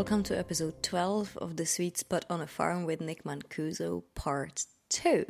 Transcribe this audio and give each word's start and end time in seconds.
welcome 0.00 0.22
to 0.22 0.38
episode 0.38 0.82
12 0.82 1.36
of 1.42 1.58
The 1.58 1.66
Sweet 1.66 1.98
Spud 1.98 2.24
on 2.30 2.40
a 2.40 2.46
Farm 2.46 2.86
with 2.86 3.02
Nick 3.02 3.22
Mancuso, 3.24 4.02
part 4.14 4.64
2. 4.88 5.26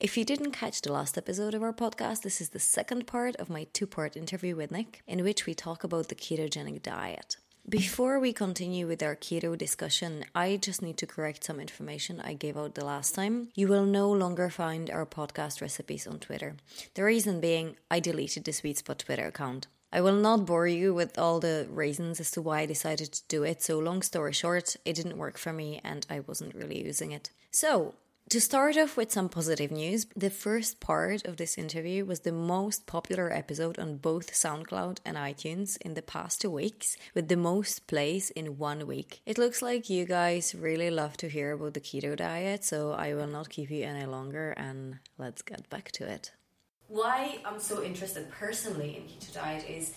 If 0.00 0.16
you 0.16 0.24
didn't 0.24 0.50
catch 0.50 0.82
the 0.82 0.90
last 0.90 1.16
episode 1.16 1.54
of 1.54 1.62
our 1.62 1.72
podcast, 1.72 2.22
this 2.22 2.40
is 2.40 2.48
the 2.48 2.58
second 2.58 3.06
part 3.06 3.36
of 3.36 3.48
my 3.48 3.68
two 3.72 3.86
part 3.86 4.16
interview 4.16 4.56
with 4.56 4.72
Nick, 4.72 5.02
in 5.06 5.22
which 5.22 5.46
we 5.46 5.54
talk 5.54 5.84
about 5.84 6.08
the 6.08 6.16
ketogenic 6.16 6.82
diet. 6.82 7.36
Before 7.68 8.18
we 8.18 8.32
continue 8.32 8.88
with 8.88 9.04
our 9.04 9.14
keto 9.14 9.56
discussion, 9.56 10.24
I 10.34 10.56
just 10.56 10.82
need 10.82 10.96
to 10.96 11.06
correct 11.06 11.44
some 11.44 11.60
information 11.60 12.20
I 12.20 12.32
gave 12.32 12.56
out 12.56 12.74
the 12.74 12.84
last 12.84 13.14
time. 13.14 13.50
You 13.54 13.68
will 13.68 13.86
no 13.86 14.10
longer 14.10 14.50
find 14.50 14.90
our 14.90 15.06
podcast 15.06 15.60
recipes 15.60 16.08
on 16.08 16.18
Twitter. 16.18 16.56
The 16.94 17.04
reason 17.04 17.40
being, 17.40 17.76
I 17.88 18.00
deleted 18.00 18.46
the 18.46 18.52
Sweet 18.52 18.78
Spot 18.78 18.98
Twitter 18.98 19.28
account. 19.28 19.68
I 19.92 20.00
will 20.00 20.16
not 20.16 20.46
bore 20.46 20.66
you 20.66 20.94
with 20.94 21.18
all 21.18 21.38
the 21.38 21.66
reasons 21.70 22.18
as 22.18 22.30
to 22.32 22.42
why 22.42 22.60
I 22.60 22.66
decided 22.66 23.12
to 23.12 23.22
do 23.28 23.42
it, 23.42 23.62
so 23.62 23.78
long 23.78 24.00
story 24.00 24.32
short, 24.32 24.76
it 24.84 24.94
didn't 24.94 25.18
work 25.18 25.36
for 25.36 25.52
me 25.52 25.80
and 25.84 26.06
I 26.08 26.20
wasn't 26.20 26.54
really 26.54 26.82
using 26.82 27.12
it. 27.12 27.30
So, 27.50 27.94
to 28.30 28.40
start 28.40 28.78
off 28.78 28.96
with 28.96 29.12
some 29.12 29.28
positive 29.28 29.70
news, 29.70 30.06
the 30.16 30.30
first 30.30 30.80
part 30.80 31.26
of 31.26 31.36
this 31.36 31.58
interview 31.58 32.06
was 32.06 32.20
the 32.20 32.32
most 32.32 32.86
popular 32.86 33.30
episode 33.30 33.78
on 33.78 33.98
both 33.98 34.32
SoundCloud 34.32 35.00
and 35.04 35.18
iTunes 35.18 35.76
in 35.82 35.92
the 35.92 36.00
past 36.00 36.40
two 36.40 36.50
weeks, 36.50 36.96
with 37.14 37.28
the 37.28 37.36
most 37.36 37.86
plays 37.86 38.30
in 38.30 38.56
one 38.56 38.86
week. 38.86 39.20
It 39.26 39.36
looks 39.36 39.60
like 39.60 39.90
you 39.90 40.06
guys 40.06 40.54
really 40.54 40.88
love 40.88 41.18
to 41.18 41.28
hear 41.28 41.52
about 41.52 41.74
the 41.74 41.80
keto 41.80 42.16
diet, 42.16 42.64
so 42.64 42.92
I 42.92 43.12
will 43.12 43.26
not 43.26 43.50
keep 43.50 43.70
you 43.70 43.84
any 43.84 44.06
longer 44.06 44.52
and 44.52 45.00
let's 45.18 45.42
get 45.42 45.68
back 45.68 45.90
to 45.92 46.08
it. 46.08 46.32
Why 46.88 47.38
I'm 47.44 47.60
so 47.60 47.82
interested 47.82 48.30
personally 48.30 48.96
in 48.96 49.04
keto 49.04 49.34
diet 49.34 49.68
is 49.68 49.94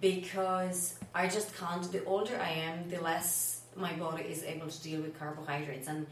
because 0.00 0.98
I 1.14 1.28
just 1.28 1.56
can't, 1.56 1.90
the 1.90 2.04
older 2.04 2.38
I 2.38 2.50
am, 2.50 2.90
the 2.90 3.00
less 3.00 3.62
my 3.76 3.92
body 3.94 4.24
is 4.24 4.42
able 4.42 4.68
to 4.68 4.82
deal 4.82 5.00
with 5.00 5.18
carbohydrates 5.18 5.88
and 5.88 6.06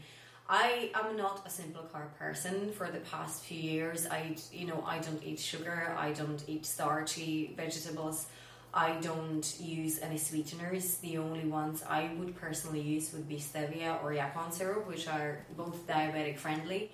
I 0.49 0.91
am 0.93 1.15
not 1.15 1.41
a 1.45 1.49
simple 1.49 1.83
carb 1.93 2.13
person. 2.19 2.71
For 2.73 2.87
the 2.91 2.99
past 2.99 3.43
few 3.43 3.59
years, 3.59 4.05
I 4.07 4.35
you 4.51 4.67
know 4.67 4.83
I 4.85 4.99
don't 4.99 5.23
eat 5.23 5.39
sugar. 5.39 5.95
I 5.97 6.11
don't 6.11 6.43
eat 6.47 6.65
starchy 6.65 7.53
vegetables. 7.55 8.27
I 8.73 8.99
don't 8.99 9.55
use 9.59 9.99
any 10.01 10.17
sweeteners. 10.17 10.97
The 10.97 11.17
only 11.17 11.45
ones 11.45 11.83
I 11.87 12.11
would 12.17 12.35
personally 12.35 12.81
use 12.81 13.13
would 13.13 13.29
be 13.29 13.37
stevia 13.37 14.03
or 14.03 14.11
yacon 14.11 14.51
syrup, 14.51 14.85
which 14.87 15.07
are 15.07 15.45
both 15.55 15.87
diabetic 15.87 16.37
friendly. 16.37 16.91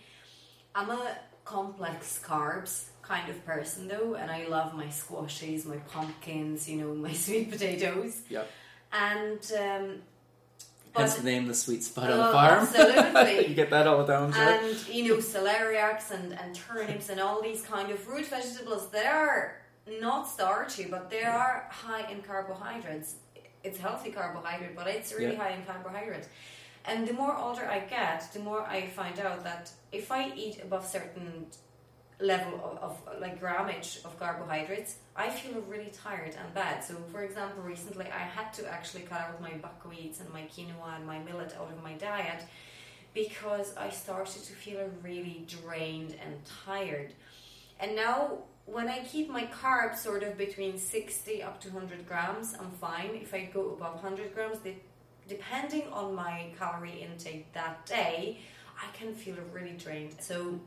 I'm 0.75 0.91
a 0.91 1.17
complex 1.43 2.21
carbs 2.23 2.88
kind 3.09 3.27
of 3.29 3.38
person 3.45 3.88
though, 3.88 4.13
and 4.19 4.29
I 4.29 4.41
love 4.47 4.69
my 4.75 4.89
squashes, 4.89 5.65
my 5.65 5.77
pumpkins, 5.93 6.69
you 6.69 6.77
know, 6.81 6.93
my 7.07 7.13
sweet 7.13 7.49
potatoes. 7.52 8.21
Yep. 8.29 8.45
And 8.93 9.41
um, 9.65 9.85
Hence 10.95 11.15
the 11.15 11.23
name, 11.23 11.47
the 11.47 11.53
sweet 11.65 11.83
spud 11.83 12.09
on 12.11 12.19
Oh, 12.19 12.23
the 12.25 12.31
farm. 12.31 12.59
absolutely. 12.61 13.47
you 13.49 13.55
get 13.55 13.69
that 13.75 13.85
all 13.87 14.03
the 14.03 14.11
time, 14.13 14.33
and 14.33 14.87
you 14.87 15.02
know 15.09 15.17
celeriacs 15.17 16.07
and, 16.11 16.27
and 16.41 16.49
turnips 16.55 17.09
and 17.09 17.19
all 17.25 17.41
these 17.49 17.61
kind 17.73 17.89
of 17.91 17.99
root 18.07 18.25
vegetables 18.25 18.83
they 18.89 19.05
are 19.21 19.61
not 20.07 20.23
starchy 20.35 20.85
but 20.95 21.03
they 21.09 21.23
are 21.23 21.53
high 21.71 22.05
in 22.11 22.21
carbohydrates 22.21 23.09
it's 23.63 23.80
healthy 23.85 24.11
carbohydrate 24.11 24.75
but 24.80 24.85
it's 24.95 25.09
really 25.13 25.33
Yeah. 25.33 25.43
high 25.43 25.53
in 25.57 25.63
carbohydrates 25.71 26.27
and 26.89 27.07
the 27.07 27.13
more 27.21 27.35
older 27.45 27.65
i 27.77 27.80
get 27.80 28.19
the 28.35 28.39
more 28.49 28.61
i 28.77 28.80
find 28.99 29.17
out 29.19 29.39
that 29.49 29.63
if 29.99 30.11
i 30.11 30.21
eat 30.43 30.55
above 30.67 30.85
certain 30.85 31.27
level 32.21 32.77
of, 32.81 32.97
of 33.07 33.21
like 33.21 33.41
grammage 33.41 34.03
of 34.03 34.19
carbohydrates 34.19 34.97
i 35.15 35.30
feel 35.30 35.61
really 35.69 35.89
tired 36.03 36.35
and 36.37 36.53
bad 36.53 36.83
so 36.83 36.95
for 37.13 37.23
example 37.23 37.63
recently 37.63 38.05
i 38.07 38.19
had 38.19 38.52
to 38.52 38.67
actually 38.69 39.03
cut 39.03 39.21
out 39.21 39.41
my 39.41 39.52
buckwheats 39.52 40.19
and 40.19 40.29
my 40.33 40.41
quinoa 40.41 40.97
and 40.97 41.05
my 41.05 41.17
millet 41.19 41.55
out 41.58 41.71
of 41.71 41.81
my 41.81 41.93
diet 41.93 42.43
because 43.13 43.75
I 43.75 43.89
started 43.89 44.43
to 44.43 44.53
feel 44.53 44.89
really 45.03 45.45
drained 45.47 46.15
and 46.23 46.35
tired. 46.65 47.13
And 47.79 47.95
now, 47.95 48.39
when 48.65 48.87
I 48.87 48.99
keep 48.99 49.29
my 49.29 49.45
carbs 49.45 49.97
sort 49.97 50.23
of 50.23 50.37
between 50.37 50.77
60 50.77 51.41
up 51.41 51.59
to 51.61 51.69
100 51.69 52.08
grams, 52.08 52.53
I'm 52.59 52.71
fine. 52.71 53.11
If 53.15 53.33
I 53.33 53.49
go 53.52 53.71
above 53.71 53.95
100 54.03 54.35
grams, 54.35 54.59
de- 54.59 54.81
depending 55.27 55.83
on 55.91 56.13
my 56.13 56.52
calorie 56.58 57.02
intake 57.02 57.52
that 57.53 57.85
day, 57.85 58.39
I 58.77 58.95
can 58.95 59.13
feel 59.13 59.35
really 59.52 59.75
drained. 59.77 60.15
So, 60.19 60.59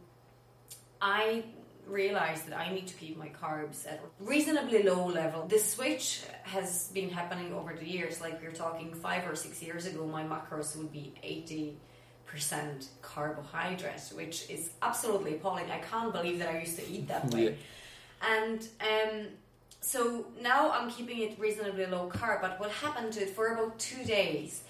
I 1.02 1.42
realized 1.86 2.46
that 2.46 2.56
I 2.56 2.72
need 2.72 2.86
to 2.86 2.94
keep 2.94 3.18
my 3.18 3.28
carbs 3.28 3.86
at 3.86 4.00
a 4.04 4.24
reasonably 4.24 4.84
low 4.84 5.06
level. 5.06 5.46
The 5.48 5.58
switch 5.58 6.22
has 6.44 6.88
been 6.94 7.10
happening 7.10 7.52
over 7.52 7.74
the 7.74 7.84
years. 7.86 8.20
Like 8.20 8.40
we're 8.40 8.52
talking 8.52 8.94
five 8.94 9.28
or 9.28 9.34
six 9.34 9.60
years 9.60 9.84
ago, 9.86 10.06
my 10.06 10.22
macros 10.22 10.76
would 10.76 10.92
be 10.92 11.12
80 11.22 11.76
percent 12.24 12.86
carbohydrate, 13.02 14.10
which 14.14 14.48
is 14.48 14.70
absolutely 14.80 15.34
appalling. 15.34 15.70
I 15.70 15.78
can't 15.80 16.12
believe 16.12 16.38
that 16.38 16.48
I 16.48 16.60
used 16.60 16.78
to 16.78 16.88
eat 16.88 17.08
that 17.08 17.30
way. 17.34 17.58
And 18.26 18.66
um, 18.80 19.26
so 19.80 20.26
now 20.40 20.70
I'm 20.70 20.88
keeping 20.88 21.18
it 21.18 21.38
reasonably 21.38 21.84
low 21.86 22.08
carb. 22.08 22.40
But 22.40 22.58
what 22.60 22.70
happened 22.70 23.12
to 23.14 23.22
it 23.22 23.30
for 23.30 23.48
about 23.48 23.78
two 23.78 24.04
days? 24.04 24.62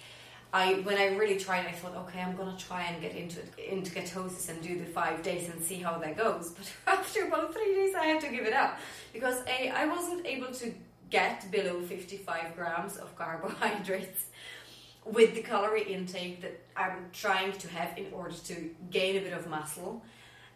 I 0.52 0.74
when 0.74 0.98
I 0.98 1.16
really 1.16 1.38
tried, 1.38 1.66
I 1.66 1.72
thought, 1.72 1.96
okay, 1.96 2.20
I'm 2.20 2.36
gonna 2.36 2.56
try 2.58 2.82
and 2.82 3.00
get 3.00 3.14
into 3.14 3.40
it, 3.40 3.58
into 3.58 3.90
ketosis 3.90 4.48
and 4.50 4.60
do 4.60 4.78
the 4.78 4.84
five 4.84 5.22
days 5.22 5.48
and 5.48 5.62
see 5.62 5.76
how 5.76 5.98
that 5.98 6.16
goes. 6.16 6.54
But 6.86 6.98
after 6.98 7.26
about 7.26 7.54
three 7.54 7.74
days, 7.74 7.94
I 7.94 8.06
had 8.06 8.20
to 8.20 8.28
give 8.28 8.44
it 8.44 8.52
up 8.52 8.78
because 9.12 9.42
a 9.46 9.70
I 9.70 9.86
wasn't 9.86 10.26
able 10.26 10.52
to 10.54 10.74
get 11.08 11.50
below 11.50 11.80
55 11.82 12.56
grams 12.56 12.96
of 12.96 13.14
carbohydrates 13.16 14.26
with 15.04 15.34
the 15.34 15.42
calorie 15.42 15.84
intake 15.84 16.42
that 16.42 16.60
I'm 16.76 17.10
trying 17.12 17.52
to 17.52 17.68
have 17.68 17.96
in 17.98 18.06
order 18.12 18.34
to 18.34 18.70
gain 18.90 19.16
a 19.16 19.20
bit 19.20 19.32
of 19.32 19.48
muscle. 19.48 20.02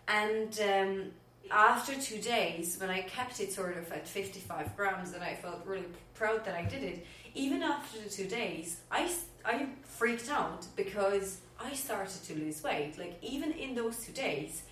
And 0.08 0.58
um, 0.60 1.10
after 1.50 1.94
two 2.00 2.18
days, 2.18 2.78
when 2.80 2.90
I 2.90 3.02
kept 3.02 3.40
it 3.40 3.52
sort 3.52 3.76
of 3.76 3.90
at 3.92 4.06
55 4.06 4.76
grams, 4.76 5.12
and 5.12 5.22
I 5.22 5.34
felt 5.34 5.64
really 5.66 5.86
proud 6.14 6.44
that 6.44 6.54
I 6.54 6.64
did 6.64 6.82
it, 6.82 7.06
even 7.36 7.62
after 7.62 8.00
the 8.00 8.08
two 8.08 8.26
days, 8.26 8.80
I, 8.90 9.10
I 9.44 9.66
freaked 9.84 10.30
out 10.30 10.66
because 10.74 11.38
I 11.60 11.74
started 11.74 12.24
to 12.24 12.34
lose 12.34 12.62
weight. 12.62 12.98
Like, 12.98 13.18
even 13.22 13.52
in 13.52 13.74
those 13.74 13.98
two 13.98 14.12
days, 14.12 14.62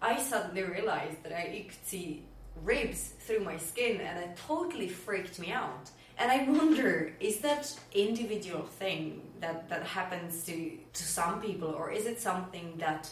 I 0.00 0.20
suddenly 0.20 0.64
realized 0.64 1.22
that 1.22 1.32
I 1.32 1.66
could 1.68 1.86
see 1.86 2.24
ribs 2.64 3.12
through 3.20 3.40
my 3.40 3.58
skin, 3.58 4.00
and 4.00 4.18
it 4.18 4.36
totally 4.46 4.88
freaked 4.88 5.38
me 5.38 5.52
out. 5.52 5.90
And 6.18 6.32
I 6.32 6.44
wonder, 6.48 7.12
is 7.20 7.40
that 7.40 7.78
individual 7.92 8.64
thing 8.64 9.20
that, 9.40 9.68
that 9.68 9.82
happens 9.82 10.44
to, 10.44 10.72
to 10.94 11.02
some 11.02 11.42
people, 11.42 11.68
or 11.68 11.92
is 11.92 12.06
it 12.06 12.20
something 12.20 12.74
that 12.78 13.10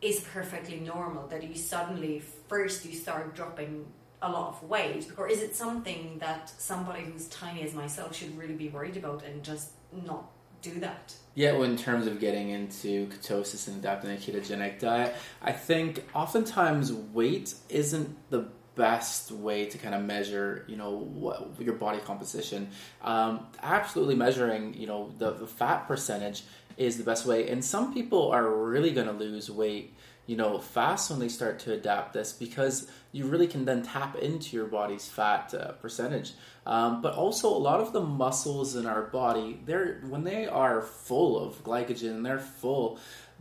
is 0.00 0.20
perfectly 0.32 0.80
normal 0.80 1.26
that 1.28 1.42
you 1.42 1.56
suddenly 1.56 2.20
first 2.48 2.84
you 2.84 2.92
start 2.92 3.34
dropping 3.34 3.86
a 4.22 4.30
lot 4.30 4.48
of 4.48 4.62
weight, 4.68 5.10
or 5.16 5.28
is 5.28 5.42
it 5.42 5.54
something 5.54 6.18
that 6.20 6.50
somebody 6.58 7.02
who's 7.02 7.26
tiny 7.28 7.62
as 7.62 7.74
myself 7.74 8.16
should 8.16 8.36
really 8.38 8.54
be 8.54 8.68
worried 8.68 8.96
about 8.96 9.24
and 9.24 9.42
just 9.42 9.72
not 10.06 10.30
do 10.62 10.78
that? 10.80 11.14
Yeah, 11.34 11.52
well, 11.52 11.64
in 11.64 11.76
terms 11.76 12.06
of 12.06 12.20
getting 12.20 12.50
into 12.50 13.08
ketosis 13.08 13.66
and 13.68 13.78
adapting 13.78 14.10
a 14.10 14.14
ketogenic 14.14 14.78
diet, 14.78 15.14
I 15.42 15.52
think 15.52 16.04
oftentimes 16.14 16.92
weight 16.92 17.54
isn't 17.68 18.30
the 18.30 18.46
best 18.74 19.30
way 19.32 19.66
to 19.66 19.76
kind 19.76 19.94
of 19.94 20.02
measure, 20.02 20.64
you 20.68 20.76
know, 20.76 20.90
what, 20.90 21.60
your 21.60 21.74
body 21.74 21.98
composition. 21.98 22.70
Um, 23.02 23.46
absolutely 23.62 24.14
measuring, 24.14 24.74
you 24.74 24.86
know, 24.86 25.12
the, 25.18 25.32
the 25.32 25.46
fat 25.46 25.86
percentage 25.86 26.44
is 26.76 26.96
the 26.96 27.04
best 27.04 27.26
way. 27.26 27.48
And 27.48 27.64
some 27.64 27.92
people 27.92 28.30
are 28.30 28.48
really 28.48 28.92
going 28.92 29.06
to 29.06 29.12
lose 29.12 29.50
weight, 29.50 29.94
you 30.26 30.36
know, 30.36 30.58
fast 30.58 31.10
when 31.10 31.18
they 31.18 31.28
start 31.28 31.58
to 31.60 31.72
adapt 31.72 32.12
this 32.12 32.32
because 32.32 32.88
you 33.10 33.26
really 33.26 33.46
can 33.46 33.64
then 33.64 33.82
tap 33.82 34.16
into 34.16 34.56
your 34.56 34.66
body's 34.66 35.08
fat 35.08 35.52
uh, 35.52 35.72
percentage. 35.72 36.32
Um, 36.64 37.02
but 37.02 37.14
also, 37.14 37.48
a 37.48 37.58
lot 37.58 37.80
of 37.80 37.92
the 37.92 38.00
muscles 38.00 38.76
in 38.76 38.86
our 38.86 39.02
body, 39.02 39.60
they're 39.66 40.00
when 40.08 40.22
they 40.24 40.46
are 40.46 40.80
full 40.80 41.38
of 41.38 41.62
glycogen, 41.64 42.22
they're 42.22 42.38
full. 42.38 42.98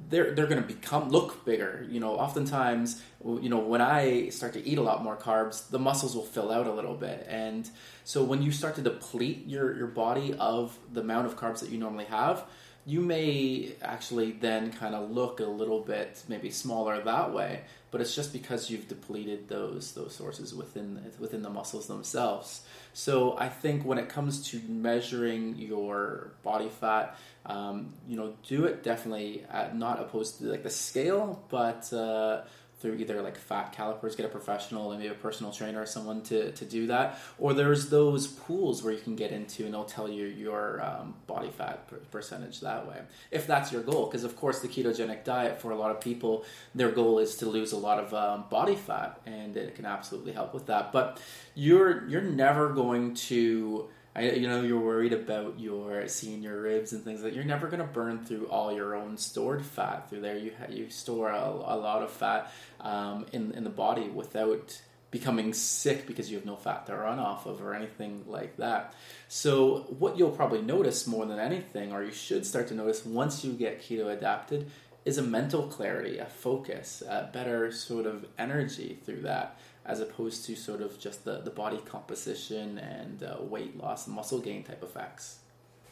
They're, 0.10 0.34
they're 0.34 0.48
going 0.48 0.60
to 0.60 0.68
become 0.68 1.10
look 1.10 1.46
bigger. 1.46 1.86
You 1.88 2.00
know, 2.00 2.16
oftentimes, 2.16 3.04
you 3.24 3.50
know, 3.50 3.60
when 3.60 3.82
I 3.82 4.30
start 4.30 4.54
to 4.54 4.68
eat 4.68 4.80
a 4.80 4.82
lot 4.82 5.04
more 5.04 5.16
carbs, 5.16 5.70
the 5.70 5.78
muscles 5.78 6.16
will 6.16 6.26
fill 6.26 6.52
out 6.52 6.66
a 6.66 6.74
little 6.74 6.96
bit, 6.96 7.28
and 7.30 7.70
so 8.04 8.24
when 8.24 8.42
you 8.42 8.52
start 8.52 8.74
to 8.76 8.82
deplete 8.82 9.46
your 9.46 9.78
your 9.78 9.88
body 9.88 10.34
of 10.40 10.80
the 10.92 11.02
amount 11.02 11.28
of 11.28 11.38
carbs 11.38 11.60
that 11.60 11.70
you 11.70 11.78
normally 11.78 12.06
have, 12.06 12.44
you 12.86 13.02
may 13.02 13.74
actually 13.82 14.32
then 14.32 14.72
kind 14.72 14.96
of 14.96 15.12
look 15.12 15.40
a 15.40 15.46
little 15.46 15.82
bit 15.82 16.24
maybe 16.28 16.50
smaller 16.50 17.02
that 17.02 17.34
way 17.34 17.62
but 17.92 18.00
it's 18.00 18.16
just 18.16 18.32
because 18.32 18.70
you've 18.70 18.88
depleted 18.88 19.50
those 19.50 19.92
those 19.94 20.16
sources 20.16 20.56
within 20.56 21.00
within 21.20 21.42
the 21.42 21.50
muscles 21.50 21.88
themselves. 21.88 22.62
So 22.94 23.38
i 23.38 23.48
think 23.50 23.86
when 23.86 23.98
it 23.98 24.10
comes 24.10 24.50
to 24.50 24.62
measuring 24.68 25.56
your 25.58 26.32
body 26.44 26.70
fat 26.70 27.18
um, 27.46 27.94
you 28.08 28.16
know 28.18 28.34
do 28.48 28.66
it 28.66 28.84
definitely 28.84 29.46
at, 29.50 29.78
not 29.78 30.00
opposed 30.00 30.40
to 30.40 30.46
like 30.46 30.64
the 30.64 30.70
scale 30.70 31.44
but 31.50 31.92
uh, 31.94 32.42
through 32.82 32.96
either 32.96 33.22
like 33.22 33.38
fat 33.38 33.72
calipers, 33.72 34.16
get 34.16 34.26
a 34.26 34.30
professional 34.30 34.92
and 34.92 35.00
maybe 35.00 35.12
a 35.12 35.16
personal 35.16 35.52
trainer 35.52 35.82
or 35.82 35.86
someone 35.86 36.22
to, 36.24 36.52
to 36.52 36.66
do 36.66 36.88
that. 36.88 37.20
Or 37.38 37.54
there's 37.54 37.90
those 37.90 38.28
pools 38.28 38.84
where 38.84 38.94
you 38.94 39.00
can 39.00 39.16
get 39.16 39.32
into 39.32 39.66
and 39.66 39.74
they'll 39.74 39.84
tell 39.84 40.10
you 40.10 40.26
your 40.26 40.84
um, 40.84 41.16
body 41.28 41.50
fat 41.50 41.88
percentage 42.12 42.60
that 42.62 42.88
way. 42.88 42.98
If 43.30 43.48
that's 43.48 43.72
your 43.72 43.84
goal, 43.84 44.06
because 44.06 44.24
of 44.24 44.36
course 44.36 44.60
the 44.60 44.68
ketogenic 44.68 45.24
diet 45.24 45.62
for 45.62 45.72
a 45.72 45.76
lot 45.76 45.92
of 45.92 46.02
people, 46.02 46.46
their 46.74 46.92
goal 46.92 47.20
is 47.20 47.36
to 47.38 47.46
lose 47.46 47.72
a 47.72 47.78
lot 47.78 48.00
of 48.00 48.14
um, 48.14 48.46
body 48.50 48.76
fat 48.76 49.22
and 49.26 49.56
it 49.56 49.76
can 49.76 49.86
absolutely 49.86 50.34
help 50.34 50.54
with 50.54 50.66
that. 50.68 50.92
But 50.92 51.22
you're, 51.54 52.08
you're 52.08 52.22
never 52.22 52.70
going 52.70 53.14
to 53.16 53.90
I, 54.16 54.32
you 54.32 54.48
know, 54.48 54.62
you're 54.62 54.80
worried 54.80 55.14
about 55.14 55.60
your 55.60 56.08
seeing 56.08 56.44
your 56.44 56.62
ribs 56.62 56.92
and 56.92 57.04
things 57.04 57.24
like. 57.24 57.34
You're 57.34 57.46
never 57.46 57.68
to 57.70 57.86
burn 57.86 58.26
through 58.26 58.48
all 58.48 58.74
your 58.74 58.96
own 58.96 59.18
stored 59.18 59.66
fat 59.66 60.10
through 60.10 60.22
there. 60.22 60.38
You 60.38 60.52
you 60.70 60.90
store 60.90 61.30
a, 61.30 61.46
a 61.46 61.78
lot 61.78 62.04
of 62.04 62.12
fat 62.12 62.52
um, 62.82 63.26
in 63.32 63.52
in 63.54 63.64
the 63.64 63.70
body 63.70 64.10
without 64.10 64.82
becoming 65.12 65.54
sick 65.54 66.08
because 66.08 66.32
you 66.32 66.38
have 66.38 66.46
no 66.46 66.56
fat 66.56 66.86
to 66.88 66.96
run 66.96 67.20
off 67.20 67.46
of 67.46 67.62
or 67.62 67.74
anything 67.74 68.24
like 68.28 68.58
that. 68.58 68.94
So 69.28 69.86
what 70.00 70.18
you'll 70.18 70.32
probably 70.32 70.62
notice 70.62 71.06
more 71.06 71.26
than 71.26 71.40
anything, 71.40 71.92
or 71.92 72.04
you 72.04 72.12
should 72.12 72.46
start 72.46 72.68
to 72.70 72.74
notice 72.74 73.06
once 73.06 73.44
you 73.44 73.54
get 73.54 73.82
keto 73.82 74.12
adapted, 74.12 74.70
is 75.04 75.18
a 75.18 75.22
mental 75.22 75.64
clarity, 75.64 76.18
a 76.18 76.26
focus, 76.26 77.02
a 77.08 77.30
better 77.32 77.72
sort 77.72 78.06
of 78.06 78.26
energy 78.38 79.00
through 79.04 79.22
that 79.22 79.58
as 79.86 80.00
opposed 80.00 80.46
to 80.46 80.56
sort 80.56 80.82
of 80.82 81.00
just 81.00 81.26
the, 81.26 81.40
the 81.40 81.50
body 81.50 81.80
composition 81.86 82.78
and 82.78 83.24
uh, 83.24 83.38
weight 83.42 83.78
loss 83.78 84.08
and 84.08 84.16
muscle 84.16 84.40
gain 84.40 84.64
type 84.64 84.84
effects. 84.84 85.40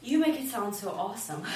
You 0.02 0.18
make 0.18 0.40
it 0.40 0.48
sound 0.48 0.74
so 0.74 0.90
awesome. 0.90 1.42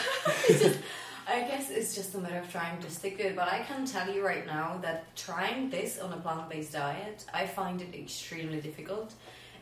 I 1.26 1.40
guess 1.40 1.70
it's 1.70 1.94
just 1.94 2.14
a 2.14 2.19
matter 2.19 2.38
of 2.38 2.50
trying 2.52 2.81
to 2.82 2.90
stick 2.90 3.16
to 3.16 3.28
it. 3.28 3.36
But 3.36 3.48
I 3.48 3.60
can 3.60 3.86
tell 3.86 4.12
you 4.12 4.25
right 4.25 4.46
now 4.46 4.78
that 4.82 5.14
trying 5.16 5.70
this 5.70 5.98
on 5.98 6.12
a 6.12 6.16
plant 6.19 6.50
based 6.50 6.72
diet, 6.72 7.25
I 7.32 7.46
find 7.46 7.81
it 7.81 7.94
extremely 7.94 8.60
difficult. 8.60 9.14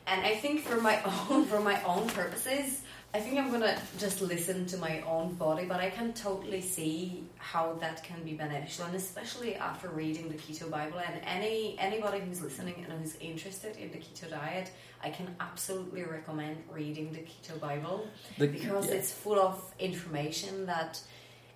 And 0.07 0.27
I 0.27 0.35
think 0.35 0.61
for 0.63 0.81
my 0.81 0.99
own 1.31 1.45
for 1.45 1.61
my 1.61 1.81
own 1.85 2.09
purposes, 2.09 2.83
I 3.15 3.21
think 3.21 3.39
I'm 3.39 3.51
gonna 3.51 3.79
just 3.99 4.23
listen 4.23 4.65
to 4.67 4.79
my 4.79 5.03
own 5.03 5.35
body, 5.35 5.67
but 5.67 5.81
I 5.81 5.91
can 5.91 6.15
totally 6.15 6.63
see 6.63 7.25
how 7.37 7.75
that 7.75 8.03
can 8.03 8.23
be 8.25 8.33
beneficial, 8.33 8.87
and 8.87 8.95
especially 8.95 9.55
after 9.55 9.91
reading 9.91 10.31
the 10.31 10.35
Keto 10.35 10.71
Bible. 10.71 10.99
And 10.99 11.21
any 11.27 11.77
anybody 11.79 12.21
who's 12.21 12.41
listening 12.41 12.87
and 12.89 12.99
who's 12.99 13.17
interested 13.17 13.77
in 13.77 13.91
the 13.93 13.99
keto 13.99 14.31
diet, 14.31 14.71
I 15.05 15.11
can 15.11 15.37
absolutely 15.41 16.05
recommend 16.05 16.57
reading 16.73 17.13
the 17.13 17.19
Keto 17.19 17.61
Bible 17.61 18.07
the, 18.39 18.47
because 18.47 18.89
yeah. 18.89 18.95
it's 18.95 19.13
full 19.13 19.39
of 19.39 19.63
information 19.79 20.65
that 20.65 20.99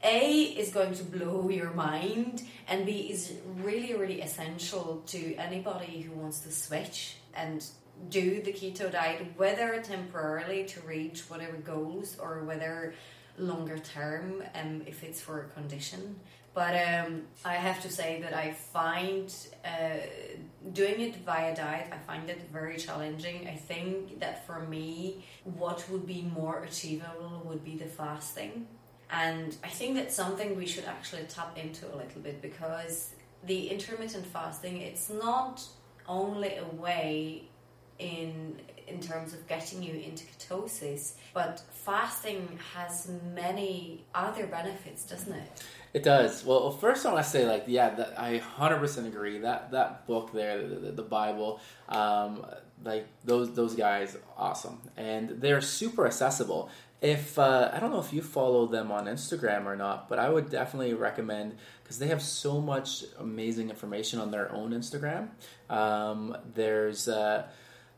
a 0.05 0.43
is 0.43 0.71
going 0.75 0.93
to 0.93 1.05
blow 1.05 1.49
your 1.49 1.71
mind, 1.71 2.43
and 2.69 2.85
B 2.85 3.09
is 3.11 3.33
really 3.63 3.95
really 3.95 4.21
essential 4.21 5.03
to 5.07 5.35
anybody 5.37 6.03
who 6.03 6.13
wants 6.21 6.41
to 6.41 6.53
switch 6.53 7.17
and 7.35 7.65
do 8.09 8.43
the 8.43 8.53
keto 8.53 8.91
diet, 8.91 9.27
whether 9.37 9.81
temporarily 9.83 10.65
to 10.65 10.81
reach 10.83 11.23
whatever 11.31 11.57
goals 11.57 12.17
or 12.19 12.45
whether 12.45 12.95
longer 13.39 13.79
term, 13.79 14.43
um, 14.55 14.83
if 14.87 15.03
it's 15.03 15.21
for 15.21 15.43
a 15.43 15.49
condition. 15.49 16.19
But 16.55 16.75
um, 16.89 17.23
I 17.45 17.55
have 17.55 17.83
to 17.83 17.91
say 17.91 18.23
that 18.23 18.35
I 18.35 18.53
find 18.53 19.35
uh, 19.63 19.99
doing 20.73 21.01
it 21.03 21.17
via 21.17 21.55
diet, 21.55 21.89
I 21.93 21.99
find 21.99 22.31
it 22.31 22.49
very 22.51 22.79
challenging. 22.79 23.47
I 23.47 23.57
think 23.57 24.21
that 24.21 24.47
for 24.47 24.61
me, 24.61 25.27
what 25.45 25.85
would 25.91 26.07
be 26.07 26.23
more 26.23 26.65
achievable 26.65 27.43
would 27.45 27.63
be 27.63 27.77
the 27.77 27.85
fasting. 27.85 28.67
And 29.11 29.55
I 29.63 29.69
think 29.69 29.97
that's 29.97 30.15
something 30.15 30.57
we 30.57 30.67
should 30.67 30.87
actually 30.87 31.25
tap 31.25 31.59
into 31.59 31.87
a 31.87 31.95
little 31.95 32.23
bit 32.23 32.41
because 32.41 33.11
the 33.45 33.69
intermittent 33.69 34.27
fasting, 34.27 34.81
it's 34.81 35.11
not 35.11 35.63
only 36.09 36.57
a 36.57 36.65
way 36.65 37.49
in 37.99 38.57
in 38.87 39.01
terms 39.01 39.33
of 39.33 39.47
getting 39.49 39.83
you 39.83 39.95
into 39.95 40.25
ketosis. 40.25 41.15
But 41.35 41.61
fasting 41.71 42.59
has 42.75 43.11
many 43.35 44.05
other 44.15 44.47
benefits, 44.47 45.05
doesn't 45.05 45.33
it? 45.33 45.65
It 45.93 46.03
does. 46.03 46.45
Well, 46.45 46.71
first 46.73 47.07
I 47.07 47.13
want 47.13 47.25
to 47.25 47.31
say, 47.31 47.47
like, 47.47 47.65
yeah, 47.67 47.91
that, 47.91 48.19
I 48.19 48.39
hundred 48.39 48.79
percent 48.79 49.07
agree. 49.07 49.39
That 49.39 49.71
that 49.71 50.07
book 50.07 50.33
there, 50.33 50.67
the, 50.67 50.93
the, 50.93 51.03
Bible, 51.03 51.61
um, 51.89 52.45
like 52.85 53.07
those 53.25 53.55
those 53.55 53.75
guys, 53.75 54.17
awesome, 54.37 54.81
and 54.97 55.41
they're 55.41 55.61
super 55.61 56.07
accessible. 56.07 56.69
If 57.01 57.39
uh, 57.39 57.71
I 57.73 57.81
don't 57.81 57.93
know 57.93 58.01
if 58.01 58.13
you 58.13 58.23
follow 58.23 58.67
them 58.67 58.91
on 58.91 59.07
Instagram 59.07 59.65
or 59.67 59.77
not, 59.77 60.09
but 60.09 60.19
I 60.19 60.29
would 60.29 60.51
definitely 60.51 60.95
recommend 60.95 61.57
because 61.83 61.99
they 61.99 62.09
have 62.09 62.23
so 62.23 62.61
much 62.61 63.05
amazing 63.19 63.71
information 63.71 64.19
on 64.19 64.31
their 64.31 64.53
own 64.53 64.73
Instagram. 64.73 65.29
Um, 65.71 66.37
there's 66.55 67.07
uh, 67.09 67.47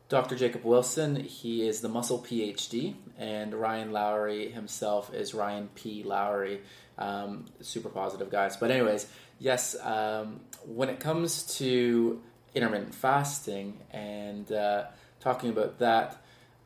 Dr. 0.09 0.37
Jacob 0.37 0.65
Wilson, 0.65 1.17
he 1.17 1.69
is 1.69 1.83
the 1.83 1.89
muscle 1.89 2.19
PhD, 2.19 2.95
and 3.19 3.53
Ryan 3.53 3.93
Lowery 3.93 4.51
himself 4.51 5.13
is 5.13 5.35
Ryan 5.35 5.69
P. 5.75 6.03
Lowery. 6.03 6.63
Um, 6.97 7.47
super 7.61 7.91
positive 7.91 8.31
guys. 8.31 8.57
But, 8.57 8.71
anyways, 8.71 9.07
yes, 9.39 9.77
um, 9.83 10.41
when 10.67 10.89
it 10.89 10.99
comes 10.99 11.59
to 11.59 12.21
intermittent 12.55 12.95
fasting 12.95 13.79
and 13.91 14.51
uh, 14.51 14.87
talking 15.21 15.51
about 15.51 15.79
that, 15.79 16.17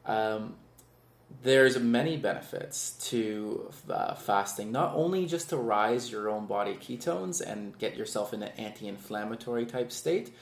um, 0.07 0.55
there's 1.43 1.79
many 1.79 2.17
benefits 2.17 2.93
to 3.11 3.71
uh, 3.91 4.15
fasting. 4.15 4.71
Not 4.71 4.95
only 4.95 5.27
just 5.27 5.49
to 5.51 5.57
rise 5.57 6.11
your 6.11 6.31
own 6.31 6.47
body 6.47 6.75
ketones 6.75 7.41
and 7.41 7.77
get 7.79 7.97
yourself 7.97 8.33
in 8.33 8.43
an 8.43 8.53
anti-inflammatory 8.57 9.67
type 9.67 9.91
state, 9.91 10.33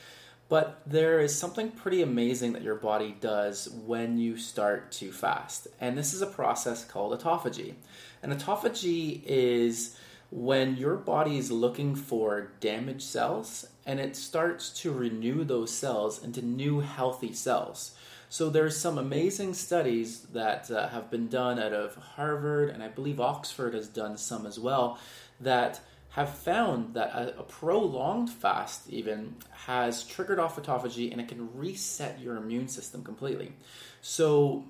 but 0.50 0.82
there 0.85 1.20
is 1.20 1.38
something 1.38 1.70
pretty 1.70 2.02
amazing 2.02 2.52
that 2.52 2.62
your 2.62 2.75
body 2.75 3.17
does 3.20 3.69
when 3.87 4.19
you 4.19 4.37
start 4.37 4.91
to 4.91 5.12
fast. 5.12 5.69
And 5.81 5.97
this 5.97 6.12
is 6.12 6.23
a 6.23 6.26
process 6.26 6.85
called 6.85 7.19
autophagy. 7.19 7.75
And 8.20 8.32
autophagy 8.32 9.23
is 9.25 9.97
when 10.32 10.76
your 10.76 10.97
body 10.97 11.38
is 11.38 11.52
looking 11.52 11.94
for 11.94 12.50
damaged 12.58 13.02
cells 13.02 13.69
and 13.87 14.00
it 14.00 14.17
starts 14.17 14.70
to 14.70 14.93
renew 14.93 15.44
those 15.44 15.73
cells 15.73 16.23
into 16.23 16.43
new 16.43 16.81
healthy 16.81 17.32
cells. 17.32 17.94
So 18.29 18.50
there's 18.50 18.76
some 18.76 18.99
amazing 18.99 19.55
studies 19.55 20.23
that 20.32 20.69
uh, 20.69 20.88
have 20.88 21.12
been 21.12 21.29
done 21.29 21.61
out 21.61 21.73
of 21.73 21.94
Harvard 21.94 22.70
and 22.70 22.82
I 22.82 22.88
believe 22.88 23.20
Oxford 23.20 23.75
has 23.75 23.87
done 23.87 24.16
some 24.16 24.47
as 24.47 24.59
well 24.59 24.99
that 25.40 25.80
have 26.11 26.31
found 26.31 26.95
that 26.95 27.11
a, 27.14 27.38
a, 27.38 27.43
prolonged 27.45 28.29
fast 28.29 28.88
even 28.90 29.37
has 29.50 30.05
triggered 30.05 30.40
off 30.40 30.57
autophagy 30.57 31.12
and 31.12 31.21
it 31.21 31.29
can 31.29 31.49
reset 31.57 32.21
your 32.21 32.37
immune 32.37 32.67
system 32.67 33.05
completely. 33.05 33.52
So 34.00 34.64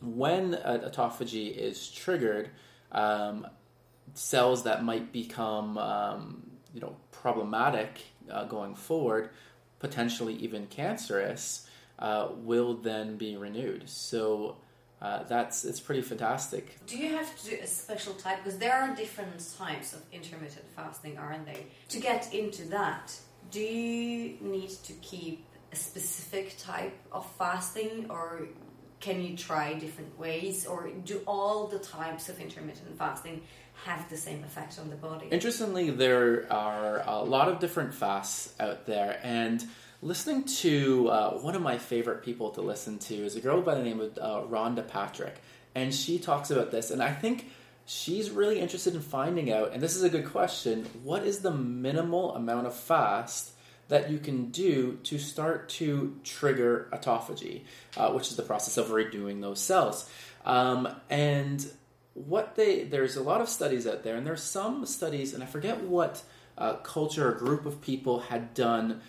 when 0.00 0.54
autophagy 0.54 1.54
is 1.54 1.90
triggered, 1.90 2.50
um, 2.92 3.46
cells 4.14 4.64
that 4.64 4.84
might 4.84 5.12
become 5.12 5.78
um, 5.78 6.50
you 6.72 6.80
know 6.80 6.96
problematic 7.10 8.02
uh, 8.30 8.44
going 8.44 8.74
forward, 8.74 9.30
potentially 9.80 10.34
even 10.34 10.66
cancerous, 10.66 11.68
uh, 11.98 12.28
will 12.36 12.74
then 12.74 13.16
be 13.16 13.36
renewed. 13.36 13.88
So 13.88 14.56
uh, 15.02 15.22
that's 15.24 15.64
it's 15.64 15.80
pretty 15.80 16.02
fantastic. 16.02 16.76
Do 16.86 16.98
you 16.98 17.16
have 17.16 17.34
to 17.40 17.50
do 17.50 17.56
a 17.62 17.66
special 17.66 18.14
type 18.14 18.44
because 18.44 18.58
there 18.58 18.74
are 18.74 18.94
different 18.94 19.42
types 19.56 19.94
of 19.94 20.02
intermittent 20.12 20.66
fasting, 20.76 21.16
aren't 21.16 21.46
they? 21.46 21.66
To 21.88 22.00
get 22.00 22.34
into 22.34 22.68
that, 22.68 23.18
do 23.50 23.60
you 23.60 24.36
need 24.40 24.70
to 24.84 24.92
keep 24.94 25.46
a 25.72 25.76
specific 25.76 26.58
type 26.58 26.98
of 27.12 27.24
fasting, 27.38 28.06
or 28.10 28.48
can 28.98 29.22
you 29.22 29.36
try 29.36 29.72
different 29.74 30.18
ways, 30.18 30.66
or 30.66 30.90
do 31.04 31.22
all 31.26 31.66
the 31.66 31.78
types 31.78 32.28
of 32.28 32.38
intermittent 32.38 32.98
fasting 32.98 33.42
have 33.84 34.06
the 34.10 34.16
same 34.16 34.44
effect 34.44 34.78
on 34.78 34.90
the 34.90 34.96
body? 34.96 35.28
Interestingly, 35.30 35.90
there 35.90 36.52
are 36.52 37.02
a 37.06 37.22
lot 37.24 37.48
of 37.48 37.58
different 37.58 37.94
fasts 37.94 38.52
out 38.60 38.84
there, 38.84 39.18
and 39.22 39.64
listening 40.02 40.44
to 40.44 41.08
uh, 41.08 41.30
one 41.38 41.54
of 41.54 41.62
my 41.62 41.78
favorite 41.78 42.22
people 42.22 42.50
to 42.50 42.62
listen 42.62 42.98
to 42.98 43.14
is 43.14 43.36
a 43.36 43.40
girl 43.40 43.60
by 43.60 43.74
the 43.74 43.82
name 43.82 44.00
of 44.00 44.18
uh, 44.18 44.42
Rhonda 44.48 44.86
Patrick, 44.86 45.40
and 45.74 45.94
she 45.94 46.18
talks 46.18 46.50
about 46.50 46.70
this, 46.70 46.90
and 46.90 47.02
I 47.02 47.12
think 47.12 47.50
she's 47.84 48.30
really 48.30 48.60
interested 48.60 48.94
in 48.94 49.02
finding 49.02 49.52
out. 49.52 49.72
And 49.72 49.82
this 49.82 49.96
is 49.96 50.02
a 50.02 50.08
good 50.08 50.26
question: 50.26 50.86
what 51.02 51.24
is 51.24 51.40
the 51.40 51.50
minimal 51.50 52.34
amount 52.34 52.66
of 52.66 52.74
fast? 52.74 53.52
That 53.88 54.08
you 54.08 54.20
can 54.20 54.52
do 54.52 55.00
to 55.02 55.18
start 55.18 55.68
to 55.70 56.16
trigger 56.22 56.88
autophagy, 56.92 57.62
uh, 57.96 58.12
which 58.12 58.30
is 58.30 58.36
the 58.36 58.44
process 58.44 58.76
of 58.76 58.90
redoing 58.90 59.40
those 59.40 59.58
cells. 59.58 60.08
Um, 60.44 60.94
and 61.10 61.68
what 62.14 62.54
they 62.54 62.84
there's 62.84 63.16
a 63.16 63.22
lot 63.22 63.40
of 63.40 63.48
studies 63.48 63.88
out 63.88 64.04
there, 64.04 64.14
and 64.14 64.24
there's 64.24 64.44
some 64.44 64.86
studies, 64.86 65.34
and 65.34 65.42
I 65.42 65.46
forget 65.46 65.82
what 65.82 66.22
uh, 66.56 66.74
culture 66.74 67.30
or 67.30 67.32
group 67.32 67.66
of 67.66 67.80
people 67.80 68.20
had 68.20 68.54
done 68.54 69.00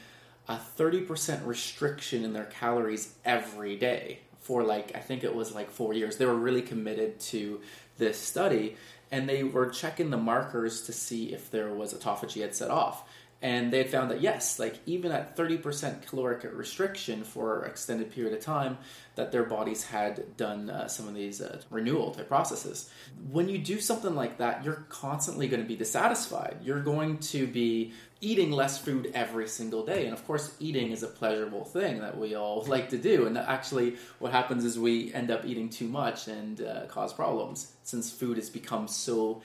a 0.52 0.60
30% 0.78 1.46
restriction 1.46 2.26
in 2.26 2.34
their 2.34 2.46
calories 2.46 3.14
every 3.24 3.78
day 3.78 4.20
for 4.42 4.64
like 4.64 4.92
I 4.96 5.00
think 5.00 5.24
it 5.24 5.34
was 5.34 5.56
like 5.56 5.72
4 5.72 5.94
years. 5.94 6.18
They 6.18 6.26
were 6.26 6.36
really 6.36 6.62
committed 6.62 7.20
to 7.32 7.62
this 7.98 8.18
study 8.18 8.76
and 9.12 9.30
they 9.30 9.44
were 9.44 9.70
checking 9.70 10.10
the 10.10 10.18
markers 10.18 10.84
to 10.84 10.94
see 10.94 11.34
if 11.34 11.52
there 11.52 11.74
was 11.74 11.94
autophagy 11.94 12.42
had 12.42 12.56
set 12.56 12.70
off. 12.70 13.08
And 13.42 13.74
they 13.74 13.80
had 13.80 13.90
found 13.90 14.12
that 14.12 14.22
yes, 14.22 14.60
like 14.60 14.80
even 14.86 15.12
at 15.12 15.36
30% 15.36 16.06
caloric 16.06 16.44
restriction 16.54 17.24
for 17.24 17.64
an 17.64 17.72
extended 17.72 18.12
period 18.12 18.34
of 18.34 18.44
time, 18.44 18.78
that 19.16 19.32
their 19.32 19.44
bodies 19.44 19.84
had 19.84 20.38
done 20.38 20.70
uh, 20.70 20.88
some 20.88 21.08
of 21.08 21.16
these 21.16 21.42
uh, 21.42 21.60
renewal 21.72 22.12
type 22.12 22.28
processes. 22.28 22.90
When 23.32 23.50
you 23.50 23.58
do 23.58 23.80
something 23.80 24.16
like 24.16 24.38
that, 24.38 24.64
you're 24.64 24.86
constantly 24.90 25.48
going 25.48 25.62
to 25.62 25.68
be 25.68 25.76
dissatisfied. 25.76 26.58
You're 26.64 26.82
going 26.82 27.18
to 27.18 27.48
be 27.48 27.94
eating 28.22 28.52
less 28.52 28.78
food 28.78 29.12
every 29.16 29.48
single 29.48 29.84
day. 29.84 30.06
And 30.06 30.14
of 30.14 30.26
course, 30.28 30.56
eating 30.60 30.92
is 30.92 31.02
a 31.02 31.08
pleasurable 31.08 31.66
thing 31.66 32.00
that 32.02 32.18
we 32.18 32.36
all 32.36 32.64
like 32.68 32.90
to 32.90 32.98
do. 32.98 33.26
And 33.26 33.38
actually, 33.38 33.96
what 34.20 34.32
happens 34.32 34.64
is 34.64 34.78
we 34.78 35.12
end 35.14 35.32
up 35.32 35.46
eating 35.46 35.70
too 35.70 35.88
much 35.88 36.28
and 36.28 36.62
uh, 36.62 36.86
cause 36.86 37.12
problems 37.12 37.74
since 37.84 38.12
food 38.12 38.38
has 38.38 38.50
become 38.50 38.88
so 38.88 39.42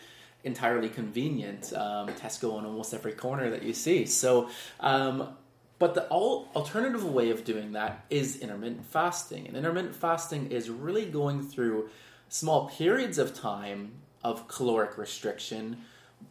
entirely 0.46 0.88
convenient. 0.88 1.72
Um, 1.74 2.08
Tesco 2.08 2.54
on 2.54 2.64
almost 2.64 2.94
every 2.94 3.12
corner 3.12 3.50
that 3.50 3.64
you 3.64 3.74
see. 3.74 4.06
So, 4.06 4.48
um, 4.80 5.36
but 5.78 5.94
the 5.94 6.06
all 6.06 6.48
alternative 6.56 7.04
way 7.04 7.30
of 7.30 7.44
doing 7.44 7.72
that 7.72 8.06
is 8.08 8.38
intermittent 8.38 8.86
fasting. 8.86 9.46
And 9.46 9.56
intermittent 9.56 9.94
fasting 9.94 10.50
is 10.50 10.70
really 10.70 11.04
going 11.04 11.42
through 11.42 11.90
small 12.28 12.70
periods 12.70 13.18
of 13.18 13.34
time 13.34 13.92
of 14.24 14.48
caloric 14.48 14.96
restriction 14.96 15.82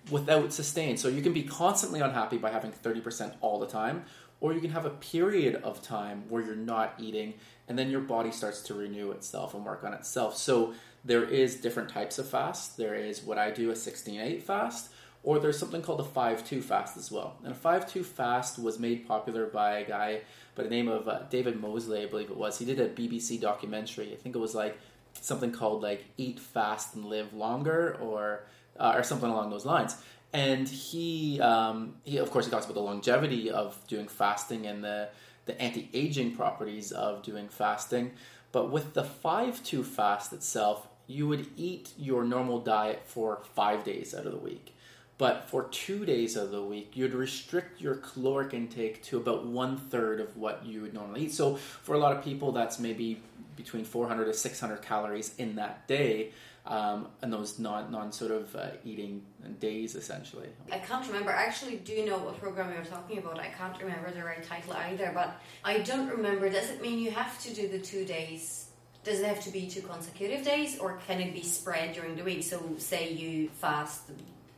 without 0.10 0.51
sustain. 0.51 0.98
So 0.98 1.10
you 1.10 1.22
can 1.22 1.34
be 1.34 1.43
constantly 1.43 2.00
unhappy 2.00 2.38
by 2.38 2.50
having 2.50 2.72
30% 2.72 3.34
all 3.41 3.60
the 3.60 3.67
time, 3.67 4.05
or 4.39 4.53
you 4.53 4.62
can 4.62 4.72
have 4.72 4.86
a 4.86 4.89
period 4.89 5.55
of 5.63 5.81
time 5.81 6.24
where 6.27 6.41
you're 6.41 6.55
not 6.55 6.95
eating 6.98 7.36
and 7.67 7.77
then 7.77 7.89
your 7.89 8.01
body 8.01 8.31
starts 8.31 8.62
to 8.62 8.74
renew 8.74 9.12
itself 9.12 9.53
and 9.53 9.63
work 9.63 9.84
on 9.84 9.93
itself. 9.93 10.36
So 10.38 10.74
there 11.05 11.24
is 11.24 11.55
different 11.55 11.89
types 11.89 12.17
of 12.17 12.27
fast. 12.27 12.77
There 12.77 12.95
is 12.95 13.24
what 13.24 13.38
I 13.38 13.51
do 13.51 13.69
a 13.69 13.74
16-8 13.74 14.41
fast, 14.41 14.89
or 15.24 15.39
there's 15.39 15.57
something 15.57 15.83
called 15.83 16.01
a 16.01 16.03
5-2 16.03 16.63
fast 16.63 16.97
as 16.97 17.12
well. 17.12 17.38
And 17.43 17.53
a 17.53 17.57
5-2 17.57 18.03
fast 18.03 18.57
was 18.57 18.79
made 18.79 19.07
popular 19.07 19.45
by 19.45 19.77
a 19.77 19.88
guy 19.88 20.21
by 20.55 20.63
the 20.63 20.69
name 20.69 20.88
of 20.88 21.07
uh, 21.07 21.24
David 21.29 21.59
Mosley, 21.62 22.01
I 22.01 22.05
believe 22.07 22.29
it 22.29 22.38
was. 22.38 22.57
He 22.57 22.65
did 22.65 22.79
a 22.79 22.89
BBC 22.89 23.39
documentary. 23.39 24.13
I 24.13 24.15
think 24.15 24.35
it 24.35 24.39
was 24.39 24.55
like 24.55 24.79
something 25.21 25.51
called 25.51 25.83
like 25.83 26.05
Eat 26.17 26.39
Fast 26.39 26.95
and 26.95 27.05
Live 27.05 27.33
Longer 27.33 27.97
or 28.01 28.45
uh, 28.79 28.93
or 28.95 29.03
something 29.03 29.29
along 29.29 29.50
those 29.50 29.65
lines. 29.65 29.95
And 30.33 30.67
he, 30.67 31.39
um, 31.39 31.95
he 32.03 32.17
of 32.17 32.31
course, 32.31 32.45
he 32.45 32.51
talks 32.51 32.65
about 32.65 32.74
the 32.74 32.81
longevity 32.81 33.51
of 33.51 33.77
doing 33.88 34.07
fasting 34.07 34.65
and 34.65 34.83
the 34.83 35.09
the 35.45 35.62
anti-aging 35.62 36.35
properties 36.35 36.91
of 36.91 37.21
doing 37.21 37.47
fasting. 37.50 38.12
But 38.51 38.71
with 38.71 38.93
the 38.93 39.03
five 39.03 39.63
two 39.63 39.83
fast 39.83 40.33
itself, 40.33 40.88
you 41.07 41.27
would 41.27 41.47
eat 41.57 41.91
your 41.97 42.24
normal 42.24 42.59
diet 42.59 43.03
for 43.05 43.41
five 43.53 43.83
days 43.83 44.13
out 44.13 44.25
of 44.25 44.31
the 44.31 44.38
week. 44.38 44.75
But 45.17 45.50
for 45.50 45.63
two 45.63 46.05
days 46.05 46.35
of 46.35 46.51
the 46.51 46.62
week, 46.62 46.91
you'd 46.93 47.13
restrict 47.13 47.79
your 47.79 47.95
caloric 47.95 48.53
intake 48.53 49.01
to 49.03 49.17
about 49.17 49.45
one 49.45 49.77
third 49.77 50.19
of 50.19 50.35
what 50.35 50.65
you 50.65 50.81
would 50.81 50.93
normally 50.93 51.25
eat. 51.25 51.33
So 51.33 51.55
for 51.55 51.95
a 51.95 52.00
lot 52.00 52.15
of 52.15 52.24
people, 52.24 52.51
that's 52.51 52.79
maybe 52.79 53.21
between 53.55 53.85
400 53.85 54.25
to 54.25 54.33
600 54.33 54.81
calories 54.81 55.33
in 55.38 55.55
that 55.55 55.88
day. 55.88 56.31
Um, 56.65 57.09
and 57.21 57.31
those 57.31 57.59
non, 57.59 57.91
non 57.91 58.12
sort 58.12 58.31
of 58.31 58.55
uh, 58.55 58.71
eating 58.83 59.21
days 59.59 59.93
essentially. 59.93 60.50
I 60.71 60.79
can't 60.79 61.05
remember. 61.07 61.31
I 61.31 61.43
actually 61.43 61.77
do 61.77 62.03
know 62.03 62.17
what 62.17 62.39
program 62.39 62.71
you 62.71 62.79
were 62.79 62.83
talking 62.83 63.19
about. 63.19 63.39
I 63.39 63.50
can't 63.50 63.79
remember 63.79 64.09
the 64.09 64.24
right 64.24 64.43
title 64.43 64.74
either, 64.74 65.12
but 65.13 65.39
I 65.63 65.79
don't 65.79 66.09
remember. 66.09 66.50
Does 66.50 66.71
it 66.71 66.81
mean 66.81 66.97
you 66.97 67.12
have 67.12 67.39
to 67.43 67.53
do 67.53 67.67
the 67.67 67.77
two 67.79 68.03
days 68.03 68.64
does 69.05 69.19
it 69.19 69.25
have 69.27 69.41
to 69.43 69.51
be 69.51 69.67
two 69.67 69.81
consecutive 69.81 70.43
days 70.43 70.79
or 70.79 71.00
can 71.07 71.21
it 71.21 71.33
be 71.33 71.43
spread 71.43 71.93
during 71.93 72.15
the 72.15 72.24
week? 72.24 72.43
So, 72.43 72.62
say 72.77 73.13
you 73.13 73.50
fast, 73.50 74.01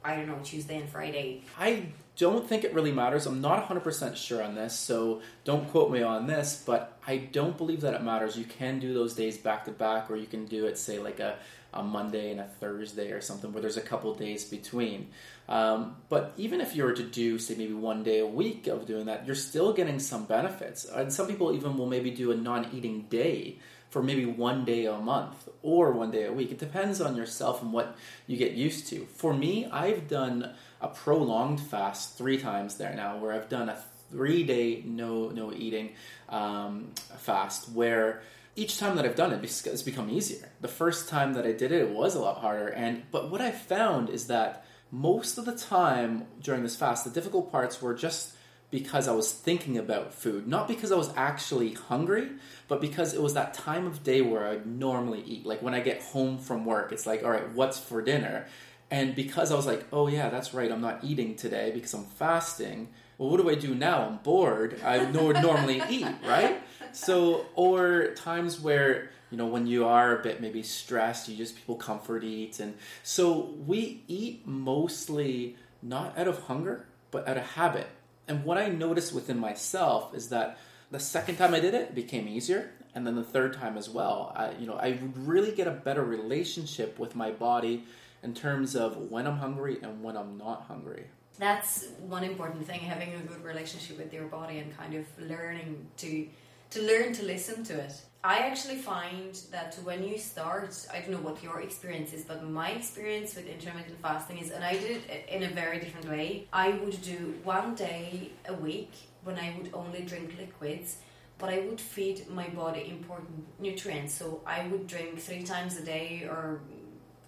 I 0.04 0.16
don't 0.16 0.28
know, 0.28 0.40
Tuesday 0.42 0.78
and 0.78 0.90
Friday. 0.90 1.44
I 1.60 1.88
don't 2.16 2.48
think 2.48 2.64
it 2.64 2.74
really 2.74 2.94
matters. 2.94 3.26
I'm 3.26 3.42
not 3.42 3.68
100% 3.68 4.16
sure 4.16 4.42
on 4.42 4.56
this, 4.56 4.74
so 4.74 5.22
don't 5.44 5.70
quote 5.70 5.92
me 5.92 6.02
on 6.02 6.26
this, 6.26 6.64
but 6.66 6.98
I 7.06 7.18
don't 7.18 7.58
believe 7.58 7.82
that 7.82 7.94
it 7.94 8.02
matters. 8.02 8.38
You 8.38 8.46
can 8.46 8.80
do 8.80 8.94
those 8.94 9.14
days 9.14 9.38
back 9.38 9.66
to 9.66 9.72
back, 9.72 10.10
or 10.10 10.16
you 10.16 10.26
can 10.26 10.46
do 10.46 10.66
it, 10.66 10.78
say, 10.78 10.98
like 10.98 11.20
a, 11.20 11.38
a 11.74 11.84
Monday 11.84 12.32
and 12.32 12.40
a 12.40 12.46
Thursday 12.46 13.12
or 13.12 13.20
something 13.20 13.52
where 13.52 13.62
there's 13.62 13.78
a 13.78 13.82
couple 13.82 14.16
days 14.16 14.46
between. 14.46 15.10
Um, 15.50 15.98
but 16.10 16.34
even 16.38 16.62
if 16.62 16.76
you 16.76 16.84
were 16.84 16.94
to 16.94 17.04
do, 17.04 17.38
say, 17.38 17.56
maybe 17.56 17.74
one 17.74 18.02
day 18.02 18.20
a 18.20 18.26
week 18.26 18.68
of 18.68 18.88
doing 18.88 19.06
that, 19.06 19.26
you're 19.26 19.36
still 19.36 19.74
getting 19.74 20.00
some 20.00 20.26
benefits. 20.26 20.86
And 20.86 21.12
some 21.14 21.28
people 21.28 21.54
even 21.54 21.78
will 21.78 21.86
maybe 21.86 22.12
do 22.12 22.32
a 22.32 22.36
non 22.36 22.70
eating 22.74 23.04
day 23.10 23.60
for 23.98 24.04
maybe 24.04 24.28
one 24.28 24.64
day 24.64 24.86
a 24.86 24.96
month 24.96 25.50
or 25.64 25.92
one 25.92 26.12
day 26.12 26.26
a 26.26 26.32
week. 26.32 26.52
It 26.52 26.60
depends 26.60 27.02
on 27.02 27.16
yourself 27.16 27.64
and 27.64 27.74
what 27.74 27.98
you 28.28 28.38
get 28.38 28.52
used 28.52 28.86
to. 28.90 29.08
For 29.08 29.34
me, 29.34 29.66
I've 29.72 30.08
done 30.08 30.54
a 30.80 30.88
prolonged 30.88 31.60
fast 31.60 32.16
three 32.16 32.38
times 32.38 32.78
there 32.78 32.94
now, 32.94 33.18
where 33.18 33.32
I've 33.32 33.50
done 33.50 33.70
a 33.70 33.84
three 34.12 34.44
day 34.44 34.84
no 34.86 35.30
no 35.30 35.52
eating 35.52 35.94
um, 36.30 36.92
fast 37.18 37.72
where 37.72 38.22
each 38.56 38.78
time 38.78 38.96
that 38.98 39.06
I've 39.06 39.16
done 39.16 39.34
it, 39.34 39.44
it's 39.44 39.82
become 39.82 40.12
easier. 40.12 40.52
The 40.62 40.68
first 40.68 41.10
time 41.10 41.34
that 41.34 41.48
I 41.48 41.54
did 41.54 41.72
it, 41.72 41.82
it 41.82 41.90
was 41.90 42.14
a 42.14 42.20
lot 42.20 42.38
harder. 42.38 42.68
And 42.68 43.02
but 43.12 43.32
what 43.32 43.42
I 43.42 43.50
found 43.50 44.12
is 44.12 44.28
that 44.28 44.64
most 44.92 45.40
of 45.40 45.46
the 45.46 45.58
time 45.58 46.28
during 46.40 46.62
this 46.62 46.76
fast, 46.76 47.04
the 47.04 47.10
difficult 47.10 47.52
parts 47.52 47.82
were 47.82 47.96
just 47.96 48.34
because 48.70 49.08
I 49.08 49.14
was 49.14 49.32
thinking 49.32 49.78
about 49.78 50.14
food, 50.14 50.48
not 50.48 50.68
because 50.68 50.92
I 50.92 50.98
was 50.98 51.12
actually 51.16 51.74
hungry, 51.74 52.32
but 52.68 52.82
because 52.82 53.14
it 53.14 53.22
was 53.22 53.34
that 53.34 53.54
time 53.54 53.88
of 53.88 54.04
day 54.04 54.22
where 54.22 54.48
I'd 54.48 54.66
normally 54.66 55.24
eat. 55.26 55.46
Like 55.46 55.62
when 55.62 55.74
I 55.74 55.80
get 55.80 56.02
home 56.02 56.38
from 56.38 56.66
work, 56.66 56.92
it's 56.92 57.06
like, 57.06 57.24
all 57.24 57.32
right, 57.32 57.50
what's 57.54 57.80
for 57.80 58.02
dinner? 58.02 58.46
And 58.92 59.16
because 59.16 59.52
I 59.52 59.56
was 59.56 59.66
like, 59.66 59.86
oh 59.94 60.08
yeah, 60.08 60.30
that's 60.30 60.54
right, 60.54 60.72
I'm 60.72 60.82
not 60.82 61.04
eating 61.04 61.36
today 61.36 61.72
because 61.74 61.94
I'm 61.94 62.06
fasting. 62.06 62.90
Well, 63.18 63.30
what 63.30 63.42
do 63.42 63.50
I 63.50 63.56
do 63.56 63.74
now? 63.74 64.06
I'm 64.06 64.18
bored. 64.18 64.80
I 64.84 65.00
would 65.00 65.42
normally 65.42 65.82
eat, 65.90 66.08
right? 66.26 66.62
So, 66.92 67.46
or 67.56 68.14
times 68.16 68.60
where 68.60 69.10
you 69.32 69.38
know 69.38 69.48
when 69.48 69.66
you 69.66 69.86
are 69.86 70.20
a 70.20 70.24
bit 70.24 70.40
maybe 70.40 70.62
stressed, 70.62 71.28
you 71.28 71.36
just 71.36 71.56
people 71.56 71.76
comfort 71.76 72.24
eat, 72.24 72.60
and 72.60 72.76
so 73.04 73.54
we 73.66 74.04
eat 74.08 74.46
mostly 74.46 75.56
not 75.82 76.18
out 76.18 76.28
of 76.28 76.44
hunger, 76.44 76.86
but 77.12 77.28
out 77.28 77.38
of 77.38 77.44
habit. 77.44 77.88
And 78.28 78.44
what 78.44 78.58
I 78.58 78.68
noticed 78.68 79.14
within 79.14 79.40
myself 79.40 80.14
is 80.14 80.30
that 80.30 80.58
the 80.92 81.00
second 81.00 81.38
time 81.38 81.54
I 81.54 81.60
did 81.60 81.74
it, 81.74 81.82
it 81.82 81.96
became 81.96 82.28
easier, 82.28 82.72
and 82.96 83.06
then 83.06 83.16
the 83.16 83.24
third 83.24 83.54
time 83.54 83.78
as 83.78 83.90
well. 83.90 84.34
I, 84.36 84.52
you 84.60 84.68
know, 84.68 84.76
I 84.76 84.92
would 84.92 85.18
really 85.18 85.52
get 85.52 85.68
a 85.68 85.72
better 85.72 86.04
relationship 86.04 86.98
with 87.00 87.16
my 87.16 87.32
body 87.32 87.84
in 88.24 88.34
terms 88.34 88.76
of 88.76 88.98
when 89.12 89.28
I'm 89.28 89.38
hungry 89.38 89.78
and 89.82 90.04
when 90.04 90.18
I'm 90.18 90.38
not 90.38 90.64
hungry. 90.64 91.06
That's 91.38 91.88
one 92.00 92.24
important 92.24 92.66
thing: 92.66 92.80
having 92.80 93.14
a 93.14 93.20
good 93.20 93.44
relationship 93.44 93.98
with 93.98 94.12
your 94.14 94.26
body 94.26 94.60
and 94.60 94.76
kind 94.76 94.96
of 94.96 95.06
learning 95.20 95.88
to 95.98 96.28
to 96.72 96.82
learn 96.82 97.14
to 97.14 97.24
listen 97.24 97.64
to 97.66 97.80
it. 97.80 97.94
I 98.28 98.40
actually 98.40 98.76
find 98.76 99.40
that 99.52 99.80
when 99.86 100.04
you 100.04 100.18
start, 100.18 100.76
I 100.94 101.00
don't 101.00 101.12
know 101.12 101.26
what 101.30 101.42
your 101.42 101.62
experience 101.62 102.12
is, 102.12 102.26
but 102.26 102.44
my 102.44 102.72
experience 102.72 103.34
with 103.38 103.48
intermittent 103.48 104.02
fasting 104.02 104.40
is, 104.40 104.52
and 104.52 104.66
I 104.66 104.74
did 104.74 105.02
it 105.10 105.30
in 105.30 105.44
a 105.44 105.48
very 105.48 105.80
different 105.80 106.10
way. 106.10 106.46
I 106.52 106.72
would 106.72 107.02
do 107.02 107.36
one 107.46 107.74
day 107.76 108.32
a 108.50 108.54
week 108.54 108.92
when 109.24 109.38
I 109.40 109.56
would 109.58 109.70
only 109.74 110.02
drink 110.02 110.36
liquids, 110.38 110.98
but 111.38 111.50
I 111.50 111.60
would 111.60 111.80
feed 111.80 112.30
my 112.30 112.50
body 112.50 112.90
important 112.90 113.46
nutrients. 113.62 114.16
So 114.16 114.42
I 114.46 114.68
would 114.68 114.88
drink 114.88 115.18
three 115.20 115.44
times 115.44 115.78
a 115.78 115.86
day 115.86 116.28
or 116.30 116.60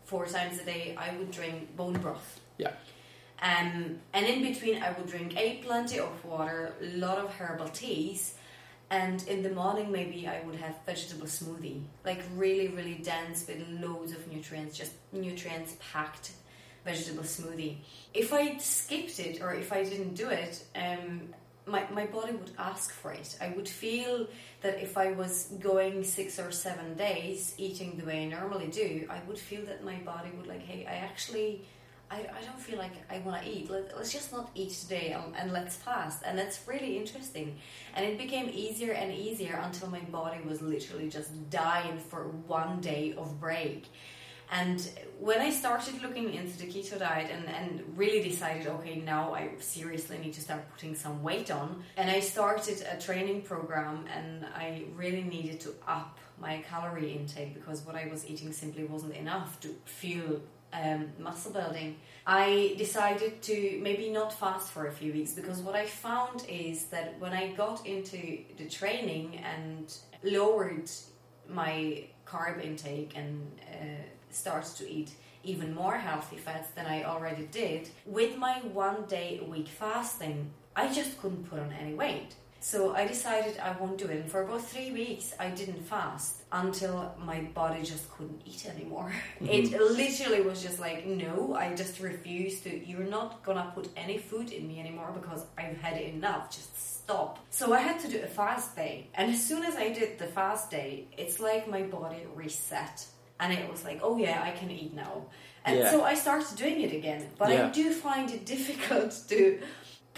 four 0.03 0.25
times 0.25 0.60
a 0.60 0.65
day. 0.65 0.98
I 0.98 1.15
would 1.15 1.32
drink 1.32 1.77
bone 1.77 1.94
broth. 1.94 2.41
Yeah. 2.58 2.74
Um, 3.41 4.00
and 4.12 4.25
in 4.25 4.41
between, 4.41 4.84
I 4.84 4.91
would 4.91 5.08
drink 5.08 5.38
a 5.38 5.62
plenty 5.65 5.98
of 6.00 6.25
water, 6.25 6.74
a 6.82 6.98
lot 6.98 7.20
of 7.20 7.32
herbal 7.32 7.70
teas 7.70 8.34
and 8.91 9.27
in 9.27 9.43
the 9.43 9.51
morning 9.51 9.91
maybe 9.91 10.27
I 10.27 10.41
would 10.46 10.55
have 10.55 10.75
vegetable 10.86 11.27
smoothie, 11.27 11.84
like 12.05 12.22
really 12.36 12.69
really 12.69 12.96
dense 12.96 13.48
with 13.48 13.65
loads 13.81 14.12
of 14.12 14.31
nutrients, 14.31 14.77
just 14.77 14.93
nutrients 15.12 15.75
packed 15.91 16.31
vegetable 16.86 17.24
smoothie. 17.24 17.77
If 18.13 18.34
I 18.34 18.58
skipped 18.58 19.19
it 19.19 19.41
or 19.41 19.53
if 19.53 19.72
I 19.72 19.84
didn't 19.84 20.15
do 20.15 20.29
it, 20.29 20.63
um, 20.75 21.34
my, 21.65 21.84
my 21.91 22.05
body 22.08 22.34
would 22.34 22.51
ask 22.58 22.91
for 22.91 23.12
it. 23.12 23.38
I 23.39 23.50
would 23.50 23.69
feel 23.69 24.27
that 24.62 24.81
if 24.81 24.98
I 24.98 25.12
was 25.12 25.50
going 25.60 26.03
six 26.03 26.39
or 26.39 26.51
seven 26.51 26.96
days 26.96 27.53
eating 27.58 27.98
the 27.98 28.05
way 28.05 28.24
I 28.24 28.25
normally 28.25 28.67
do, 28.67 29.05
I 29.10 29.19
would 29.27 29.38
feel 29.38 29.65
that 29.65 29.84
my 29.84 29.96
body 29.96 30.29
would 30.36 30.48
like, 30.48 30.65
hey, 30.65 30.86
I 30.88 30.96
actually 30.96 31.65
I, 32.11 32.17
I 32.17 32.41
don't 32.43 32.59
feel 32.59 32.79
like 32.79 32.93
I 33.09 33.19
want 33.19 33.43
to 33.43 33.49
eat. 33.49 33.69
Let, 33.69 33.93
us 33.93 34.11
just 34.11 34.31
not 34.31 34.49
eat 34.55 34.71
today 34.71 35.11
and, 35.11 35.35
and, 35.35 35.51
let's 35.51 35.75
fast. 35.75 36.23
And 36.25 36.37
that's 36.37 36.59
really 36.67 36.97
interesting. 36.97 37.57
And 37.95 38.05
it 38.05 38.17
became 38.17 38.49
easier 38.51 38.93
and 38.93 39.13
easier 39.13 39.59
until 39.63 39.89
my 39.89 39.99
body 39.99 40.39
was 40.43 40.61
literally 40.61 41.09
just 41.09 41.49
dying 41.49 41.99
for 41.99 42.29
one 42.47 42.81
day 42.81 43.13
of 43.17 43.39
break. 43.39 43.85
And 44.51 44.89
when 45.19 45.39
I 45.39 45.51
started 45.51 46.01
looking 46.01 46.33
into 46.33 46.57
the 46.57 46.65
keto 46.65 46.97
diet 46.97 47.29
and, 47.31 47.45
and 47.47 47.83
really 47.95 48.27
decided, 48.27 48.65
okay, 48.65 48.95
now 48.99 49.35
I 49.35 49.51
seriously 49.59 50.17
need 50.17 50.33
to 50.33 50.41
start 50.41 50.67
putting 50.71 50.95
some 50.95 51.21
weight 51.21 51.51
on, 51.51 51.83
and 51.97 52.09
I 52.09 52.19
started 52.19 52.83
a 52.91 52.99
training 52.99 53.43
program 53.43 54.05
and 54.11 54.45
I 54.55 54.85
really 54.95 55.21
needed 55.21 55.59
to 55.61 55.75
up 55.87 56.17
my 56.41 56.63
calorie 56.67 57.13
intake 57.13 57.53
because 57.53 57.85
what 57.85 57.95
I 57.95 58.07
was 58.07 58.27
eating 58.27 58.51
simply 58.51 58.85
wasn't 58.85 59.13
enough 59.15 59.59
to 59.59 59.75
feel 59.85 60.41
um, 60.73 61.07
muscle 61.17 61.51
building, 61.51 61.97
I 62.25 62.75
decided 62.77 63.41
to 63.43 63.79
maybe 63.81 64.09
not 64.09 64.31
fast 64.31 64.71
for 64.71 64.88
a 64.88 64.91
few 64.91 65.11
weeks 65.13 65.33
because 65.33 65.59
what 65.59 65.75
I 65.75 65.85
found 65.85 66.45
is 66.47 66.85
that 66.85 67.19
when 67.19 67.33
I 67.33 67.53
got 67.53 67.85
into 67.85 68.39
the 68.57 68.65
training 68.69 69.38
and 69.38 69.93
lowered 70.23 70.89
my 71.47 72.03
carb 72.25 72.63
intake 72.63 73.13
and 73.15 73.59
uh, 73.71 74.03
started 74.29 74.75
to 74.77 74.89
eat 74.89 75.11
even 75.43 75.73
more 75.73 75.97
healthy 75.97 76.38
fats 76.38 76.69
than 76.75 76.85
I 76.85 77.03
already 77.03 77.47
did, 77.51 77.89
with 78.05 78.38
my 78.38 78.59
one 78.73 79.05
day 79.07 79.39
a 79.41 79.45
week 79.49 79.67
fasting, 79.67 80.51
I 80.75 80.93
just 80.93 81.19
couldn't 81.19 81.49
put 81.49 81.59
on 81.59 81.71
any 81.71 81.93
weight. 81.93 82.35
So 82.61 82.93
I 82.93 83.07
decided 83.07 83.57
I 83.57 83.71
won't 83.79 83.97
do 83.97 84.05
it. 84.05 84.17
And 84.17 84.31
for 84.31 84.41
about 84.43 84.63
three 84.65 84.91
weeks, 84.91 85.33
I 85.39 85.49
didn't 85.49 85.81
fast 85.83 86.41
until 86.51 87.13
my 87.17 87.41
body 87.41 87.83
just 87.83 88.11
couldn't 88.11 88.41
eat 88.45 88.65
anymore. 88.65 89.11
Mm-hmm. 89.39 89.73
It 89.73 89.81
literally 89.81 90.41
was 90.41 90.61
just 90.61 90.79
like, 90.79 91.05
no, 91.05 91.55
I 91.55 91.73
just 91.73 92.01
refuse 92.01 92.59
to. 92.61 92.85
You're 92.85 93.05
not 93.05 93.41
gonna 93.41 93.71
put 93.73 93.87
any 93.95 94.17
food 94.17 94.51
in 94.51 94.67
me 94.67 94.81
anymore 94.81 95.11
because 95.13 95.45
I've 95.57 95.77
had 95.77 95.97
enough. 96.01 96.53
Just 96.53 96.99
stop. 97.09 97.39
So 97.49 97.73
I 97.73 97.79
had 97.79 97.99
to 98.01 98.09
do 98.09 98.21
a 98.21 98.27
fast 98.27 98.75
day. 98.75 99.07
And 99.13 99.31
as 99.31 99.41
soon 99.41 99.63
as 99.63 99.75
I 99.77 99.89
did 99.89 100.19
the 100.19 100.27
fast 100.27 100.69
day, 100.69 101.05
it's 101.17 101.39
like 101.39 101.69
my 101.69 101.83
body 101.83 102.27
reset. 102.35 103.05
And 103.39 103.53
it 103.53 103.71
was 103.71 103.85
like, 103.85 104.01
oh 104.03 104.17
yeah, 104.17 104.41
I 104.43 104.51
can 104.51 104.69
eat 104.69 104.93
now. 104.93 105.23
And 105.65 105.79
yeah. 105.79 105.91
so 105.91 106.03
I 106.03 106.15
started 106.15 106.57
doing 106.57 106.81
it 106.81 106.93
again. 106.93 107.29
But 107.37 107.49
yeah. 107.49 107.67
I 107.67 107.69
do 107.69 107.93
find 107.93 108.29
it 108.29 108.45
difficult 108.55 109.17
to 109.29 109.59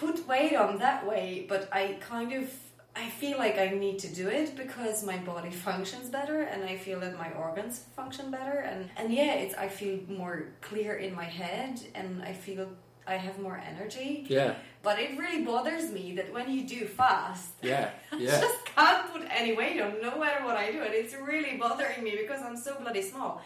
put 0.02 0.28
weight 0.28 0.56
on 0.56 0.80
that 0.80 1.08
way, 1.08 1.46
but 1.48 1.70
I 1.72 1.84
kind 2.14 2.34
of 2.34 2.50
I 2.94 3.08
feel 3.22 3.38
like 3.38 3.58
I 3.58 3.68
need 3.86 4.00
to 4.00 4.10
do 4.22 4.28
it 4.28 4.58
because 4.58 4.98
my 5.12 5.18
body 5.18 5.52
functions 5.68 6.10
better 6.10 6.42
and 6.52 6.64
I 6.64 6.76
feel 6.86 7.00
that 7.00 7.18
my 7.18 7.30
organs 7.46 7.76
function 7.96 8.32
better 8.32 8.58
and 8.72 8.90
and 8.98 9.14
yeah, 9.14 9.34
it's 9.44 9.56
I 9.56 9.68
feel 9.80 10.00
more 10.22 10.38
clear 10.70 10.92
in 11.06 11.12
my 11.16 11.30
head 11.42 11.74
and 11.96 12.10
I 12.32 12.34
feel 12.34 12.68
I 13.14 13.16
have 13.16 13.38
more 13.40 13.60
energy. 13.72 14.26
Yeah. 14.28 14.54
But 14.84 15.00
it 15.04 15.18
really 15.18 15.44
bothers 15.44 15.92
me 15.92 16.06
that 16.18 16.34
when 16.36 16.48
you 16.56 16.62
do 16.68 16.82
fast, 16.86 17.52
yeah, 17.62 17.90
yeah, 18.18 18.38
I 18.38 18.42
just 18.48 18.66
can't 18.66 19.14
put 19.14 19.24
any 19.30 19.54
weight 19.60 19.80
on 19.80 20.02
no 20.02 20.18
matter 20.24 20.44
what 20.44 20.58
I 20.58 20.72
do, 20.72 20.82
and 20.82 20.94
it's 21.02 21.14
really 21.14 21.54
bothering 21.58 22.02
me 22.04 22.14
because 22.22 22.42
I'm 22.42 22.58
so 22.58 22.72
bloody 22.82 23.04
small 23.04 23.42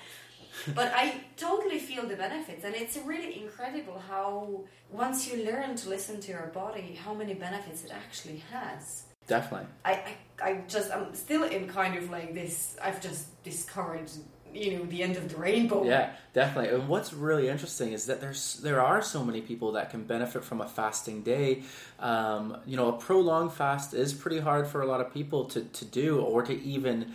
but 0.74 0.92
I 0.96 1.22
totally 1.38 1.80
feel 1.80 2.08
the 2.08 2.16
benefits, 2.16 2.64
and 2.64 2.76
it's 2.76 2.98
really 2.98 3.42
incredible 3.42 4.02
how 4.08 4.64
once 4.92 5.28
you 5.28 5.46
learn 5.46 5.76
to 5.76 5.90
listen 5.90 6.20
to 6.22 6.32
your 6.32 6.48
body, 6.48 6.98
how 7.04 7.14
many 7.14 7.34
benefits 7.34 7.84
it 7.84 7.92
actually 7.92 8.44
has. 8.52 9.04
Definitely. 9.28 9.68
I, 9.84 9.92
I, 9.92 10.50
I 10.50 10.62
just 10.68 10.92
I'm 10.92 11.14
still 11.16 11.44
in 11.44 11.68
kind 11.68 11.96
of 11.98 12.10
like 12.10 12.34
this. 12.34 12.78
I've 12.82 13.02
just 13.02 13.44
discovered 13.44 14.10
you 14.56 14.78
know 14.78 14.86
the 14.86 15.04
end 15.04 15.18
of 15.18 15.30
the 15.30 15.38
rainbow. 15.38 15.84
Yeah, 15.84 16.12
definitely. 16.34 16.76
And 16.76 16.88
what's 16.88 17.14
really 17.14 17.50
interesting 17.50 17.92
is 17.92 18.06
that 18.06 18.22
there's 18.22 18.56
there 18.62 18.82
are 18.82 19.02
so 19.02 19.24
many 19.24 19.42
people 19.42 19.74
that 19.74 19.90
can 19.90 20.04
benefit 20.04 20.44
from 20.44 20.62
a 20.62 20.68
fasting 20.68 21.22
day. 21.22 21.64
Um, 22.00 22.58
you 22.66 22.78
know, 22.78 22.90
a 22.90 22.94
prolonged 22.94 23.54
fast 23.54 23.94
is 23.94 24.14
pretty 24.14 24.40
hard 24.40 24.68
for 24.68 24.82
a 24.82 24.86
lot 24.86 25.02
of 25.02 25.14
people 25.14 25.46
to 25.46 25.62
to 25.64 25.86
do 25.86 26.22
or 26.22 26.44
to 26.44 26.54
even 26.62 27.14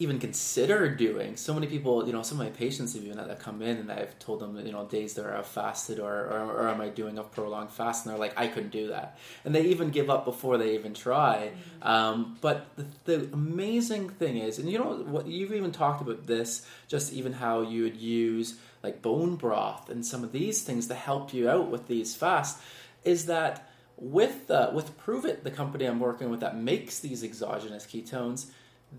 even 0.00 0.20
consider 0.20 0.88
doing. 0.94 1.36
So 1.36 1.52
many 1.52 1.66
people, 1.66 2.06
you 2.06 2.12
know, 2.12 2.22
some 2.22 2.40
of 2.40 2.46
my 2.46 2.52
patients 2.52 2.94
have 2.94 3.02
even 3.02 3.16
that 3.16 3.40
come 3.40 3.62
in 3.62 3.78
and 3.78 3.90
I've 3.90 4.16
told 4.20 4.38
them, 4.38 4.56
you 4.64 4.70
know, 4.70 4.86
days 4.86 5.14
that 5.14 5.26
I've 5.26 5.46
fasted 5.46 5.98
or, 5.98 6.12
or, 6.12 6.52
or, 6.52 6.68
am 6.68 6.80
I 6.80 6.88
doing 6.88 7.18
a 7.18 7.24
prolonged 7.24 7.72
fast? 7.72 8.06
And 8.06 8.12
they're 8.12 8.18
like, 8.18 8.38
I 8.38 8.46
couldn't 8.46 8.70
do 8.70 8.88
that. 8.88 9.18
And 9.44 9.52
they 9.52 9.62
even 9.62 9.90
give 9.90 10.08
up 10.08 10.24
before 10.24 10.56
they 10.56 10.74
even 10.74 10.94
try. 10.94 11.50
Mm-hmm. 11.50 11.88
Um, 11.88 12.38
but 12.40 12.66
the, 12.76 12.86
the, 13.16 13.32
amazing 13.32 14.10
thing 14.10 14.36
is, 14.36 14.60
and 14.60 14.70
you 14.70 14.78
know, 14.78 14.98
what 14.98 15.26
you've 15.26 15.52
even 15.52 15.72
talked 15.72 16.00
about 16.00 16.28
this, 16.28 16.64
just 16.86 17.12
even 17.12 17.32
how 17.32 17.62
you 17.62 17.82
would 17.82 17.96
use 17.96 18.60
like 18.84 19.02
bone 19.02 19.34
broth 19.34 19.90
and 19.90 20.06
some 20.06 20.22
of 20.22 20.30
these 20.30 20.62
things 20.62 20.86
to 20.86 20.94
help 20.94 21.34
you 21.34 21.48
out 21.50 21.72
with 21.72 21.88
these 21.88 22.14
fasts, 22.14 22.62
is 23.02 23.26
that 23.26 23.68
with, 23.96 24.48
uh, 24.48 24.70
with 24.72 24.96
Pruvit, 24.96 25.42
the 25.42 25.50
company 25.50 25.86
I'm 25.86 25.98
working 25.98 26.30
with 26.30 26.38
that 26.38 26.56
makes 26.56 27.00
these 27.00 27.24
exogenous 27.24 27.84
ketones, 27.84 28.46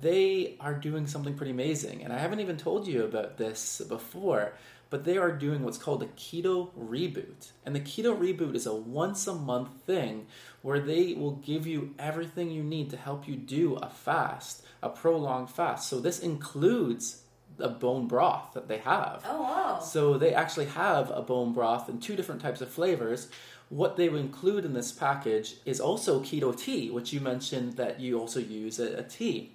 they 0.01 0.55
are 0.59 0.73
doing 0.73 1.07
something 1.07 1.33
pretty 1.35 1.51
amazing. 1.51 2.03
And 2.03 2.13
I 2.13 2.19
haven't 2.19 2.39
even 2.39 2.57
told 2.57 2.87
you 2.87 3.03
about 3.03 3.37
this 3.37 3.81
before, 3.87 4.53
but 4.89 5.05
they 5.05 5.17
are 5.17 5.31
doing 5.31 5.63
what's 5.63 5.77
called 5.77 6.03
a 6.03 6.07
keto 6.07 6.71
reboot. 6.77 7.51
And 7.65 7.75
the 7.75 7.79
keto 7.79 8.17
reboot 8.17 8.55
is 8.55 8.65
a 8.65 8.75
once 8.75 9.27
a 9.27 9.33
month 9.33 9.69
thing 9.85 10.27
where 10.61 10.79
they 10.79 11.13
will 11.13 11.35
give 11.35 11.67
you 11.67 11.93
everything 11.99 12.51
you 12.51 12.63
need 12.63 12.89
to 12.91 12.97
help 12.97 13.27
you 13.27 13.35
do 13.35 13.75
a 13.75 13.89
fast, 13.89 14.63
a 14.81 14.89
prolonged 14.89 15.49
fast. 15.49 15.89
So 15.89 15.99
this 15.99 16.19
includes 16.19 17.23
a 17.59 17.69
bone 17.69 18.07
broth 18.07 18.53
that 18.53 18.67
they 18.67 18.77
have. 18.79 19.23
Oh 19.27 19.41
wow. 19.41 19.79
So 19.79 20.17
they 20.17 20.33
actually 20.33 20.67
have 20.67 21.11
a 21.11 21.21
bone 21.21 21.53
broth 21.53 21.89
in 21.89 21.99
two 21.99 22.15
different 22.15 22.41
types 22.41 22.61
of 22.61 22.69
flavors. 22.69 23.29
What 23.69 23.97
they 23.97 24.07
include 24.07 24.65
in 24.65 24.73
this 24.73 24.91
package 24.91 25.57
is 25.65 25.79
also 25.79 26.21
keto 26.21 26.57
tea, 26.57 26.89
which 26.89 27.13
you 27.13 27.19
mentioned 27.19 27.73
that 27.73 27.99
you 27.99 28.19
also 28.19 28.39
use 28.39 28.79
a, 28.79 28.99
a 28.99 29.03
tea. 29.03 29.51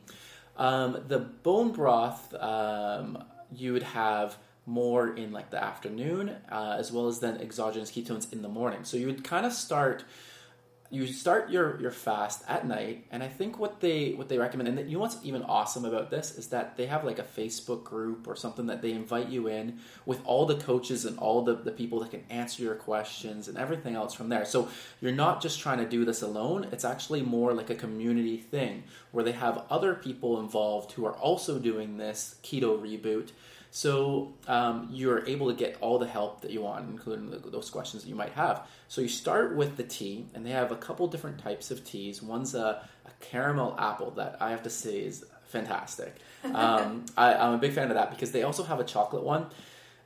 Um, 0.56 1.02
the 1.08 1.18
bone 1.18 1.72
broth, 1.72 2.34
um, 2.34 3.24
you 3.54 3.72
would 3.72 3.82
have 3.82 4.36
more 4.66 5.14
in 5.14 5.32
like 5.32 5.50
the 5.50 5.62
afternoon, 5.62 6.36
uh, 6.50 6.76
as 6.78 6.90
well 6.90 7.08
as 7.08 7.20
then 7.20 7.40
exogenous 7.40 7.90
ketones 7.90 8.32
in 8.32 8.42
the 8.42 8.48
morning. 8.48 8.84
So 8.84 8.96
you 8.96 9.06
would 9.06 9.24
kind 9.24 9.44
of 9.44 9.52
start 9.52 10.04
you 10.94 11.06
start 11.06 11.50
your 11.50 11.80
your 11.80 11.90
fast 11.90 12.42
at 12.48 12.66
night 12.66 13.04
and 13.10 13.22
i 13.22 13.28
think 13.28 13.58
what 13.58 13.80
they 13.80 14.12
what 14.12 14.28
they 14.28 14.38
recommend 14.38 14.68
and 14.68 14.88
you 14.88 14.96
know 14.96 15.00
what's 15.00 15.18
even 15.24 15.42
awesome 15.42 15.84
about 15.84 16.10
this 16.10 16.38
is 16.38 16.48
that 16.48 16.76
they 16.76 16.86
have 16.86 17.04
like 17.04 17.18
a 17.18 17.22
facebook 17.22 17.82
group 17.82 18.28
or 18.28 18.36
something 18.36 18.66
that 18.66 18.80
they 18.80 18.92
invite 18.92 19.28
you 19.28 19.48
in 19.48 19.78
with 20.06 20.20
all 20.24 20.46
the 20.46 20.56
coaches 20.56 21.04
and 21.04 21.18
all 21.18 21.42
the, 21.42 21.54
the 21.54 21.70
people 21.70 22.00
that 22.00 22.10
can 22.10 22.22
answer 22.30 22.62
your 22.62 22.74
questions 22.74 23.48
and 23.48 23.58
everything 23.58 23.94
else 23.94 24.14
from 24.14 24.28
there. 24.28 24.44
So 24.44 24.68
you're 25.00 25.12
not 25.12 25.42
just 25.42 25.60
trying 25.60 25.78
to 25.78 25.88
do 25.88 26.04
this 26.04 26.22
alone. 26.22 26.68
It's 26.72 26.84
actually 26.84 27.22
more 27.22 27.52
like 27.52 27.70
a 27.70 27.74
community 27.74 28.38
thing 28.38 28.84
where 29.12 29.24
they 29.24 29.32
have 29.32 29.64
other 29.70 29.94
people 29.94 30.40
involved 30.40 30.92
who 30.92 31.04
are 31.04 31.16
also 31.16 31.58
doing 31.58 31.96
this 31.96 32.36
keto 32.42 32.78
reboot 32.78 33.30
so 33.76 34.32
um, 34.46 34.88
you're 34.92 35.26
able 35.26 35.48
to 35.48 35.52
get 35.52 35.76
all 35.80 35.98
the 35.98 36.06
help 36.06 36.42
that 36.42 36.52
you 36.52 36.62
want, 36.62 36.88
including 36.88 37.30
the, 37.30 37.38
those 37.38 37.70
questions 37.70 38.04
that 38.04 38.08
you 38.08 38.14
might 38.14 38.32
have. 38.34 38.68
So 38.86 39.00
you 39.00 39.08
start 39.08 39.56
with 39.56 39.76
the 39.76 39.82
tea, 39.82 40.28
and 40.32 40.46
they 40.46 40.52
have 40.52 40.70
a 40.70 40.76
couple 40.76 41.08
different 41.08 41.40
types 41.40 41.72
of 41.72 41.82
teas. 41.82 42.22
One's 42.22 42.54
a, 42.54 42.88
a 43.04 43.10
caramel 43.18 43.74
apple 43.76 44.12
that 44.12 44.36
I 44.40 44.50
have 44.50 44.62
to 44.62 44.70
say 44.70 44.98
is 45.00 45.24
fantastic. 45.46 46.14
Um, 46.44 47.06
I, 47.16 47.32
I'm 47.34 47.54
a 47.54 47.58
big 47.58 47.72
fan 47.72 47.88
of 47.88 47.94
that 47.94 48.10
because 48.10 48.30
they 48.30 48.42
also 48.42 48.64
have 48.64 48.78
a 48.78 48.84
chocolate 48.84 49.24
one. 49.24 49.46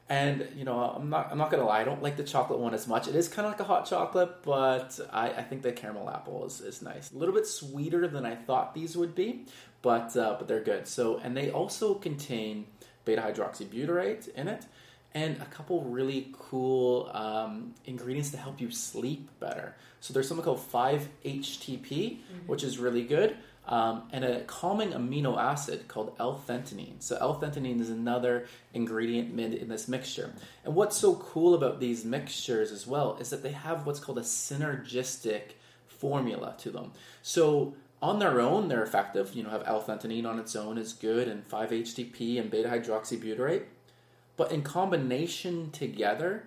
And 0.09 0.47
you 0.57 0.65
know, 0.65 0.79
I'm 0.79 1.11
not 1.11 1.33
I'm 1.33 1.37
not 1.37 1.51
gonna 1.51 1.67
lie, 1.67 1.81
I 1.81 1.85
don't 1.85 2.01
like 2.01 2.17
the 2.17 2.23
chocolate 2.23 2.61
one 2.61 2.75
as 2.75 2.87
much. 2.87 3.09
It 3.09 3.17
is 3.17 3.29
kind 3.29 3.45
of 3.45 3.51
like 3.51 3.61
a 3.61 3.65
hot 3.65 3.87
chocolate, 3.87 4.45
but 4.45 5.01
I, 5.13 5.31
I 5.31 5.43
think 5.43 5.63
the 5.63 5.73
caramel 5.73 6.09
apple 6.09 6.47
is, 6.47 6.61
is 6.61 6.81
nice. 6.81 7.11
A 7.11 7.19
little 7.19 7.35
bit 7.35 7.45
sweeter 7.45 8.07
than 8.07 8.25
I 8.25 8.37
thought 8.37 8.73
these 8.73 8.97
would 8.97 9.17
be, 9.17 9.47
but 9.83 10.17
uh, 10.17 10.37
but 10.39 10.47
they're 10.47 10.63
good. 10.63 10.87
So 10.87 11.19
and 11.19 11.37
they 11.37 11.51
also 11.51 11.95
contain 11.95 12.67
beta 13.09 13.23
hydroxybutyrate 13.23 14.29
in 14.35 14.49
it, 14.49 14.67
and 15.15 15.41
a 15.41 15.47
couple 15.47 15.83
really 15.85 16.29
cool 16.39 17.11
um, 17.15 17.75
ingredients 17.87 18.31
to 18.31 18.37
help 18.37 18.61
you 18.61 18.71
sleep 18.71 19.31
better. 19.41 19.75
So 20.01 20.13
there's 20.13 20.29
something 20.29 20.45
called 20.45 20.61
5-HTP, 20.61 21.81
mm-hmm. 21.83 22.47
which 22.47 22.63
is 22.63 22.79
really 22.79 23.03
good, 23.03 23.37
um, 23.67 24.03
and 24.13 24.25
a 24.25 24.41
calming 24.43 24.91
amino 24.91 25.39
acid 25.39 25.89
called 25.89 26.15
L-theanine. 26.21 27.01
So 27.01 27.17
L-theanine 27.19 27.81
is 27.81 27.89
another 27.89 28.47
ingredient 28.75 29.39
in 29.41 29.69
this 29.69 29.89
mixture. 29.89 30.33
And 30.65 30.75
what's 30.75 30.97
so 30.97 31.15
cool 31.15 31.55
about 31.55 31.81
these 31.81 32.05
mixtures 32.05 32.71
as 32.71 32.87
well 32.87 33.17
is 33.19 33.31
that 33.31 33.43
they 33.43 33.53
have 33.53 33.87
what's 33.87 34.01
called 34.01 34.19
a 34.19 34.23
synergistic 34.23 35.53
formula 35.87 36.55
to 36.59 36.71
them. 36.71 36.93
So 37.23 37.75
on 38.01 38.19
their 38.19 38.41
own, 38.41 38.69
they're 38.69 38.83
effective. 38.83 39.35
You 39.35 39.43
know, 39.43 39.51
have 39.51 39.65
L-theanine 39.67 40.27
on 40.27 40.39
its 40.39 40.55
own 40.55 40.79
is 40.79 40.93
good, 40.93 41.29
and 41.29 41.49
5-HTP 41.49 42.41
and 42.41 42.51
beta 42.51 42.69
hydroxybutyrate. 42.69 43.65
But 44.37 44.53
in 44.53 44.63
combination 44.63 45.71
together, 45.73 46.45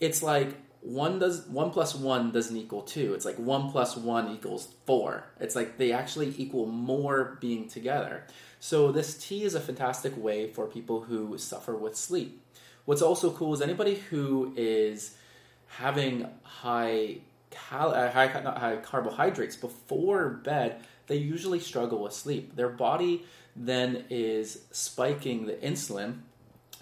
it's 0.00 0.22
like 0.22 0.56
one 0.80 1.20
does 1.20 1.46
one 1.46 1.70
plus 1.70 1.94
one 1.94 2.32
doesn't 2.32 2.56
equal 2.56 2.82
two. 2.82 3.14
It's 3.14 3.24
like 3.24 3.36
one 3.36 3.70
plus 3.70 3.96
one 3.96 4.34
equals 4.34 4.74
four. 4.84 5.24
It's 5.38 5.54
like 5.54 5.78
they 5.78 5.92
actually 5.92 6.34
equal 6.36 6.66
more 6.66 7.38
being 7.40 7.68
together. 7.68 8.24
So 8.58 8.90
this 8.90 9.16
tea 9.16 9.44
is 9.44 9.54
a 9.54 9.60
fantastic 9.60 10.16
way 10.16 10.50
for 10.52 10.66
people 10.66 11.02
who 11.02 11.38
suffer 11.38 11.76
with 11.76 11.96
sleep. 11.96 12.42
What's 12.84 13.02
also 13.02 13.30
cool 13.30 13.54
is 13.54 13.62
anybody 13.62 13.94
who 14.10 14.52
is 14.56 15.16
having 15.68 16.28
high 16.42 17.18
cal- 17.52 17.94
uh, 17.94 18.10
high, 18.10 18.26
not 18.42 18.58
high 18.58 18.76
carbohydrates 18.76 19.56
before 19.56 20.28
bed, 20.28 20.82
they 21.06 21.16
usually 21.16 21.60
struggle 21.60 22.02
with 22.02 22.12
sleep. 22.12 22.56
Their 22.56 22.68
body 22.68 23.24
then 23.54 24.04
is 24.10 24.64
spiking 24.70 25.46
the 25.46 25.54
insulin, 25.54 26.20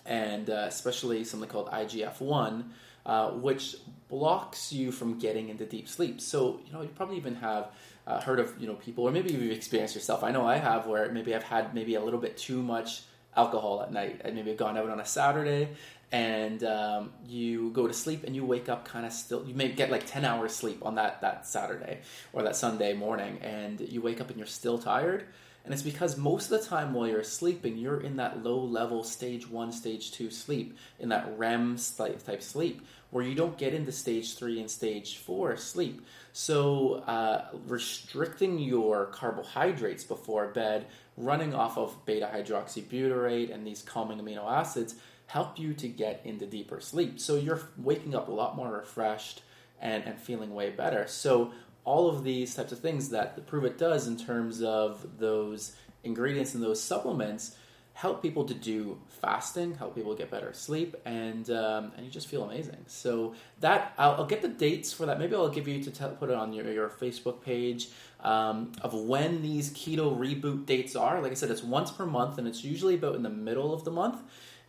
and 0.07 0.49
uh, 0.49 0.65
especially 0.69 1.25
something 1.25 1.49
called 1.49 1.69
IGF 1.71 2.21
1, 2.21 2.73
uh, 3.07 3.31
which 3.31 3.77
blocks 4.09 4.73
you 4.73 4.93
from 4.93 5.19
getting 5.19 5.49
into 5.49 5.65
deep 5.67 5.89
sleep. 5.89 6.21
So, 6.21 6.61
you 6.67 6.73
know, 6.73 6.83
you 6.83 6.89
probably 6.89 7.17
even 7.17 7.37
have 7.37 7.69
uh, 8.07 8.21
heard 8.21 8.41
of, 8.41 8.55
you 8.59 8.67
know, 8.67 8.75
people, 8.75 9.05
or 9.05 9.13
maybe 9.13 9.33
you've 9.33 9.53
experienced 9.53 9.95
yourself. 9.95 10.25
I 10.25 10.31
know 10.31 10.47
I 10.47 10.57
have, 10.57 10.87
where 10.87 11.11
maybe 11.13 11.35
I've 11.35 11.43
had 11.43 11.75
maybe 11.75 11.95
a 11.95 12.01
little 12.03 12.21
bit 12.21 12.37
too 12.37 12.63
much 12.63 13.03
alcohol 13.37 13.83
at 13.83 13.93
night 13.93 14.21
and 14.25 14.35
maybe 14.35 14.53
gone 14.55 14.77
out 14.77 14.89
on 14.89 14.99
a 15.01 15.07
Saturday 15.07 15.69
and 16.13 16.65
um, 16.65 17.13
you 17.29 17.71
go 17.71 17.87
to 17.87 17.95
sleep 17.95 18.25
and 18.25 18.35
you 18.35 18.45
wake 18.45 18.69
up 18.69 18.85
kind 18.85 19.07
of 19.07 19.13
still 19.13 19.45
you 19.47 19.55
may 19.55 19.69
get 19.69 19.91
like 19.91 20.07
10 20.07 20.25
hours 20.25 20.55
sleep 20.55 20.85
on 20.85 20.97
that 20.97 21.21
that 21.21 21.47
saturday 21.47 22.01
or 22.33 22.43
that 22.43 22.57
sunday 22.57 22.93
morning 22.93 23.39
and 23.43 23.81
you 23.81 24.01
wake 24.01 24.21
up 24.21 24.29
and 24.29 24.39
you're 24.39 24.47
still 24.47 24.79
tired. 24.79 25.27
And 25.63 25.75
it's 25.75 25.83
because 25.83 26.17
most 26.17 26.51
of 26.51 26.59
the 26.59 26.67
time 26.67 26.95
while 26.95 27.07
you're 27.07 27.23
sleeping 27.23 27.77
you're 27.77 28.01
in 28.01 28.17
that 28.17 28.43
low 28.43 28.59
level 28.59 29.05
stage 29.05 29.49
one 29.49 29.73
stage 29.73 30.11
two 30.11 30.31
sleep 30.31 30.77
in 30.99 31.11
that 31.11 31.39
rem 31.39 31.77
type 31.97 32.43
sleep 32.43 32.85
where 33.11 33.25
you 33.25 33.35
don't 33.35 33.59
get 33.59 33.75
into 33.75 33.93
stage 33.93 34.37
three 34.37 34.59
and 34.59 34.71
stage 34.71 35.19
four 35.19 35.57
sleep. 35.57 36.05
So 36.33 37.05
uh, 37.07 37.45
restricting 37.67 38.59
your 38.59 39.07
carbohydrates 39.07 40.03
before 40.03 40.49
bed 40.49 40.87
running 41.17 41.55
off 41.55 41.77
of 41.77 42.05
beta 42.07 42.31
hydroxybutyrate 42.33 43.53
and 43.53 43.67
these 43.67 43.83
calming 43.83 44.19
amino 44.19 44.51
acids 44.51 44.95
help 45.31 45.59
you 45.61 45.73
to 45.73 45.87
get 45.87 46.21
into 46.25 46.45
deeper 46.45 46.81
sleep. 46.81 47.21
So 47.21 47.37
you're 47.37 47.61
waking 47.79 48.17
up 48.17 48.29
a 48.29 48.33
lot 48.33 48.57
more 48.57 48.73
refreshed 48.73 49.43
and, 49.81 50.03
and 50.05 50.19
feeling 50.19 50.53
way 50.53 50.71
better. 50.71 51.07
So 51.07 51.53
all 51.85 52.09
of 52.09 52.25
these 52.25 52.55
types 52.55 52.73
of 52.73 52.81
things 52.81 53.11
that 53.11 53.37
the 53.37 53.41
Pruvit 53.41 53.79
does 53.79 54.09
in 54.09 54.17
terms 54.17 54.61
of 54.61 55.07
those 55.19 55.77
ingredients 56.03 56.55
and 56.55 56.63
those 56.63 56.83
supplements 56.83 57.57
help 57.95 58.23
people 58.23 58.45
to 58.45 58.55
do 58.55 58.99
fasting, 59.09 59.75
help 59.75 59.95
people 59.95 60.15
get 60.15 60.31
better 60.31 60.53
sleep, 60.53 60.97
and 61.05 61.51
um, 61.51 61.93
and 61.97 62.07
you 62.07 62.11
just 62.11 62.29
feel 62.29 62.43
amazing. 62.45 62.79
So 62.87 63.35
that 63.61 63.93
I'll, 63.99 64.13
I'll, 64.13 64.27
get 64.27 64.43
the 64.43 64.49
dates 64.49 64.93
for 64.93 65.07
that. 65.07 65.19
Maybe 65.19 65.35
I'll 65.35 65.51
give 65.51 65.69
you 65.69 65.83
to 65.83 65.91
tell, 65.91 66.11
put 66.11 66.31
it 66.31 66.37
on 66.37 66.53
your, 66.53 66.71
your 66.73 66.89
Facebook 66.89 67.43
page 67.43 67.89
um, 68.21 68.73
of 68.81 68.95
when 68.95 69.43
these 69.43 69.71
keto 69.71 70.17
reboot 70.17 70.67
dates 70.67 70.97
are. 70.97 71.21
Like 71.21 71.33
I 71.33 71.35
said, 71.35 71.51
it's 71.51 71.63
once 71.63 71.91
per 71.91 72.07
month, 72.07 72.39
and 72.39 72.49
it's 72.49 72.65
usually 72.65 72.95
about 72.95 73.17
in 73.17 73.23
the 73.23 73.31
middle 73.31 73.75
of 73.75 73.85
the 73.85 73.91
month. 73.91 74.23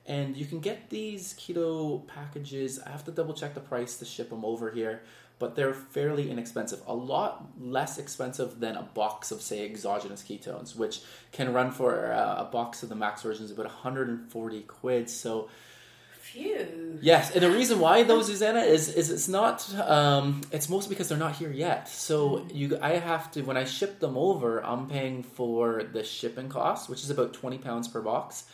And 0.06 0.36
you 0.36 0.46
can 0.46 0.60
get 0.60 0.90
these 0.90 1.34
keto 1.36 2.06
packages. 2.08 2.80
I 2.80 2.90
have 2.90 3.06
to 3.06 3.12
double 3.12 3.34
check 3.34 3.54
the 3.54 3.60
price 3.60 3.98
to 3.98 4.06
ship 4.06 4.30
them 4.30 4.44
over 4.44 4.72
here, 4.72 5.04
but 5.38 5.56
they're 5.56 5.74
fairly 5.74 6.32
inexpensive. 6.32 6.82
A 6.88 6.94
lot 6.94 7.46
less 7.60 7.98
expensive 7.98 8.60
than 8.60 8.76
a 8.76 8.82
box 8.82 9.32
of, 9.32 9.42
say, 9.42 9.64
exogenous 9.64 10.24
ketones, 10.24 10.76
which 10.76 11.02
can 11.32 11.54
run 11.54 11.72
for 11.72 12.12
uh, 12.12 12.42
a 12.42 12.46
box 12.46 12.82
of 12.82 12.90
the 12.90 12.96
max 12.96 13.22
versions 13.22 13.52
about 13.52 13.66
140 13.68 14.62
quid. 14.62 15.10
So, 15.10 15.50
Phew. 16.20 17.00
Yes, 17.02 17.32
and 17.32 17.44
the 17.44 17.52
reason 17.52 17.80
why 17.80 18.04
though, 18.10 18.22
Susanna, 18.22 18.60
is 18.60 18.88
is 18.90 19.10
it's 19.10 19.28
not. 19.28 19.68
Um, 19.76 20.42
it's 20.52 20.70
mostly 20.70 20.90
because 20.90 21.10
they're 21.10 21.18
not 21.18 21.36
here 21.36 21.52
yet. 21.52 21.90
So 21.90 22.38
mm. 22.38 22.56
you, 22.56 22.78
I 22.82 22.92
have 22.92 23.32
to 23.32 23.42
when 23.42 23.58
I 23.58 23.66
ship 23.66 24.00
them 24.00 24.18
over, 24.18 24.64
I'm 24.64 24.88
paying 24.88 25.24
for 25.24 25.84
the 25.84 26.04
shipping 26.04 26.48
cost, 26.48 26.90
which 26.90 27.04
is 27.04 27.10
about 27.10 27.34
twenty 27.34 27.58
pounds 27.58 27.88
per 27.88 28.02
box 28.02 28.46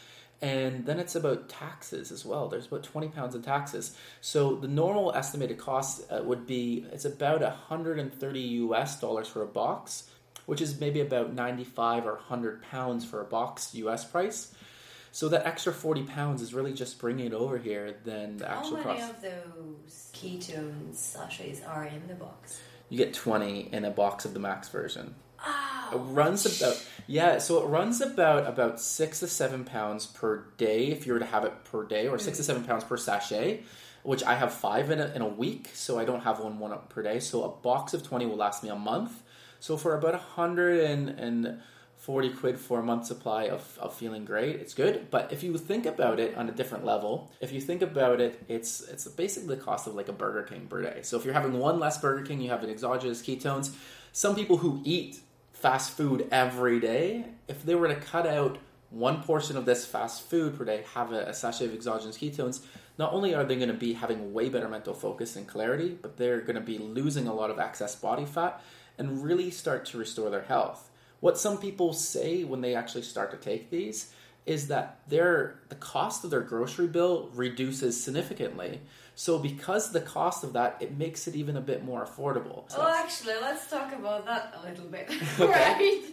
and 0.42 0.86
then 0.86 1.00
it's 1.00 1.16
about 1.16 1.50
taxes 1.50 2.12
as 2.12 2.24
well. 2.24 2.48
There's 2.48 2.68
about 2.68 2.84
20 2.84 3.08
pounds 3.10 3.34
in 3.34 3.42
taxes. 3.42 3.98
So 4.22 4.56
the 4.56 4.68
normal 4.68 5.12
estimated 5.14 5.58
cost 5.58 6.04
uh, 6.12 6.22
would 6.24 6.46
be 6.46 6.86
it's 6.92 7.06
about 7.06 7.42
130 7.42 8.40
US 8.40 9.00
dollars 9.00 9.28
for 9.28 9.42
a 9.42 9.48
box, 9.48 10.10
which 10.46 10.62
is 10.62 10.80
maybe 10.80 11.02
about 11.02 11.34
95 11.34 12.06
or 12.06 12.14
100 12.14 12.62
pounds 12.64 13.04
for 13.04 13.22
a 13.22 13.26
box 13.26 13.74
US 13.76 14.06
price. 14.06 14.54
So 15.12 15.30
that 15.30 15.48
extra 15.48 15.74
40 15.74 16.04
pounds 16.04 16.44
is 16.44 16.54
really 16.54 16.74
just 16.74 17.00
bringing 17.00 17.26
it 17.26 17.34
over 17.34 17.58
here 17.58 17.96
than 18.06 18.38
the 18.38 18.50
actual 18.50 18.78
cost. 18.78 19.02
How 19.02 19.08
many 19.08 19.10
of 19.10 19.22
those 19.22 20.12
ketone 20.14 20.94
sachets 20.94 21.64
are 21.64 21.86
in 21.86 22.08
the 22.08 22.14
box? 22.14 22.62
You 22.90 23.00
get 23.00 23.16
20 23.16 23.74
in 23.74 23.86
a 23.86 23.90
box 23.90 24.26
of 24.26 24.36
the 24.36 24.40
max 24.40 24.70
version. 24.70 25.16
Oh, 25.46 25.90
it 25.94 25.98
runs 25.98 26.46
about 26.46 26.86
yeah, 27.08 27.38
so 27.38 27.64
it 27.64 27.68
runs 27.68 28.02
about 28.02 28.48
about 28.48 28.80
six 28.80 29.20
to 29.22 29.28
seven 29.28 29.64
pounds 29.64 30.06
per 30.06 30.46
day 30.58 30.88
if 30.88 31.08
you 31.08 31.14
were 31.14 31.20
to 31.20 31.26
have 31.26 31.46
it 31.46 31.64
per 31.66 31.86
day, 31.86 32.08
or 32.08 32.18
six 32.20 32.38
to 32.38 32.44
mm. 32.44 32.48
seven 32.48 32.64
pounds 32.64 32.84
per 32.84 32.98
sachet. 32.98 33.64
Which 34.04 34.24
I 34.24 34.36
have 34.36 34.54
five 34.54 34.90
in 34.90 35.02
a, 35.02 35.12
in 35.16 35.22
a 35.22 35.28
week, 35.28 35.72
so 35.74 36.00
I 36.00 36.06
don't 36.06 36.22
have 36.22 36.40
one 36.40 36.60
one 36.60 36.72
up 36.72 36.88
per 36.90 37.04
day. 37.04 37.20
So 37.20 37.44
a 37.44 37.50
box 37.50 37.94
of 37.94 38.04
twenty 38.04 38.26
will 38.26 38.38
last 38.38 38.64
me 38.64 38.70
a 38.70 38.76
month. 38.76 39.22
So 39.60 39.76
for 39.76 39.98
about 39.98 40.16
a 40.16 40.20
hundred 40.20 40.80
and 40.80 41.60
forty 41.98 42.30
quid 42.30 42.58
for 42.58 42.80
a 42.80 42.84
month 42.84 43.06
supply 43.06 43.50
of, 43.50 43.78
of 43.82 43.94
feeling 43.94 44.24
great, 44.24 44.56
it's 44.58 44.74
good. 44.74 45.10
But 45.10 45.34
if 45.34 45.44
you 45.44 45.58
think 45.58 45.86
about 45.86 46.22
it 46.22 46.38
on 46.38 46.48
a 46.48 46.54
different 46.54 46.86
level, 46.86 47.32
if 47.42 47.52
you 47.52 47.60
think 47.60 47.82
about 47.82 48.22
it, 48.22 48.42
it's 48.48 48.82
it's 48.82 49.06
basically 49.10 49.56
the 49.56 49.62
cost 49.62 49.88
of 49.88 49.96
like 49.96 50.08
a 50.08 50.14
Burger 50.14 50.44
King 50.44 50.68
per 50.68 50.82
day. 50.82 51.00
So 51.02 51.18
if 51.18 51.26
you're 51.26 51.34
having 51.34 51.60
one 51.60 51.80
less 51.80 51.98
Burger 51.98 52.26
King, 52.26 52.40
you 52.40 52.50
have 52.50 52.64
an 52.64 52.70
exogenous 52.70 53.22
ketones. 53.22 53.76
Some 54.14 54.36
people 54.36 54.58
who 54.58 54.82
eat 54.86 55.20
fast 55.60 55.92
food 55.92 56.28
every 56.32 56.80
day, 56.80 57.26
if 57.48 57.64
they 57.66 57.74
were 57.74 57.88
to 57.88 57.96
cut 57.96 58.28
out 58.28 58.60
one 58.92 59.24
portion 59.24 59.58
of 59.58 59.66
this 59.66 59.86
fast 59.86 60.22
food 60.30 60.58
per 60.58 60.64
day, 60.64 60.84
have 60.94 61.12
a, 61.12 61.24
a 61.24 61.34
sachet 61.34 61.66
of 61.66 61.74
exogenous 61.74 62.18
ketones, 62.18 62.64
not 62.98 63.12
only 63.12 63.34
are 63.34 63.44
they 63.44 63.56
going 63.56 63.68
to 63.68 63.74
be 63.74 63.94
having 63.94 64.34
way 64.34 64.50
better 64.50 64.70
mental 64.70 64.94
focus 64.94 65.36
and 65.36 65.48
clarity, 65.48 65.98
but 66.00 66.18
they're 66.18 66.42
going 66.42 66.56
to 66.56 66.62
be 66.62 66.78
losing 66.78 67.28
a 67.28 67.34
lot 67.34 67.50
of 67.50 67.60
excess 67.60 67.96
body 67.96 68.26
fat 68.26 68.62
and 68.98 69.24
really 69.24 69.50
start 69.50 69.86
to 69.86 69.98
restore 69.98 70.30
their 70.30 70.44
health. 70.44 70.90
What 71.20 71.38
some 71.38 71.58
people 71.58 71.94
say 71.94 72.44
when 72.44 72.62
they 72.62 72.76
actually 72.76 73.02
start 73.02 73.32
to 73.32 73.38
take 73.38 73.70
these 73.70 74.14
is 74.46 74.68
that 74.68 75.00
their 75.08 75.60
the 75.70 75.76
cost 75.76 76.24
of 76.24 76.30
their 76.30 76.42
grocery 76.42 76.88
bill 76.88 77.30
reduces 77.34 78.02
significantly. 78.02 78.80
So 79.18 79.40
because 79.40 79.92
the 79.92 80.00
cost 80.00 80.44
of 80.44 80.54
that, 80.54 80.78
it 80.80 80.96
makes 80.96 81.28
it 81.28 81.36
even 81.36 81.58
a 81.58 81.62
bit 81.62 81.84
more 81.84 82.06
affordable. 82.06 82.70
So 82.70 82.78
well, 82.78 82.90
actually, 82.90 83.34
let's 83.42 83.68
talk 83.68 83.92
about 83.92 84.28
that 84.28 84.54
a 84.62 84.70
little 84.70 84.86
bit, 84.86 85.10
right? 85.40 86.04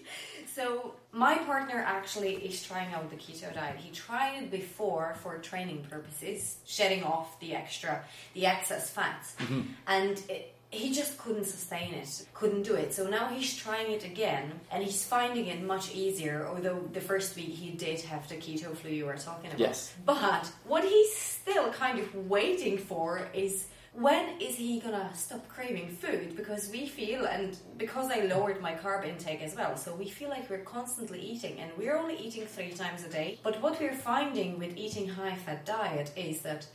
So 0.54 0.94
my 1.12 1.36
partner 1.36 1.84
actually 1.86 2.36
is 2.36 2.64
trying 2.64 2.94
out 2.94 3.10
the 3.10 3.16
keto 3.16 3.52
diet. 3.52 3.76
He 3.76 3.90
tried 3.90 4.44
it 4.44 4.50
before 4.50 5.16
for 5.22 5.36
training 5.36 5.84
purposes, 5.90 6.56
shedding 6.64 7.02
off 7.02 7.38
the 7.40 7.54
extra, 7.54 8.02
the 8.32 8.46
excess 8.46 8.88
fats, 8.88 9.34
mm-hmm. 9.38 9.60
and 9.86 10.22
it, 10.30 10.53
he 10.74 10.92
just 10.92 11.16
couldn't 11.18 11.44
sustain 11.44 11.94
it, 11.94 12.26
couldn't 12.34 12.62
do 12.62 12.74
it. 12.74 12.92
So 12.92 13.08
now 13.08 13.28
he's 13.28 13.56
trying 13.56 13.92
it 13.92 14.04
again 14.04 14.52
and 14.70 14.82
he's 14.82 15.04
finding 15.04 15.46
it 15.46 15.62
much 15.62 15.94
easier, 15.94 16.46
although 16.48 16.80
the 16.92 17.00
first 17.00 17.36
week 17.36 17.50
he 17.50 17.70
did 17.70 18.00
have 18.02 18.28
the 18.28 18.36
keto 18.36 18.76
flu 18.76 18.90
you 18.90 19.06
were 19.06 19.16
talking 19.16 19.50
about. 19.50 19.60
Yes. 19.60 19.94
But 20.04 20.50
what 20.64 20.84
he's 20.84 21.14
still 21.16 21.72
kind 21.72 21.98
of 21.98 22.14
waiting 22.28 22.78
for 22.78 23.28
is 23.32 23.66
when 23.94 24.40
is 24.40 24.56
he 24.56 24.80
gonna 24.80 25.10
stop 25.14 25.46
craving 25.48 25.88
food? 25.88 26.34
Because 26.34 26.68
we 26.70 26.86
feel, 26.86 27.26
and 27.26 27.56
because 27.76 28.10
I 28.10 28.22
lowered 28.22 28.60
my 28.60 28.74
carb 28.74 29.06
intake 29.06 29.40
as 29.40 29.54
well, 29.54 29.76
so 29.76 29.94
we 29.94 30.08
feel 30.08 30.28
like 30.30 30.50
we're 30.50 30.58
constantly 30.64 31.20
eating, 31.20 31.60
and 31.60 31.70
we're 31.78 31.96
only 31.96 32.16
eating 32.16 32.44
three 32.44 32.72
times 32.72 33.04
a 33.04 33.08
day. 33.08 33.38
But 33.44 33.62
what 33.62 33.80
we're 33.80 33.94
finding 33.94 34.58
with 34.58 34.76
eating 34.76 35.08
high 35.08 35.36
fat 35.36 35.64
diet 35.64 36.10
is 36.16 36.40
that 36.40 36.66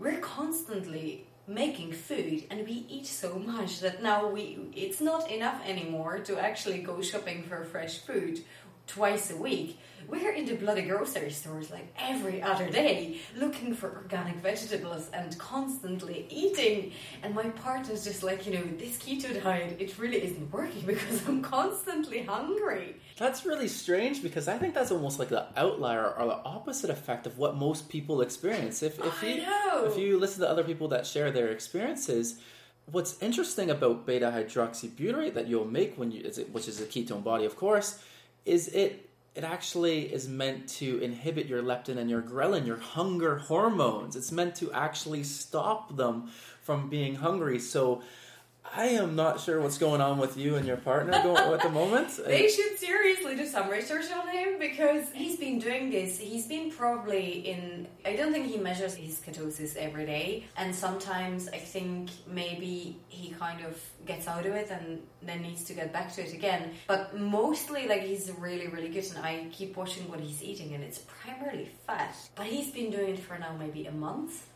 we're 0.00 0.18
constantly 0.18 1.28
making 1.46 1.92
food 1.92 2.44
and 2.50 2.66
we 2.66 2.84
eat 2.88 3.06
so 3.06 3.38
much 3.38 3.80
that 3.80 4.02
now 4.02 4.28
we 4.28 4.58
it's 4.74 5.00
not 5.00 5.30
enough 5.30 5.60
anymore 5.66 6.18
to 6.18 6.38
actually 6.38 6.78
go 6.78 7.00
shopping 7.00 7.42
for 7.44 7.64
fresh 7.64 7.98
food 7.98 8.40
twice 8.86 9.30
a 9.30 9.36
week 9.36 9.78
we're 10.08 10.32
in 10.32 10.46
the 10.46 10.54
bloody 10.54 10.82
grocery 10.82 11.30
stores 11.30 11.70
like 11.70 11.92
every 11.98 12.40
other 12.42 12.70
day 12.70 13.18
looking 13.36 13.74
for 13.74 13.96
organic 13.96 14.36
vegetables 14.36 15.08
and 15.12 15.36
constantly 15.38 16.26
eating. 16.30 16.92
And 17.22 17.34
my 17.34 17.48
partner's 17.50 18.04
just 18.04 18.22
like 18.22 18.46
you 18.46 18.54
know 18.54 18.64
this 18.78 18.98
keto 18.98 19.42
diet 19.42 19.76
it 19.80 19.98
really 19.98 20.22
isn't 20.22 20.52
working 20.52 20.82
because 20.86 21.26
i'm 21.26 21.42
constantly 21.42 22.22
hungry. 22.22 22.96
That's 23.16 23.44
really 23.44 23.68
strange 23.68 24.22
because 24.22 24.48
i 24.48 24.58
think 24.58 24.74
that's 24.74 24.90
almost 24.90 25.18
like 25.18 25.28
the 25.28 25.46
outlier 25.56 26.08
or 26.10 26.26
the 26.26 26.40
opposite 26.44 26.90
effect 26.90 27.26
of 27.26 27.38
what 27.38 27.56
most 27.56 27.88
people 27.88 28.20
experience. 28.20 28.82
If, 28.82 28.98
if 28.98 29.22
I 29.22 29.26
you 29.26 29.42
know. 29.42 29.86
if 29.86 29.98
you 29.98 30.18
listen 30.18 30.42
to 30.42 30.48
other 30.48 30.64
people 30.64 30.88
that 30.88 31.06
share 31.06 31.30
their 31.30 31.48
experiences 31.48 32.40
what's 32.92 33.20
interesting 33.20 33.68
about 33.70 34.06
beta 34.06 34.26
hydroxybutyrate 34.26 35.34
that 35.34 35.48
you'll 35.48 35.64
make 35.64 35.96
when 35.96 36.12
you 36.12 36.22
which 36.52 36.68
is 36.68 36.80
a 36.80 36.84
ketone 36.84 37.24
body 37.24 37.44
of 37.44 37.56
course 37.56 37.98
is 38.46 38.68
it 38.68 39.02
it 39.34 39.44
actually 39.44 40.10
is 40.10 40.26
meant 40.26 40.66
to 40.66 40.98
inhibit 41.02 41.46
your 41.46 41.62
leptin 41.62 41.98
and 41.98 42.08
your 42.08 42.22
ghrelin, 42.22 42.66
your 42.66 42.78
hunger 42.78 43.36
hormones. 43.36 44.16
It's 44.16 44.32
meant 44.32 44.54
to 44.56 44.72
actually 44.72 45.24
stop 45.24 45.94
them 45.94 46.30
from 46.62 46.88
being 46.88 47.16
hungry. 47.16 47.58
So 47.58 48.00
I 48.74 48.86
am 48.88 49.16
not 49.16 49.40
sure 49.40 49.60
what's 49.60 49.78
going 49.78 50.00
on 50.00 50.18
with 50.18 50.36
you 50.36 50.56
and 50.56 50.66
your 50.66 50.76
partner 50.76 51.12
at 51.12 51.62
the 51.62 51.70
moment. 51.70 52.20
they 52.26 52.48
should 52.48 52.78
seriously 52.78 53.36
do 53.36 53.46
some 53.46 53.68
research 53.70 54.06
on 54.12 54.28
him 54.28 54.58
because 54.58 55.10
he's 55.12 55.36
been 55.36 55.58
doing 55.58 55.90
this. 55.90 56.18
He's 56.18 56.46
been 56.46 56.70
probably 56.70 57.48
in. 57.48 57.86
I 58.04 58.16
don't 58.16 58.32
think 58.32 58.46
he 58.46 58.58
measures 58.58 58.94
his 58.94 59.20
ketosis 59.20 59.76
every 59.76 60.06
day, 60.06 60.44
and 60.56 60.74
sometimes 60.74 61.48
I 61.48 61.58
think 61.58 62.10
maybe 62.26 62.98
he 63.08 63.30
kind 63.30 63.64
of 63.64 63.80
gets 64.04 64.26
out 64.28 64.46
of 64.46 64.54
it 64.54 64.70
and 64.70 65.00
then 65.22 65.42
needs 65.42 65.64
to 65.64 65.74
get 65.74 65.92
back 65.92 66.14
to 66.14 66.22
it 66.22 66.32
again. 66.32 66.72
But 66.86 67.18
mostly, 67.18 67.88
like 67.88 68.02
he's 68.02 68.30
really, 68.38 68.68
really 68.68 68.88
good, 68.88 69.06
and 69.16 69.24
I 69.24 69.46
keep 69.52 69.76
watching 69.76 70.08
what 70.08 70.20
he's 70.20 70.42
eating, 70.42 70.74
and 70.74 70.82
it's 70.84 70.98
primarily 70.98 71.70
fat. 71.86 72.14
But 72.34 72.46
he's 72.46 72.70
been 72.70 72.90
doing 72.90 73.14
it 73.14 73.20
for 73.20 73.38
now 73.38 73.56
maybe 73.58 73.86
a 73.86 73.92
month. 73.92 74.46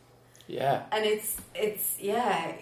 Yeah. 0.47 0.83
And 0.91 1.05
it's 1.05 1.37
it's 1.55 1.97
yeah 1.99 2.53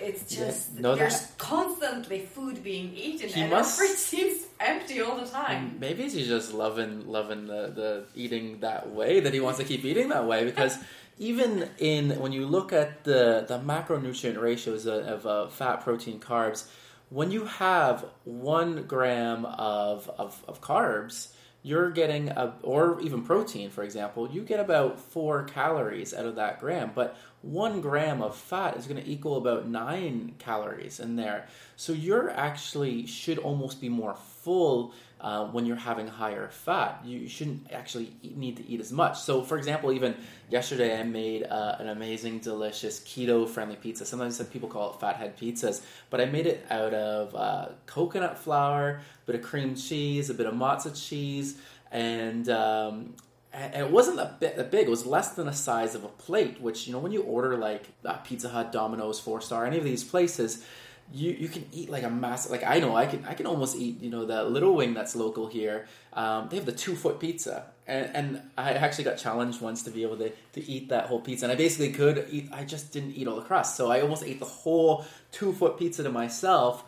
it's 0.00 0.32
Yeah, 0.32 0.46
just 0.46 0.78
no, 0.78 0.94
there's 0.94 1.20
that- 1.20 1.38
constantly 1.38 2.20
food 2.20 2.62
being 2.62 2.94
eaten, 2.94 3.28
He 3.28 3.40
and 3.42 3.50
must- 3.50 3.78
our 3.80 3.86
fridge 3.86 3.96
seems 3.98 4.46
empty 4.60 5.00
all 5.00 5.16
the 5.16 5.26
time. 5.26 5.76
Maybe 5.80 6.02
he's 6.08 6.26
just 6.28 6.52
loving 6.52 7.06
loving 7.08 7.46
the, 7.46 7.72
the 7.74 8.04
eating 8.14 8.60
that 8.60 8.90
way 8.90 9.20
that 9.20 9.32
he 9.34 9.40
wants 9.40 9.58
to 9.58 9.64
keep 9.64 9.84
eating 9.84 10.08
that 10.10 10.26
way 10.26 10.44
because 10.44 10.76
even 11.18 11.68
in 11.78 12.10
when 12.20 12.32
you 12.32 12.46
look 12.46 12.72
at 12.72 13.04
the 13.04 13.44
the 13.48 13.58
macronutrient 13.58 14.40
ratios 14.40 14.86
of, 14.86 15.04
of 15.04 15.26
uh, 15.26 15.48
fat, 15.48 15.80
protein, 15.82 16.18
carbs, 16.20 16.66
when 17.10 17.30
you 17.30 17.44
have 17.46 18.04
one 18.24 18.84
gram 18.84 19.44
of, 19.46 20.10
of, 20.18 20.42
of 20.46 20.60
carbs, 20.60 21.28
you're 21.62 21.90
getting 21.90 22.28
a 22.28 22.54
or 22.62 23.00
even 23.00 23.22
protein, 23.24 23.70
for 23.70 23.82
example, 23.82 24.28
you 24.30 24.42
get 24.42 24.60
about 24.60 25.00
four 25.00 25.44
calories 25.44 26.12
out 26.14 26.26
of 26.26 26.36
that 26.36 26.60
gram, 26.60 26.92
but 26.94 27.16
one 27.42 27.80
gram 27.80 28.20
of 28.20 28.36
fat 28.36 28.76
is 28.76 28.86
going 28.86 29.02
to 29.02 29.08
equal 29.08 29.36
about 29.36 29.68
nine 29.68 30.34
calories 30.38 30.98
in 30.98 31.16
there. 31.16 31.46
So 31.76 31.92
you're 31.92 32.30
actually 32.30 33.06
should 33.06 33.38
almost 33.38 33.80
be 33.80 33.88
more 33.88 34.14
full 34.14 34.92
uh, 35.20 35.46
when 35.46 35.66
you're 35.66 35.76
having 35.76 36.06
higher 36.06 36.48
fat. 36.48 37.00
You 37.04 37.28
shouldn't 37.28 37.72
actually 37.72 38.12
eat, 38.22 38.36
need 38.36 38.56
to 38.56 38.66
eat 38.68 38.80
as 38.80 38.92
much. 38.92 39.18
So, 39.18 39.42
for 39.42 39.56
example, 39.56 39.92
even 39.92 40.16
yesterday 40.48 40.98
I 40.98 41.02
made 41.02 41.44
uh, 41.44 41.76
an 41.78 41.88
amazing, 41.88 42.40
delicious 42.40 43.00
keto-friendly 43.00 43.76
pizza. 43.76 44.04
Sometimes 44.04 44.36
some 44.36 44.46
people 44.46 44.68
call 44.68 44.94
it 44.94 45.00
fathead 45.00 45.36
pizzas, 45.36 45.82
but 46.10 46.20
I 46.20 46.26
made 46.26 46.46
it 46.46 46.66
out 46.70 46.94
of 46.94 47.34
uh, 47.34 47.68
coconut 47.86 48.38
flour, 48.38 49.00
a 49.22 49.26
bit 49.26 49.36
of 49.36 49.42
cream 49.42 49.74
cheese, 49.74 50.30
a 50.30 50.34
bit 50.34 50.46
of 50.46 50.54
mozza 50.54 50.94
cheese, 51.08 51.58
and 51.90 52.48
um, 52.48 53.14
and 53.52 53.74
it 53.74 53.90
wasn't 53.90 54.20
a 54.20 54.36
bit 54.38 54.56
that 54.56 54.70
big. 54.70 54.86
It 54.86 54.90
was 54.90 55.06
less 55.06 55.32
than 55.32 55.46
the 55.46 55.52
size 55.52 55.94
of 55.94 56.04
a 56.04 56.08
plate. 56.08 56.60
Which 56.60 56.86
you 56.86 56.92
know, 56.92 56.98
when 56.98 57.12
you 57.12 57.22
order 57.22 57.56
like 57.56 57.86
Pizza 58.24 58.48
Hut, 58.50 58.72
Domino's, 58.72 59.18
Four 59.18 59.40
Star, 59.40 59.64
any 59.64 59.78
of 59.78 59.84
these 59.84 60.04
places, 60.04 60.64
you 61.12 61.32
you 61.32 61.48
can 61.48 61.66
eat 61.72 61.88
like 61.88 62.02
a 62.02 62.10
massive. 62.10 62.50
Like 62.50 62.64
I 62.64 62.78
know 62.78 62.94
I 62.94 63.06
can 63.06 63.24
I 63.24 63.34
can 63.34 63.46
almost 63.46 63.76
eat 63.76 64.00
you 64.00 64.10
know 64.10 64.26
the 64.26 64.44
Little 64.44 64.74
Wing 64.74 64.94
that's 64.94 65.16
local 65.16 65.46
here. 65.46 65.86
Um, 66.12 66.48
they 66.48 66.56
have 66.56 66.66
the 66.66 66.72
two 66.72 66.94
foot 66.94 67.18
pizza, 67.20 67.64
and, 67.86 68.10
and 68.14 68.42
I 68.58 68.72
actually 68.72 69.04
got 69.04 69.16
challenged 69.16 69.60
once 69.60 69.82
to 69.84 69.90
be 69.90 70.02
able 70.02 70.18
to 70.18 70.30
to 70.30 70.68
eat 70.68 70.90
that 70.90 71.06
whole 71.06 71.20
pizza, 71.20 71.46
and 71.46 71.52
I 71.52 71.56
basically 71.56 71.92
could 71.92 72.26
eat. 72.30 72.50
I 72.52 72.64
just 72.64 72.92
didn't 72.92 73.12
eat 73.12 73.26
all 73.26 73.36
the 73.36 73.42
crust, 73.42 73.76
so 73.76 73.90
I 73.90 74.00
almost 74.02 74.24
ate 74.24 74.40
the 74.40 74.46
whole 74.46 75.06
two 75.32 75.52
foot 75.52 75.78
pizza 75.78 76.02
to 76.02 76.10
myself. 76.10 76.84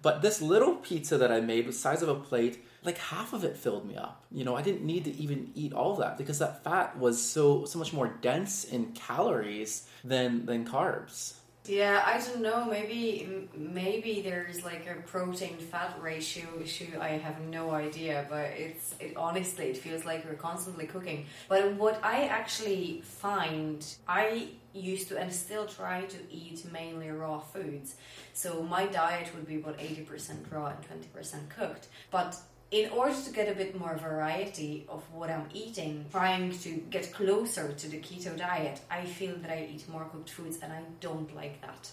But 0.00 0.20
this 0.20 0.42
little 0.42 0.76
pizza 0.76 1.16
that 1.16 1.32
I 1.32 1.40
made, 1.40 1.66
the 1.66 1.72
size 1.72 2.02
of 2.02 2.10
a 2.10 2.14
plate, 2.14 2.62
like 2.84 2.98
half 2.98 3.32
of 3.32 3.44
it 3.44 3.56
filled 3.56 3.86
me 3.86 3.96
up. 3.96 4.24
You 4.30 4.44
know, 4.44 4.54
I 4.54 4.62
didn't 4.62 4.84
need 4.84 5.04
to 5.04 5.16
even 5.16 5.50
eat 5.54 5.72
all 5.72 5.96
that 5.96 6.18
because 6.18 6.38
that 6.38 6.62
fat 6.62 6.98
was 6.98 7.20
so 7.20 7.64
so 7.64 7.78
much 7.78 7.92
more 7.92 8.08
dense 8.20 8.64
in 8.64 8.92
calories 8.92 9.88
than 10.04 10.46
than 10.46 10.66
carbs. 10.66 11.34
Yeah, 11.66 12.02
I 12.04 12.18
don't 12.18 12.42
know. 12.42 12.66
Maybe 12.66 13.48
maybe 13.56 14.20
there's 14.20 14.64
like 14.64 14.86
a 14.86 15.00
protein 15.08 15.56
fat 15.56 15.96
ratio 15.98 16.44
issue. 16.62 16.98
I 17.00 17.12
have 17.12 17.40
no 17.40 17.70
idea, 17.70 18.26
but 18.28 18.50
it's 18.50 18.94
it 19.00 19.16
honestly 19.16 19.66
it 19.70 19.78
feels 19.78 20.04
like 20.04 20.26
we're 20.26 20.34
constantly 20.34 20.86
cooking. 20.86 21.24
But 21.48 21.72
what 21.74 21.98
I 22.04 22.24
actually 22.26 23.00
find, 23.02 23.82
I 24.06 24.48
used 24.74 25.08
to 25.08 25.18
and 25.18 25.32
still 25.32 25.64
try 25.64 26.02
to 26.02 26.18
eat 26.30 26.70
mainly 26.70 27.08
raw 27.08 27.38
foods. 27.38 27.94
So 28.34 28.62
my 28.62 28.84
diet 28.84 29.34
would 29.34 29.46
be 29.46 29.56
about 29.56 29.76
eighty 29.78 30.02
percent 30.02 30.44
raw 30.50 30.66
and 30.66 30.82
twenty 30.82 31.08
percent 31.14 31.48
cooked. 31.48 31.88
But 32.10 32.36
in 32.74 32.90
order 32.90 33.14
to 33.26 33.30
get 33.30 33.46
a 33.48 33.54
bit 33.54 33.78
more 33.78 33.96
variety 33.96 34.84
of 34.88 35.00
what 35.12 35.30
I'm 35.30 35.48
eating, 35.54 36.06
trying 36.10 36.50
to 36.64 36.70
get 36.94 37.12
closer 37.12 37.72
to 37.72 37.86
the 37.88 37.98
keto 37.98 38.36
diet, 38.36 38.80
I 38.90 39.04
feel 39.04 39.36
that 39.42 39.50
I 39.52 39.68
eat 39.72 39.88
more 39.88 40.06
cooked 40.12 40.30
foods 40.30 40.58
and 40.60 40.72
I 40.72 40.82
don't 40.98 41.32
like 41.36 41.60
that. 41.60 41.88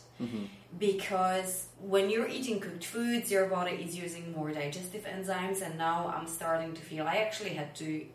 Because 0.79 1.67
when 1.79 2.09
you're 2.09 2.27
eating 2.27 2.59
cooked 2.59 2.85
foods, 2.85 3.29
your 3.29 3.45
body 3.45 3.75
is 3.85 3.95
using 3.95 4.33
more 4.33 4.51
digestive 4.51 5.05
enzymes, 5.05 5.61
and 5.61 5.77
now 5.77 6.11
I'm 6.15 6.27
starting 6.27 6.73
to 6.73 6.81
feel 6.81 7.05
I 7.05 7.17
actually 7.17 7.53
had 7.61 7.75
to 7.75 8.05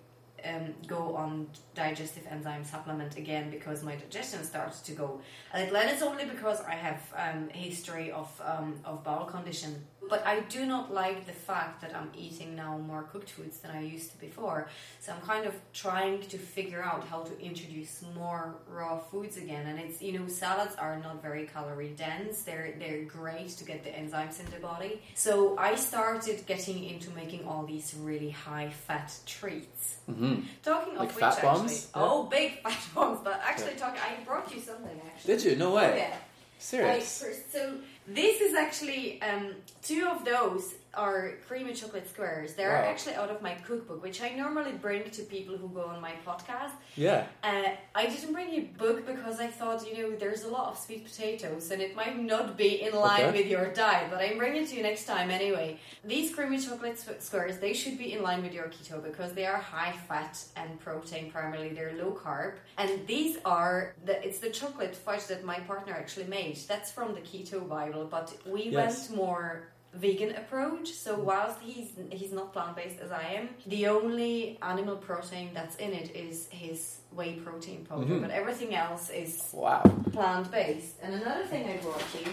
um, 0.45 0.75
go 0.87 1.17
on 1.17 1.49
digestive 1.75 2.27
enzyme 2.31 2.65
supplement 2.65 3.17
again 3.17 3.51
because 3.51 3.83
my 3.83 3.97
digestion 3.97 4.45
starts 4.45 4.81
to 4.83 4.93
go. 4.93 5.21
And 5.53 5.71
it's 5.73 6.03
only 6.03 6.25
because 6.25 6.61
I 6.63 6.75
have 6.75 7.01
um, 7.17 7.49
history 7.51 8.11
of 8.11 8.29
um, 8.45 8.75
of 8.85 9.05
bowel 9.05 9.27
condition. 9.27 9.85
But 10.09 10.27
I 10.27 10.41
do 10.41 10.65
not 10.67 10.93
like 10.95 11.27
the 11.27 11.33
fact 11.33 11.81
that 11.83 11.95
I'm 11.95 12.11
eating 12.17 12.55
now 12.55 12.79
more 12.79 13.03
cooked 13.05 13.31
foods 13.31 13.59
than 13.59 13.71
I 13.73 13.83
used 13.83 14.13
to 14.13 14.19
before. 14.19 14.69
So 15.01 15.13
I'm 15.13 15.21
kind 15.21 15.47
of 15.47 15.55
trying 15.73 16.21
to 16.33 16.39
figure 16.39 16.83
out 16.83 17.05
how 17.09 17.23
to 17.23 17.41
introduce 17.41 18.03
more 18.15 18.55
raw 18.69 18.99
foods 18.99 19.37
again. 19.37 19.67
And 19.67 19.79
it's 19.79 20.01
you 20.03 20.19
know 20.19 20.29
salads 20.29 20.75
are 20.77 20.97
not 20.99 21.23
very 21.23 21.47
calorie 21.47 21.95
dense. 21.97 22.43
They're 22.43 22.75
they're 22.79 23.03
great 23.05 23.49
to 23.59 23.65
get 23.65 23.83
the 23.85 23.91
enzymes 23.91 24.39
in 24.41 24.47
the 24.51 24.59
body. 24.61 25.03
So 25.15 25.57
I 25.59 25.75
started 25.75 26.47
getting 26.47 26.85
into 26.85 27.11
making 27.11 27.47
all 27.49 27.65
these 27.67 27.95
really 27.99 28.31
high 28.31 28.71
fat 28.87 29.13
treats. 29.27 29.97
hmm 30.07 30.41
Talking 30.63 30.95
of 30.95 31.01
Like 31.01 31.09
which, 31.15 31.19
fat 31.25 31.35
actually, 31.35 31.49
bombs? 31.49 31.89
Yeah. 31.97 32.03
oh, 32.03 32.23
big 32.25 32.51
fat 32.63 32.79
bombs. 32.95 33.21
But 33.25 33.41
actually, 33.45 33.75
talking, 33.77 34.01
I 34.01 34.23
brought 34.25 34.55
you 34.55 34.61
something. 34.61 35.01
Actually, 35.07 35.35
Did 35.37 35.45
you? 35.45 35.57
No 35.57 35.73
Oh, 35.73 35.77
way. 35.77 35.97
yeah. 35.99 36.17
Serious. 36.59 37.25
So 37.53 37.75
this 38.07 38.41
is 38.41 38.55
actually 38.55 39.21
um, 39.23 39.55
two 39.83 40.09
of 40.09 40.25
those 40.25 40.75
are 40.97 41.33
creamy 41.47 41.73
chocolate 41.75 42.09
squares. 42.09 42.55
They're 42.55 42.71
Wow. 42.83 42.91
actually 42.93 43.15
out 43.15 43.31
of 43.31 43.43
my 43.43 43.55
cookbook, 43.67 44.03
which 44.03 44.21
I 44.23 44.31
normally 44.31 44.73
bring 44.73 45.11
to 45.11 45.23
people 45.23 45.57
who 45.57 45.69
go 45.69 45.83
on 45.95 46.01
my 46.01 46.13
podcast. 46.27 46.73
Yeah. 46.97 47.27
Uh, 47.45 47.69
I 47.95 48.07
didn't 48.07 48.33
bring 48.33 48.51
a 48.55 48.61
book 48.83 49.07
because 49.07 49.39
I 49.41 49.49
thought, 49.49 49.87
you 49.87 49.95
know, 49.99 50.17
there's 50.17 50.45
a 50.45 50.49
lot 50.49 50.69
of 50.73 50.79
sweet 50.79 51.05
potatoes 51.05 51.71
and 51.71 51.81
it 51.83 51.95
might 51.95 52.19
not 52.19 52.57
be 52.57 52.83
in 52.83 52.95
line 52.95 53.25
Okay. 53.27 53.39
with 53.43 53.47
your 53.55 53.67
diet, 53.73 54.11
but 54.11 54.21
I'm 54.21 54.39
bringing 54.39 54.63
it 54.65 54.69
to 54.71 54.77
you 54.77 54.83
next 54.83 55.05
time 55.05 55.31
anyway. 55.31 55.79
These 56.05 56.35
creamy 56.35 56.59
chocolate 56.59 56.99
squares, 57.23 57.59
they 57.59 57.75
should 57.75 57.99
be 57.99 58.13
in 58.15 58.23
line 58.23 58.43
with 58.43 58.55
your 58.55 58.69
keto 58.69 59.03
because 59.03 59.33
they 59.35 59.47
are 59.47 59.59
high 59.59 59.93
fat 60.09 60.35
and 60.57 60.81
protein 60.81 61.31
primarily. 61.31 61.71
They're 61.71 61.95
low 62.03 62.13
carb. 62.13 62.55
And 62.79 63.07
these 63.07 63.39
are, 63.45 63.95
the, 64.05 64.15
it's 64.27 64.39
the 64.39 64.51
chocolate 64.51 64.95
fudge 64.97 65.27
that 65.27 65.45
my 65.45 65.59
partner 65.61 65.93
actually 65.93 66.27
made. 66.27 66.57
That's 66.69 66.91
from 66.91 67.15
the 67.15 67.21
Keto 67.21 67.69
Bible, 67.69 68.05
but 68.11 68.35
we 68.47 68.65
Yes. 68.71 69.09
went 69.11 69.17
more 69.19 69.69
vegan 69.97 70.35
approach. 70.37 70.93
So 70.93 71.19
whilst 71.19 71.59
he's 71.61 71.89
he's 72.11 72.33
not 72.33 72.53
plant 72.53 72.77
based 72.77 72.99
as 73.01 73.11
I 73.11 73.23
am, 73.39 73.49
the 73.67 73.89
only 73.89 74.59
animal 74.63 74.97
protein 74.97 75.51
that's 75.55 75.77
in 75.77 75.93
it 75.93 76.15
is 76.15 76.49
his 76.51 76.99
whey 77.13 77.33
protein 77.45 77.85
powder, 77.89 78.05
Mhm. 78.15 78.21
but 78.23 78.31
everything 78.31 78.75
else 78.75 79.11
is 79.11 79.51
Wow. 79.53 79.83
plant 80.13 80.51
based. 80.51 80.95
And 81.03 81.15
another 81.15 81.45
thing 81.47 81.69
I 81.69 81.77
brought 81.79 82.05
you 82.15 82.31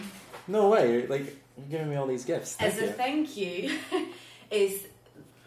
No 0.47 0.67
way. 0.69 1.07
Like 1.07 1.25
you're 1.57 1.67
giving 1.69 1.89
me 1.89 1.95
all 1.95 2.07
these 2.07 2.25
gifts. 2.25 2.55
Thank 2.57 2.73
as 2.73 2.81
you. 2.81 2.87
a 2.89 2.91
thank 2.91 3.37
you 3.37 3.79
is. 4.51 4.87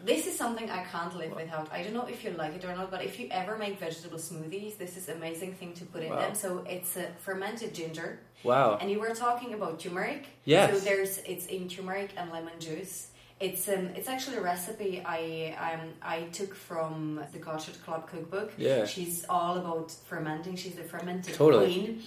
This 0.07 0.27
is 0.29 0.35
something 0.38 0.71
I 0.71 0.83
can't 0.85 1.14
live 1.23 1.33
without. 1.35 1.66
I 1.73 1.83
don't 1.83 1.92
know 1.99 2.07
if 2.14 2.23
you 2.25 2.31
like 2.42 2.55
it 2.59 2.64
or 2.64 2.75
not, 2.81 2.88
but 2.95 3.01
if 3.05 3.19
you 3.19 3.27
ever 3.40 3.55
make 3.64 3.75
vegetable 3.87 4.19
smoothies, 4.19 4.79
this 4.79 4.97
is 4.97 5.09
amazing 5.09 5.53
thing 5.55 5.73
to 5.81 5.85
put 5.92 6.03
in 6.05 6.11
Wow. 6.11 6.21
them. 6.21 6.35
So 6.35 6.49
it's 6.75 6.97
a 6.97 7.07
fermented 7.27 7.71
ginger, 7.81 8.21
wow. 8.45 8.79
and 8.81 8.87
you 8.92 8.99
were 9.05 9.14
talking 9.27 9.51
about 9.59 9.73
turmeric. 9.81 10.23
Yes. 10.45 10.66
So 10.73 10.79
there's 10.88 11.19
it's 11.33 11.47
in 11.47 11.62
turmeric 11.69 12.11
and 12.16 12.31
lemon 12.31 12.59
juice. 12.61 13.09
It's 13.47 13.69
um 13.69 13.85
it's 13.99 14.09
actually 14.14 14.37
a 14.42 14.45
recipe 14.55 14.92
I 15.05 15.21
um 15.66 15.85
I 16.01 16.19
took 16.38 16.53
from 16.55 16.95
the 17.33 17.40
Cultured 17.49 17.79
Club 17.85 18.03
cookbook. 18.11 18.49
Yeah. 18.57 18.87
She's 18.87 19.16
all 19.29 19.55
about 19.62 19.88
fermenting. 20.11 20.55
She's 20.62 20.77
the 20.77 20.85
fermented 20.95 21.35
Totally. 21.35 21.66
queen, 21.66 22.03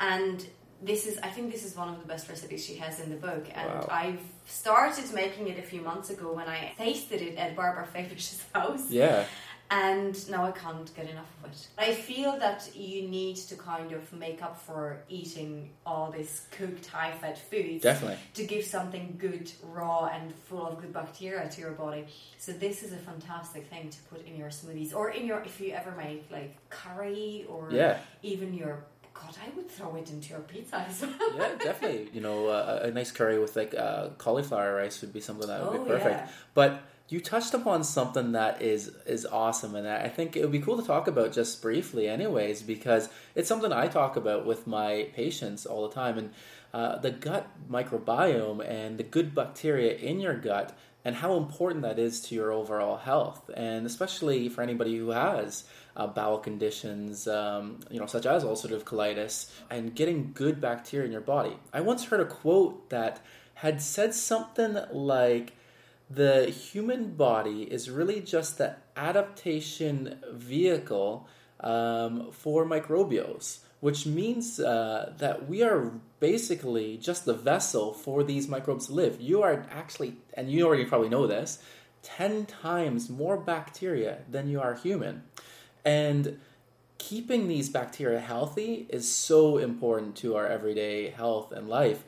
and 0.00 0.44
this 0.82 1.06
is 1.06 1.18
I 1.22 1.28
think 1.28 1.52
this 1.52 1.64
is 1.64 1.76
one 1.76 1.88
of 1.88 1.98
the 2.00 2.06
best 2.06 2.28
recipes 2.28 2.64
she 2.64 2.76
has 2.76 3.00
in 3.00 3.10
the 3.10 3.16
book. 3.16 3.46
And 3.54 3.68
Wow. 3.68 3.88
I've 3.90 4.20
started 4.46 5.12
making 5.14 5.48
it 5.48 5.58
a 5.58 5.62
few 5.62 5.80
months 5.80 6.10
ago 6.10 6.32
when 6.32 6.48
I 6.48 6.72
tasted 6.76 7.22
it 7.22 7.36
at 7.38 7.56
Barbara 7.56 7.86
Favish's 7.94 8.44
house 8.54 8.90
Yeah. 8.90 9.24
and 9.70 10.14
now 10.30 10.44
I 10.44 10.52
can't 10.52 10.94
get 10.94 11.08
enough 11.08 11.30
of 11.42 11.50
it. 11.50 11.66
I 11.78 11.94
feel 11.94 12.38
that 12.38 12.68
you 12.76 13.08
need 13.08 13.36
to 13.50 13.54
kind 13.56 13.92
of 13.92 14.12
make 14.12 14.42
up 14.42 14.56
for 14.60 14.98
eating 15.08 15.70
all 15.86 16.10
this 16.10 16.46
cooked 16.50 16.86
high 16.86 17.12
fat 17.12 17.38
food. 17.50 17.80
Definitely. 17.80 18.18
to 18.34 18.44
give 18.44 18.64
something 18.64 19.16
good, 19.18 19.50
raw, 19.62 20.06
and 20.14 20.34
full 20.48 20.66
of 20.66 20.80
good 20.80 20.92
bacteria 20.92 21.48
to 21.48 21.60
your 21.60 21.72
body. 21.72 22.04
So 22.38 22.52
this 22.52 22.82
is 22.82 22.92
a 22.92 22.98
fantastic 22.98 23.66
thing 23.70 23.88
to 23.88 23.98
put 24.10 24.26
in 24.26 24.36
your 24.36 24.50
smoothies 24.50 24.94
or 24.94 25.10
in 25.10 25.24
your 25.26 25.40
if 25.40 25.58
you 25.60 25.72
ever 25.72 25.92
make 25.92 26.26
like 26.30 26.52
curry 26.68 27.46
or 27.48 27.70
Yeah. 27.72 27.98
even 28.22 28.52
your 28.52 28.84
God, 29.26 29.36
I 29.46 29.56
would 29.56 29.70
throw 29.70 29.94
it 29.96 30.10
into 30.10 30.30
your 30.30 30.40
pizza 30.40 30.76
as 30.88 31.00
well. 31.02 31.12
yeah, 31.36 31.54
definitely. 31.58 32.08
You 32.12 32.20
know, 32.20 32.48
uh, 32.48 32.80
a 32.82 32.90
nice 32.90 33.10
curry 33.10 33.38
with 33.38 33.56
like 33.56 33.74
uh, 33.74 34.08
cauliflower 34.18 34.74
rice 34.74 35.00
would 35.00 35.12
be 35.12 35.20
something 35.20 35.46
that 35.48 35.60
would 35.64 35.80
Oh, 35.80 35.84
be 35.84 35.90
perfect. 35.90 36.20
yeah. 36.20 36.28
But 36.54 36.82
you 37.08 37.20
touched 37.20 37.52
upon 37.54 37.84
something 37.84 38.32
that 38.32 38.62
is 38.62 38.88
is 39.06 39.26
awesome, 39.26 39.74
and 39.74 39.86
I 39.86 40.08
think 40.08 40.36
it 40.36 40.42
would 40.42 40.52
be 40.52 40.60
cool 40.60 40.78
to 40.80 40.86
talk 40.86 41.06
about 41.06 41.32
just 41.32 41.60
briefly, 41.62 42.08
anyways, 42.08 42.62
because 42.62 43.08
it's 43.34 43.48
something 43.48 43.72
I 43.72 43.88
talk 43.88 44.16
about 44.16 44.46
with 44.46 44.66
my 44.66 45.08
patients 45.14 45.66
all 45.66 45.86
the 45.88 45.94
time, 45.94 46.16
and 46.18 46.30
uh, 46.72 46.96
the 46.98 47.10
gut 47.10 47.46
microbiome 47.70 48.66
and 48.68 48.98
the 48.98 49.02
good 49.04 49.34
bacteria 49.34 49.94
in 49.94 50.20
your 50.20 50.34
gut. 50.34 50.76
And 51.06 51.16
how 51.16 51.36
important 51.36 51.82
that 51.82 51.98
is 51.98 52.22
to 52.22 52.34
your 52.34 52.50
overall 52.50 52.96
health, 52.96 53.50
and 53.54 53.84
especially 53.84 54.48
for 54.48 54.62
anybody 54.62 54.96
who 54.96 55.10
has 55.10 55.64
uh, 55.96 56.06
bowel 56.06 56.38
conditions, 56.38 57.26
um, 57.28 57.80
you 57.90 58.00
know, 58.00 58.06
such 58.06 58.26
as 58.26 58.44
ulcerative 58.44 58.82
colitis, 58.82 59.50
and 59.70 59.94
getting 59.94 60.32
good 60.34 60.60
bacteria 60.60 61.06
in 61.06 61.12
your 61.12 61.20
body. 61.20 61.56
I 61.72 61.80
once 61.80 62.04
heard 62.04 62.20
a 62.20 62.24
quote 62.24 62.90
that 62.90 63.20
had 63.54 63.80
said 63.80 64.14
something 64.14 64.76
like, 64.92 65.52
"The 66.10 66.46
human 66.46 67.14
body 67.14 67.62
is 67.62 67.90
really 67.90 68.20
just 68.20 68.58
the 68.58 68.76
adaptation 68.96 70.18
vehicle 70.32 71.28
um, 71.60 72.32
for 72.32 72.64
microbials." 72.64 73.60
Which 73.80 74.06
means 74.06 74.58
uh, 74.58 75.12
that 75.18 75.46
we 75.46 75.62
are 75.62 75.92
basically 76.18 76.96
just 76.96 77.26
the 77.26 77.34
vessel 77.34 77.92
for 77.92 78.24
these 78.24 78.48
microbes 78.48 78.86
to 78.86 78.94
live. 78.94 79.20
You 79.20 79.42
are 79.42 79.66
actually, 79.70 80.16
and 80.32 80.50
you 80.50 80.66
already 80.66 80.86
probably 80.86 81.10
know 81.10 81.26
this, 81.26 81.58
10 82.04 82.46
times 82.46 83.10
more 83.10 83.36
bacteria 83.36 84.18
than 84.30 84.48
you 84.48 84.60
are 84.60 84.74
human. 84.74 85.24
And 85.84 86.40
keeping 86.98 87.48
these 87.48 87.68
bacteria 87.68 88.20
healthy 88.20 88.86
is 88.88 89.08
so 89.08 89.58
important 89.58 90.16
to 90.16 90.36
our 90.36 90.46
everyday 90.46 91.10
health 91.10 91.52
and 91.52 91.68
life. 91.68 92.04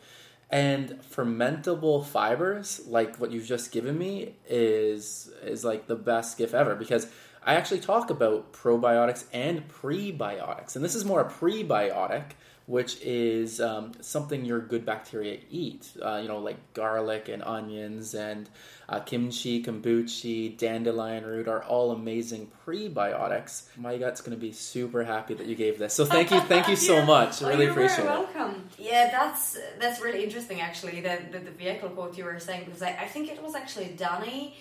And 0.49 1.01
fermentable 1.03 2.05
fibers, 2.05 2.81
like 2.87 3.17
what 3.17 3.33
you've 3.33 3.47
just 3.47 3.73
given 3.73 3.99
me, 3.99 4.37
is 4.49 5.31
is 5.43 5.65
like 5.65 5.89
the 5.89 5.97
best 5.97 6.39
gift 6.39 6.55
ever 6.55 6.77
because 6.77 7.09
I 7.43 7.55
actually 7.55 7.81
talk 7.81 8.11
about 8.11 8.53
probiotics 8.53 9.25
and 9.33 9.69
prebiotics. 9.69 10.77
And 10.77 10.85
this 10.85 10.95
is 10.95 11.05
more 11.05 11.21
a 11.21 11.29
prebiotic 11.29 12.33
which 12.67 13.01
is 13.03 13.61
um, 13.61 13.93
something 14.01 14.45
your 14.45 14.61
good 14.61 14.85
bacteria 14.85 15.39
eat. 15.51 15.89
Uh, 16.03 16.19
you 16.21 16.29
know, 16.29 16.39
like 16.39 16.57
garlic 16.75 17.29
and 17.29 17.43
onions 17.45 18.15
and 18.15 18.49
uh, 18.89 18.99
kimchi, 19.01 19.63
kombucha, 19.63 20.57
dandelion 20.59 21.25
root 21.25 21.47
are 21.49 21.63
all 21.63 21.93
amazing 21.93 22.51
prebiotics. 22.67 23.65
My 23.77 23.99
gut's 23.99 24.21
going 24.21 24.37
to 24.37 24.41
be 24.41 24.53
super 24.53 25.05
happy 25.05 25.35
that 25.35 25.47
you 25.47 25.55
gave 25.55 25.79
this. 25.79 25.95
So 25.95 26.05
thank 26.05 26.31
you, 26.31 26.41
thank 26.41 26.69
you 26.69 26.77
so 26.91 26.97
Yeah. 26.97 27.05
much. 27.05 27.43
I 27.43 27.47
Oh, 27.47 27.49
really 27.51 27.65
you're 27.65 27.73
appreciate 27.73 28.05
very 28.05 28.09
it. 28.09 28.35
welcome. 28.35 28.69
Yeah, 28.79 29.11
that's 29.11 29.59
that's 29.81 30.01
really 30.01 30.25
interesting 30.25 30.61
actually. 30.61 31.01
The 31.01 31.19
the, 31.31 31.39
the 31.39 31.51
vehicle 31.53 31.91
quote 31.91 32.17
you 32.19 32.25
were 32.25 32.39
saying 32.41 32.65
because 32.67 32.83
I, 32.83 32.91
I 33.01 33.07
think 33.07 33.31
it 33.31 33.43
was 33.43 33.55
actually 33.55 33.95
Danny 33.97 34.57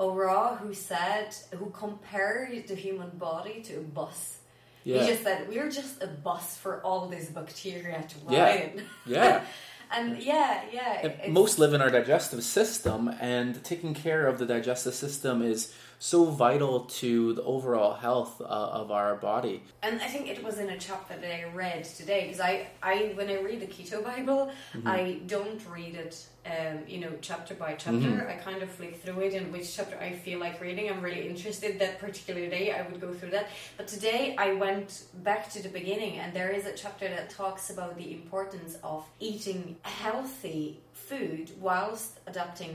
O'Ra 0.00 0.56
who 0.62 0.72
said 0.74 1.34
who 1.58 1.70
compared 1.70 2.66
the 2.66 2.74
human 2.74 3.10
body 3.10 3.60
to 3.62 3.76
a 3.76 3.80
bus. 3.80 4.38
Yeah, 4.84 5.00
He 5.02 5.06
just 5.10 5.22
said 5.22 5.48
we're 5.48 5.70
just 5.70 6.02
a 6.02 6.06
bus 6.08 6.56
for 6.56 6.80
all 6.82 7.06
this 7.08 7.26
bacteria 7.26 8.04
to 8.08 8.32
Yeah. 8.32 8.44
ride. 8.44 8.82
yeah. 9.06 9.44
and 9.94 10.18
yeah, 10.18 10.62
yeah. 10.72 11.12
Most 11.28 11.58
live 11.58 11.74
in 11.74 11.80
our 11.82 11.90
digestive 11.90 12.42
system, 12.42 13.08
and 13.20 13.62
taking 13.64 13.94
care 13.94 14.26
of 14.26 14.38
the 14.38 14.46
digestive 14.46 14.94
system 14.94 15.42
is 15.42 15.72
so 16.02 16.24
vital 16.24 16.80
to 16.80 17.32
the 17.34 17.44
overall 17.44 17.94
health 17.94 18.40
uh, 18.40 18.44
of 18.80 18.90
our 18.90 19.14
body. 19.14 19.62
And 19.84 20.02
I 20.02 20.08
think 20.08 20.26
it 20.28 20.42
was 20.42 20.58
in 20.58 20.68
a 20.70 20.76
chapter 20.76 21.14
that 21.14 21.32
I 21.40 21.44
read 21.54 21.84
today 21.84 22.22
because 22.24 22.40
I, 22.40 22.66
I 22.82 23.12
when 23.14 23.28
I 23.30 23.40
read 23.40 23.60
the 23.60 23.68
Keto 23.68 24.02
Bible, 24.02 24.50
Mm-hmm. 24.74 24.88
I 24.88 25.20
don't 25.26 25.60
read 25.70 25.94
it, 25.94 26.14
um, 26.54 26.78
you 26.88 26.98
know, 27.02 27.12
chapter 27.20 27.54
by 27.54 27.74
chapter. 27.74 28.08
Mhm. 28.14 28.28
I 28.28 28.36
kind 28.48 28.60
of 28.64 28.70
flick 28.70 28.94
through 29.02 29.20
it, 29.26 29.34
and 29.34 29.52
which 29.52 29.76
chapter 29.76 29.96
I 30.08 30.10
feel 30.24 30.38
like 30.40 30.60
reading, 30.60 30.86
I'm 30.90 31.02
really 31.08 31.28
interested. 31.32 31.78
That 31.78 31.94
particular 32.06 32.44
day, 32.48 32.72
I 32.72 32.80
would 32.88 33.00
go 33.00 33.12
through 33.18 33.30
that. 33.36 33.46
But 33.76 33.86
today, 33.86 34.34
I 34.46 34.48
went 34.54 34.90
back 35.28 35.42
to 35.54 35.62
the 35.62 35.68
beginning, 35.80 36.14
and 36.18 36.28
there 36.38 36.50
is 36.58 36.64
a 36.66 36.74
chapter 36.82 37.06
that 37.16 37.30
talks 37.30 37.64
about 37.74 37.92
the 37.96 38.08
importance 38.18 38.72
of 38.82 39.00
eating 39.20 39.76
healthy 39.82 40.80
food 41.08 41.44
whilst 41.60 42.10
adapting 42.26 42.74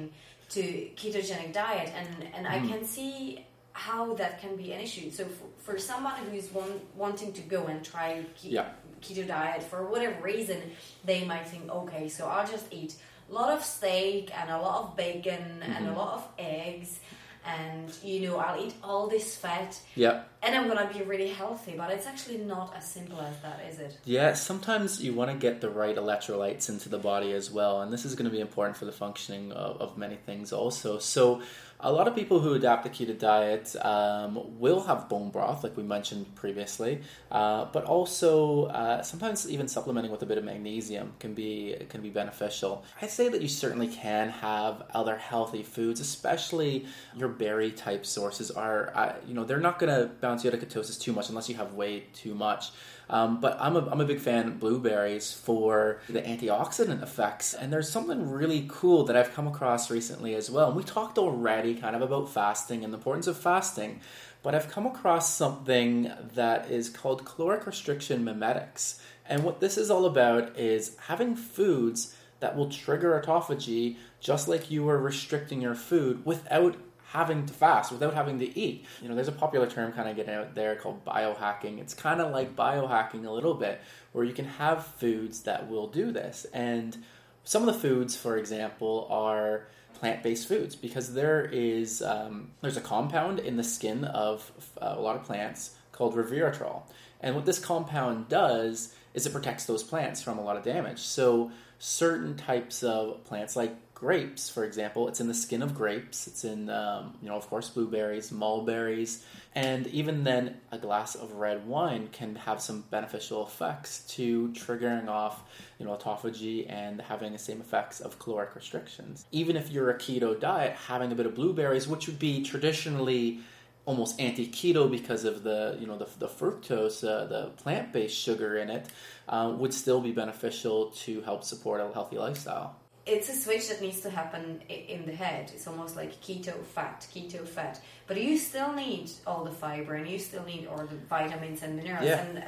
to 0.49 0.61
ketogenic 0.95 1.53
diet, 1.53 1.91
and 1.95 2.27
and 2.33 2.47
I 2.47 2.59
Mhm. 2.59 2.69
can 2.69 2.85
see 2.85 3.45
how 3.73 4.13
that 4.15 4.41
can 4.41 4.55
be 4.55 4.71
an 4.73 4.81
issue. 4.81 5.11
So 5.11 5.25
for, 5.25 5.73
for 5.73 5.79
someone 5.79 6.15
who's 6.31 6.51
one, 6.51 6.81
wanting 6.95 7.31
to 7.33 7.41
go 7.41 7.65
and 7.67 7.83
try 7.85 8.23
ke- 8.35 8.45
Yeah. 8.57 8.69
keto 9.01 9.27
diet 9.27 9.61
for 9.61 9.85
whatever 9.85 10.19
reason, 10.23 10.59
they 11.05 11.23
might 11.25 11.47
think, 11.47 11.69
okay, 11.69 12.09
so 12.09 12.27
I'll 12.27 12.47
just 12.47 12.65
eat 12.71 12.95
a 13.29 13.33
lot 13.33 13.49
of 13.51 13.63
steak 13.63 14.31
and 14.39 14.49
a 14.49 14.57
lot 14.59 14.77
of 14.83 14.95
bacon 14.95 15.61
and 15.61 15.87
a 15.87 15.91
Mhm. 15.91 15.97
lot 15.97 16.13
of 16.15 16.27
eggs, 16.39 16.99
and 17.47 17.91
you 18.03 18.27
know 18.27 18.37
I'll 18.37 18.61
eat 18.63 18.73
all 18.83 19.07
this 19.07 19.37
fat, 19.37 19.79
Yeah, 19.95 20.23
and 20.43 20.55
I'm 20.55 20.67
gonna 20.67 20.89
be 20.93 21.01
really 21.03 21.29
healthy. 21.29 21.75
But 21.77 21.91
it's 21.91 22.05
actually 22.05 22.39
not 22.39 22.75
as 22.75 22.89
simple 22.89 23.19
as 23.21 23.35
that, 23.41 23.61
is 23.69 23.79
it? 23.79 23.97
Yeah, 24.05 24.33
sometimes 24.33 25.01
you 25.01 25.13
want 25.13 25.31
to 25.31 25.37
get 25.37 25.61
the 25.61 25.69
right 25.69 25.95
electrolytes 25.95 26.69
into 26.69 26.89
the 26.89 26.99
body 26.99 27.31
as 27.31 27.49
well, 27.51 27.81
and 27.81 27.91
this 27.91 28.05
is 28.05 28.15
going 28.15 28.25
to 28.25 28.31
be 28.31 28.41
important 28.41 28.77
for 28.77 28.85
the 28.85 28.91
functioning 28.91 29.51
of, 29.51 29.81
of 29.81 29.97
many 29.97 30.15
things 30.15 30.51
also. 30.51 30.99
So, 30.99 31.41
a 31.79 31.91
lot 31.91 32.07
of 32.07 32.15
people 32.15 32.39
who 32.39 32.53
adapt 32.53 32.83
the 32.83 32.89
keto 32.89 33.17
diet 33.17 33.75
um, 33.85 34.59
will 34.59 34.81
have 34.81 35.07
bone 35.07 35.29
broth, 35.29 35.63
like 35.63 35.77
we 35.77 35.83
mentioned 35.83 36.33
previously, 36.33 37.01
uh, 37.31 37.65
but 37.65 37.83
also 37.83 38.65
uh, 38.65 39.03
sometimes 39.03 39.47
even 39.47 39.67
supplementing 39.67 40.11
with 40.11 40.23
a 40.23 40.25
bit 40.25 40.39
of 40.39 40.43
magnesium 40.43 41.13
can 41.19 41.35
be 41.35 41.75
can 41.89 42.01
be 42.01 42.09
beneficial. 42.09 42.83
I 43.01 43.07
say 43.07 43.29
that 43.29 43.41
you 43.41 43.47
certainly 43.47 43.87
can 43.87 44.29
have 44.29 44.83
other 44.93 45.17
healthy 45.17 45.61
foods, 45.61 45.99
especially 45.99 46.87
your 47.15 47.29
berry 47.29 47.71
type 47.71 48.05
sources 48.05 48.49
are, 48.49 48.91
uh, 48.95 49.13
you 49.27 49.35
know, 49.35 49.43
they're 49.43 49.59
not 49.59 49.77
going 49.77 49.93
to 49.93 50.07
bounce 50.15 50.43
you 50.43 50.49
out 50.49 50.55
of 50.55 50.67
ketosis 50.67 50.99
too 50.99 51.13
much 51.13 51.29
unless 51.29 51.47
you 51.47 51.55
have 51.55 51.73
way 51.73 52.05
too 52.13 52.33
much. 52.33 52.71
Um, 53.09 53.39
but 53.39 53.57
I'm 53.59 53.75
a, 53.75 53.87
I'm 53.89 54.01
a 54.01 54.05
big 54.05 54.19
fan 54.19 54.47
of 54.47 54.59
blueberries 54.59 55.31
for 55.31 56.01
the 56.09 56.21
antioxidant 56.21 57.01
effects. 57.01 57.53
And 57.53 57.71
there's 57.71 57.89
something 57.89 58.29
really 58.29 58.65
cool 58.69 59.05
that 59.05 59.15
I've 59.15 59.33
come 59.33 59.47
across 59.47 59.89
recently 59.89 60.35
as 60.35 60.51
well. 60.51 60.67
And 60.67 60.75
we 60.75 60.83
talked 60.83 61.17
already 61.17 61.75
kind 61.75 61.95
of 61.95 62.01
about 62.01 62.29
fasting 62.29 62.83
and 62.83 62.91
the 62.91 62.97
importance 62.97 63.27
of 63.27 63.37
fasting. 63.37 64.01
But 64.43 64.55
I've 64.55 64.69
come 64.69 64.85
across 64.85 65.33
something 65.33 66.11
that 66.35 66.69
is 66.69 66.89
called 66.89 67.25
caloric 67.25 67.65
restriction 67.65 68.23
mimetics. 68.23 69.01
And 69.25 69.43
what 69.43 69.59
this 69.59 69.77
is 69.77 69.89
all 69.89 70.05
about 70.05 70.57
is 70.57 70.95
having 71.07 71.35
foods 71.35 72.15
that 72.39 72.55
will 72.55 72.69
trigger 72.69 73.19
autophagy 73.19 73.97
just 74.19 74.47
like 74.47 74.69
you 74.69 74.83
were 74.83 74.99
restricting 74.99 75.61
your 75.61 75.75
food 75.75 76.25
without 76.25 76.75
having 77.11 77.45
to 77.45 77.53
fast 77.53 77.91
without 77.91 78.13
having 78.13 78.37
to 78.39 78.59
eat. 78.59 78.85
You 79.01 79.07
know, 79.07 79.15
there's 79.15 79.29
a 79.29 79.33
popular 79.33 79.67
term 79.67 79.93
kind 79.93 80.09
of 80.09 80.15
getting 80.15 80.33
out 80.33 80.55
there 80.55 80.75
called 80.75 81.05
biohacking. 81.05 81.79
It's 81.79 81.93
kind 81.93 82.19
of 82.19 82.31
like 82.31 82.55
biohacking 82.55 83.25
a 83.25 83.31
little 83.31 83.53
bit, 83.53 83.79
where 84.11 84.25
you 84.25 84.33
can 84.33 84.45
have 84.45 84.85
foods 84.85 85.43
that 85.43 85.69
will 85.69 85.87
do 85.87 86.11
this. 86.11 86.45
And 86.53 86.97
some 87.43 87.67
of 87.67 87.73
the 87.73 87.79
foods, 87.79 88.17
for 88.17 88.37
example, 88.37 89.07
are 89.09 89.67
plant-based 89.93 90.47
foods 90.47 90.75
because 90.75 91.13
there 91.13 91.45
is 91.45 92.01
um, 92.01 92.51
there's 92.61 92.77
a 92.77 92.81
compound 92.81 93.39
in 93.39 93.57
the 93.57 93.63
skin 93.63 94.03
of 94.03 94.51
uh, 94.81 94.95
a 94.97 95.01
lot 95.01 95.15
of 95.15 95.23
plants 95.23 95.75
called 95.91 96.13
resveratrol, 96.15 96.83
and 97.21 97.35
what 97.35 97.45
this 97.45 97.57
compound 97.57 98.27
does 98.27 98.93
is 99.13 99.25
it 99.25 99.31
protects 99.31 99.65
those 99.65 99.81
plants 99.81 100.21
from 100.21 100.37
a 100.37 100.43
lot 100.43 100.57
of 100.57 100.63
damage. 100.63 100.99
So 100.99 101.51
certain 101.79 102.35
types 102.35 102.83
of 102.83 103.23
plants, 103.23 103.55
like 103.55 103.75
grapes, 103.97 104.47
for 104.47 104.63
example, 104.63 105.07
it's 105.07 105.19
in 105.19 105.27
the 105.27 105.33
skin 105.33 105.63
of 105.63 105.73
grapes. 105.73 106.27
It's 106.27 106.43
in, 106.43 106.69
um, 106.69 107.15
you 107.19 107.27
know, 107.27 107.35
of 107.35 107.49
course, 107.49 107.67
blueberries, 107.69 108.31
mulberries, 108.31 109.25
and 109.55 109.87
even 109.87 110.23
then, 110.23 110.57
a 110.71 110.77
glass 110.77 111.15
of 111.15 111.31
red 111.31 111.65
wine 111.65 112.09
can 112.11 112.35
have 112.35 112.61
some 112.61 112.83
beneficial 112.91 113.43
effects 113.43 114.01
to 114.09 114.49
triggering 114.49 115.07
off, 115.07 115.41
you 115.79 115.85
know, 115.87 115.97
autophagy 115.97 116.71
and 116.71 117.01
having 117.01 117.31
the 117.31 117.39
same 117.39 117.59
effects 117.59 117.99
of 117.99 118.19
caloric 118.19 118.55
restrictions. 118.55 119.25
Even 119.31 119.57
if 119.57 119.71
you're 119.71 119.89
a 119.89 119.97
keto 119.97 120.39
diet, 120.39 120.75
having 120.75 121.11
a 121.11 121.15
bit 121.15 121.25
of 121.25 121.33
blueberries, 121.33 121.87
which 121.87 122.05
would 122.05 122.19
be 122.19 122.43
traditionally 122.43 123.39
almost 123.85 124.19
anti-keto 124.19 124.91
because 124.91 125.23
of 125.23 125.41
the 125.41 125.75
you 125.79 125.87
know 125.87 125.97
the, 125.97 126.07
the 126.19 126.27
fructose, 126.27 127.03
uh, 127.03 127.25
the 127.25 127.47
plant-based 127.57 128.15
sugar 128.15 128.57
in 128.57 128.69
it, 128.69 128.85
uh, 129.27 129.51
would 129.57 129.73
still 129.73 130.01
be 130.01 130.11
beneficial 130.11 130.91
to 130.91 131.21
help 131.21 131.43
support 131.43 131.81
a 131.81 131.91
healthy 131.93 132.19
lifestyle. 132.19 132.75
It's 133.07 133.29
a 133.29 133.33
switch 133.35 133.69
that 133.69 133.81
needs 133.81 134.01
to 134.01 134.09
happen 134.09 134.61
in 134.69 135.05
the 135.05 135.15
head. 135.15 135.51
It's 135.53 135.67
almost 135.67 135.95
like 135.95 136.21
keto 136.21 136.55
fat, 136.75 137.07
keto 137.13 137.47
fat. 137.47 137.79
But 138.05 138.21
you 138.21 138.37
still 138.37 138.73
need 138.73 139.09
all 139.25 139.43
the 139.43 139.51
fiber 139.51 139.95
and 139.95 140.07
you 140.07 140.19
still 140.19 140.43
need 140.43 140.67
all 140.67 140.85
the 140.85 140.97
vitamins 141.09 141.63
and 141.63 141.77
minerals. 141.77 142.05
Yeah. 142.05 142.21
And 142.21 142.37
uh, 142.39 142.41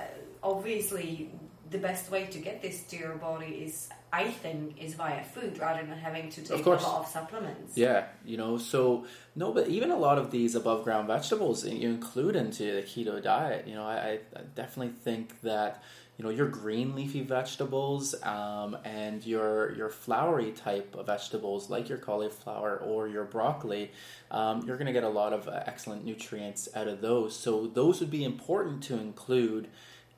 obviously, 0.44 1.32
the 1.70 1.78
best 1.78 2.12
way 2.12 2.26
to 2.26 2.40
get 2.40 2.62
this 2.62 2.84
to 2.84 2.98
your 2.98 3.16
body 3.16 3.62
is, 3.66 3.90
I 4.12 4.30
think, 4.30 4.82
is 4.82 4.96
via 4.96 5.24
food 5.24 5.60
rather 5.60 5.86
than 5.86 5.98
having 5.98 6.30
to 6.32 6.42
take 6.42 6.66
a 6.66 6.70
lot 6.70 7.02
of 7.02 7.08
supplements. 7.08 7.78
Yeah, 7.78 8.06
you 8.26 8.38
know, 8.38 8.58
so 8.58 9.06
no, 9.36 9.52
but 9.52 9.68
even 9.68 9.92
a 9.92 9.98
lot 9.98 10.18
of 10.18 10.32
these 10.32 10.56
above 10.56 10.84
ground 10.84 11.08
vegetables 11.08 11.66
you 11.66 11.90
include 11.90 12.36
into 12.36 12.64
the 12.76 12.82
keto 12.82 13.22
diet. 13.22 13.68
You 13.68 13.76
know, 13.76 13.84
I, 13.84 14.20
I 14.36 14.42
definitely 14.56 14.94
think 14.94 15.42
that 15.42 15.84
you 16.20 16.26
know 16.26 16.32
your 16.32 16.50
green 16.50 16.96
leafy 16.96 17.22
vegetables 17.22 18.14
um, 18.24 18.78
and 18.84 19.26
your 19.26 19.74
your 19.76 19.90
flowery 19.90 20.52
type 20.52 20.94
of 20.96 21.06
vegetables 21.06 21.70
like 21.70 21.88
your 21.88 21.98
cauliflower 21.98 22.78
or 22.78 23.08
your 23.08 23.24
broccoli, 23.24 23.92
um, 24.30 24.62
you're 24.68 24.76
going 24.76 24.88
to 24.88 24.94
get 24.94 25.06
a 25.06 25.10
lot 25.10 25.32
of 25.32 25.48
uh, 25.48 25.64
excellent 25.66 26.04
nutrients 26.04 26.68
out 26.76 26.90
of 26.90 27.00
those. 27.00 27.38
So 27.38 27.68
those 27.68 28.02
would 28.02 28.12
be 28.12 28.26
important 28.26 28.84
to 28.84 28.96
include 28.96 29.70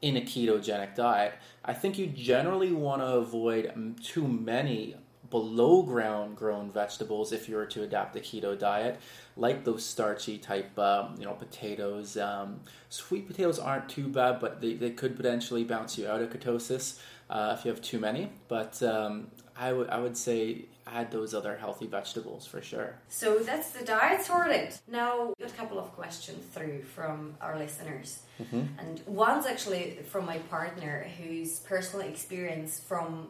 in 0.02 0.18
a 0.18 0.22
ketogenic 0.22 0.96
diet. 0.96 1.34
I 1.64 1.74
think 1.74 2.00
you 2.00 2.08
generally 2.08 2.72
want 2.72 3.04
to 3.04 3.08
avoid 3.08 3.72
too 4.04 4.28
many 4.28 4.96
below 5.32 5.82
ground 5.82 6.36
grown 6.36 6.70
vegetables 6.72 7.32
if 7.32 7.50
you 7.50 7.56
were 7.56 7.66
to 7.66 7.82
adapt 7.82 8.14
the 8.14 8.20
keto 8.20 8.58
diet, 8.58 9.00
like 9.36 9.64
those 9.64 9.84
starchy 9.84 10.38
type, 10.38 10.78
um, 10.78 11.16
you 11.18 11.26
know, 11.26 11.34
potatoes. 11.34 12.18
Um, 12.18 12.60
sweet 12.90 13.26
potatoes 13.26 13.58
aren't 13.58 13.90
too 13.90 14.08
bad, 14.08 14.40
but 14.40 14.62
they, 14.62 14.74
they 14.76 14.92
could 14.92 15.16
potentially 15.16 15.64
bounce 15.64 15.98
you 15.98 16.08
out 16.08 16.22
of 16.22 16.30
ketosis 16.30 17.00
uh, 17.30 17.56
if 17.58 17.66
you 17.66 17.72
have 17.72 17.82
too 17.82 18.00
many. 18.00 18.30
But 18.48 18.84
um, 18.84 19.32
I 19.58 19.74
would 19.74 19.90
I 19.90 20.00
would 20.00 20.18
say 20.18 20.66
add 20.86 21.12
those 21.12 21.34
other 21.34 21.56
healthy 21.56 21.88
vegetables 21.88 22.46
for 22.46 22.62
sure. 22.62 22.96
So 23.08 23.40
that's 23.40 23.72
the 23.72 23.86
diet 23.86 24.22
sorted. 24.22 24.74
Now, 24.88 25.28
we 25.28 25.46
got 25.46 25.54
a 25.54 25.58
couple 25.58 25.80
of 25.80 25.92
questions 25.94 26.44
through 26.54 26.84
from 26.84 27.36
our 27.40 27.58
listeners. 27.58 28.24
Mm-hmm. 28.42 28.64
And 28.80 29.02
one's 29.06 29.46
actually 29.46 30.00
from 30.10 30.26
my 30.26 30.40
partner 30.50 31.08
whose 31.22 31.60
personal 31.60 32.06
experience 32.06 32.80
from 32.80 33.30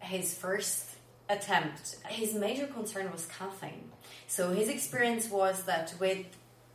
his 0.00 0.34
first 0.34 0.95
attempt, 1.28 1.96
his 2.08 2.34
major 2.34 2.66
concern 2.66 3.10
was 3.12 3.26
caffeine. 3.26 3.90
So 4.26 4.50
his 4.50 4.68
experience 4.68 5.30
was 5.30 5.64
that 5.64 5.94
with 6.00 6.26